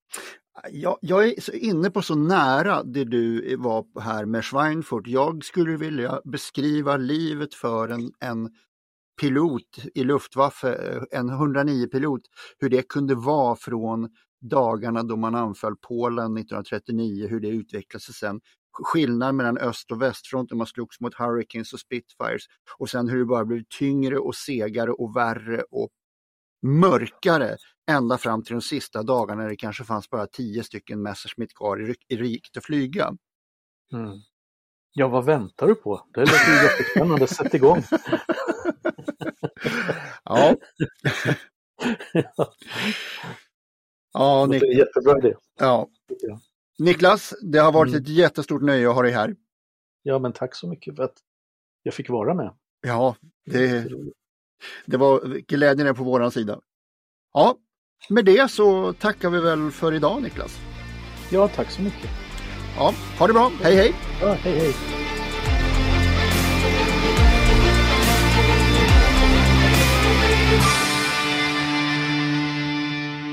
Jag, 0.71 0.99
jag 1.01 1.29
är 1.29 1.41
så 1.41 1.53
inne 1.53 1.91
på 1.91 2.03
så 2.03 2.15
nära 2.15 2.83
det 2.83 3.05
du 3.05 3.57
var 3.57 4.01
här 4.01 4.25
med 4.25 4.45
Schweinfurt. 4.45 5.07
Jag 5.07 5.45
skulle 5.45 5.77
vilja 5.77 6.21
beskriva 6.25 6.97
livet 6.97 7.55
för 7.55 7.89
en, 7.89 8.13
en 8.21 8.51
pilot 9.21 9.79
i 9.95 10.05
Luftwaffe, 10.05 11.01
en 11.11 11.31
109-pilot, 11.31 12.21
hur 12.59 12.69
det 12.71 12.89
kunde 12.89 13.15
vara 13.15 13.57
från 13.57 14.09
dagarna 14.43 15.03
då 15.03 15.17
man 15.17 15.35
anföll 15.35 15.77
Polen 15.77 16.37
1939, 16.37 17.29
hur 17.29 17.41
det 17.41 17.49
utvecklade 17.49 18.03
sig 18.03 18.15
sen. 18.15 18.41
Skillnad 18.83 19.35
mellan 19.35 19.59
öst 19.59 19.91
och 19.91 20.03
västfront 20.03 20.51
när 20.51 20.59
man 20.59 20.67
slogs 20.67 21.01
mot 21.01 21.15
Hurricanes 21.15 21.73
och 21.73 21.81
Spitfires 21.81 22.43
och 22.79 22.91
sen 22.91 23.09
hur 23.09 23.19
det 23.19 23.25
bara 23.25 23.45
blev 23.45 23.63
tyngre 23.79 24.19
och 24.19 24.35
segare 24.35 24.91
och 24.91 25.17
värre 25.17 25.63
och 25.71 25.91
mörkare 26.63 27.57
ända 27.91 28.19
fram 28.19 28.43
till 28.43 28.53
de 28.53 28.63
sista 28.63 29.03
dagarna 29.03 29.43
när 29.43 29.49
det 29.49 29.57
kanske 29.57 29.85
fanns 29.85 30.11
bara 30.11 30.27
tio 30.27 30.65
stycken 30.65 31.03
Messerschmitt 31.03 31.55
kvar 31.55 31.91
i, 32.09 32.17
riket 32.17 32.57
att 32.57 32.65
flyga. 32.65 33.17
Mm. 33.93 34.19
Ja, 34.93 35.09
vad 35.09 35.25
väntar 35.25 35.67
du 35.67 35.75
på? 35.75 36.07
Det 36.15 36.21
låter 36.21 36.51
ju 36.51 36.63
jättespännande, 36.63 37.27
sätt 37.27 37.55
igång! 37.55 37.83
Ja, 40.25 40.57
ja, 44.13 44.47
Det 44.47 44.57
Nik- 44.59 44.63
är 44.65 44.71
en 44.73 44.79
jättebra 44.79 45.19
idé. 45.19 45.35
ja. 45.59 45.89
Niklas, 46.79 47.35
det 47.43 47.59
har 47.59 47.73
varit 47.73 47.91
Mm. 47.93 48.03
ett 48.03 48.09
jättestort 48.09 48.63
nöje 48.63 48.89
att 48.89 48.95
ha 48.95 49.03
dig 49.03 49.13
här. 49.13 49.37
Ja, 50.03 50.19
men 50.19 50.33
tack 50.33 50.55
så 50.55 50.69
mycket 50.69 50.97
för 50.97 51.03
att 51.03 51.15
jag 51.83 51.95
fick 51.95 52.09
vara 52.11 52.35
med. 52.35 52.51
Ja, 52.81 53.17
det, 53.47 53.87
det 54.87 54.97
var 54.97 55.21
glädjen 55.49 55.87
är 55.87 55.93
på 55.93 56.05
våran 56.05 56.31
sida. 56.31 56.61
Ja, 57.33 57.57
med 58.09 58.25
det 58.25 58.51
så 58.51 58.93
tackar 58.93 59.31
vi 59.31 59.41
väl 59.41 59.71
för 59.71 59.95
idag 59.95 60.23
Niklas. 60.23 60.59
Ja, 61.31 61.49
tack 61.49 61.71
så 61.71 61.83
mycket. 61.83 62.11
Ja, 62.77 62.95
ha 63.19 63.27
det 63.27 63.33
bra, 63.33 63.53
hej 63.63 63.77
hej! 63.77 63.95
Ja, 64.21 64.33
hej, 64.33 64.59
hej! 64.59 64.75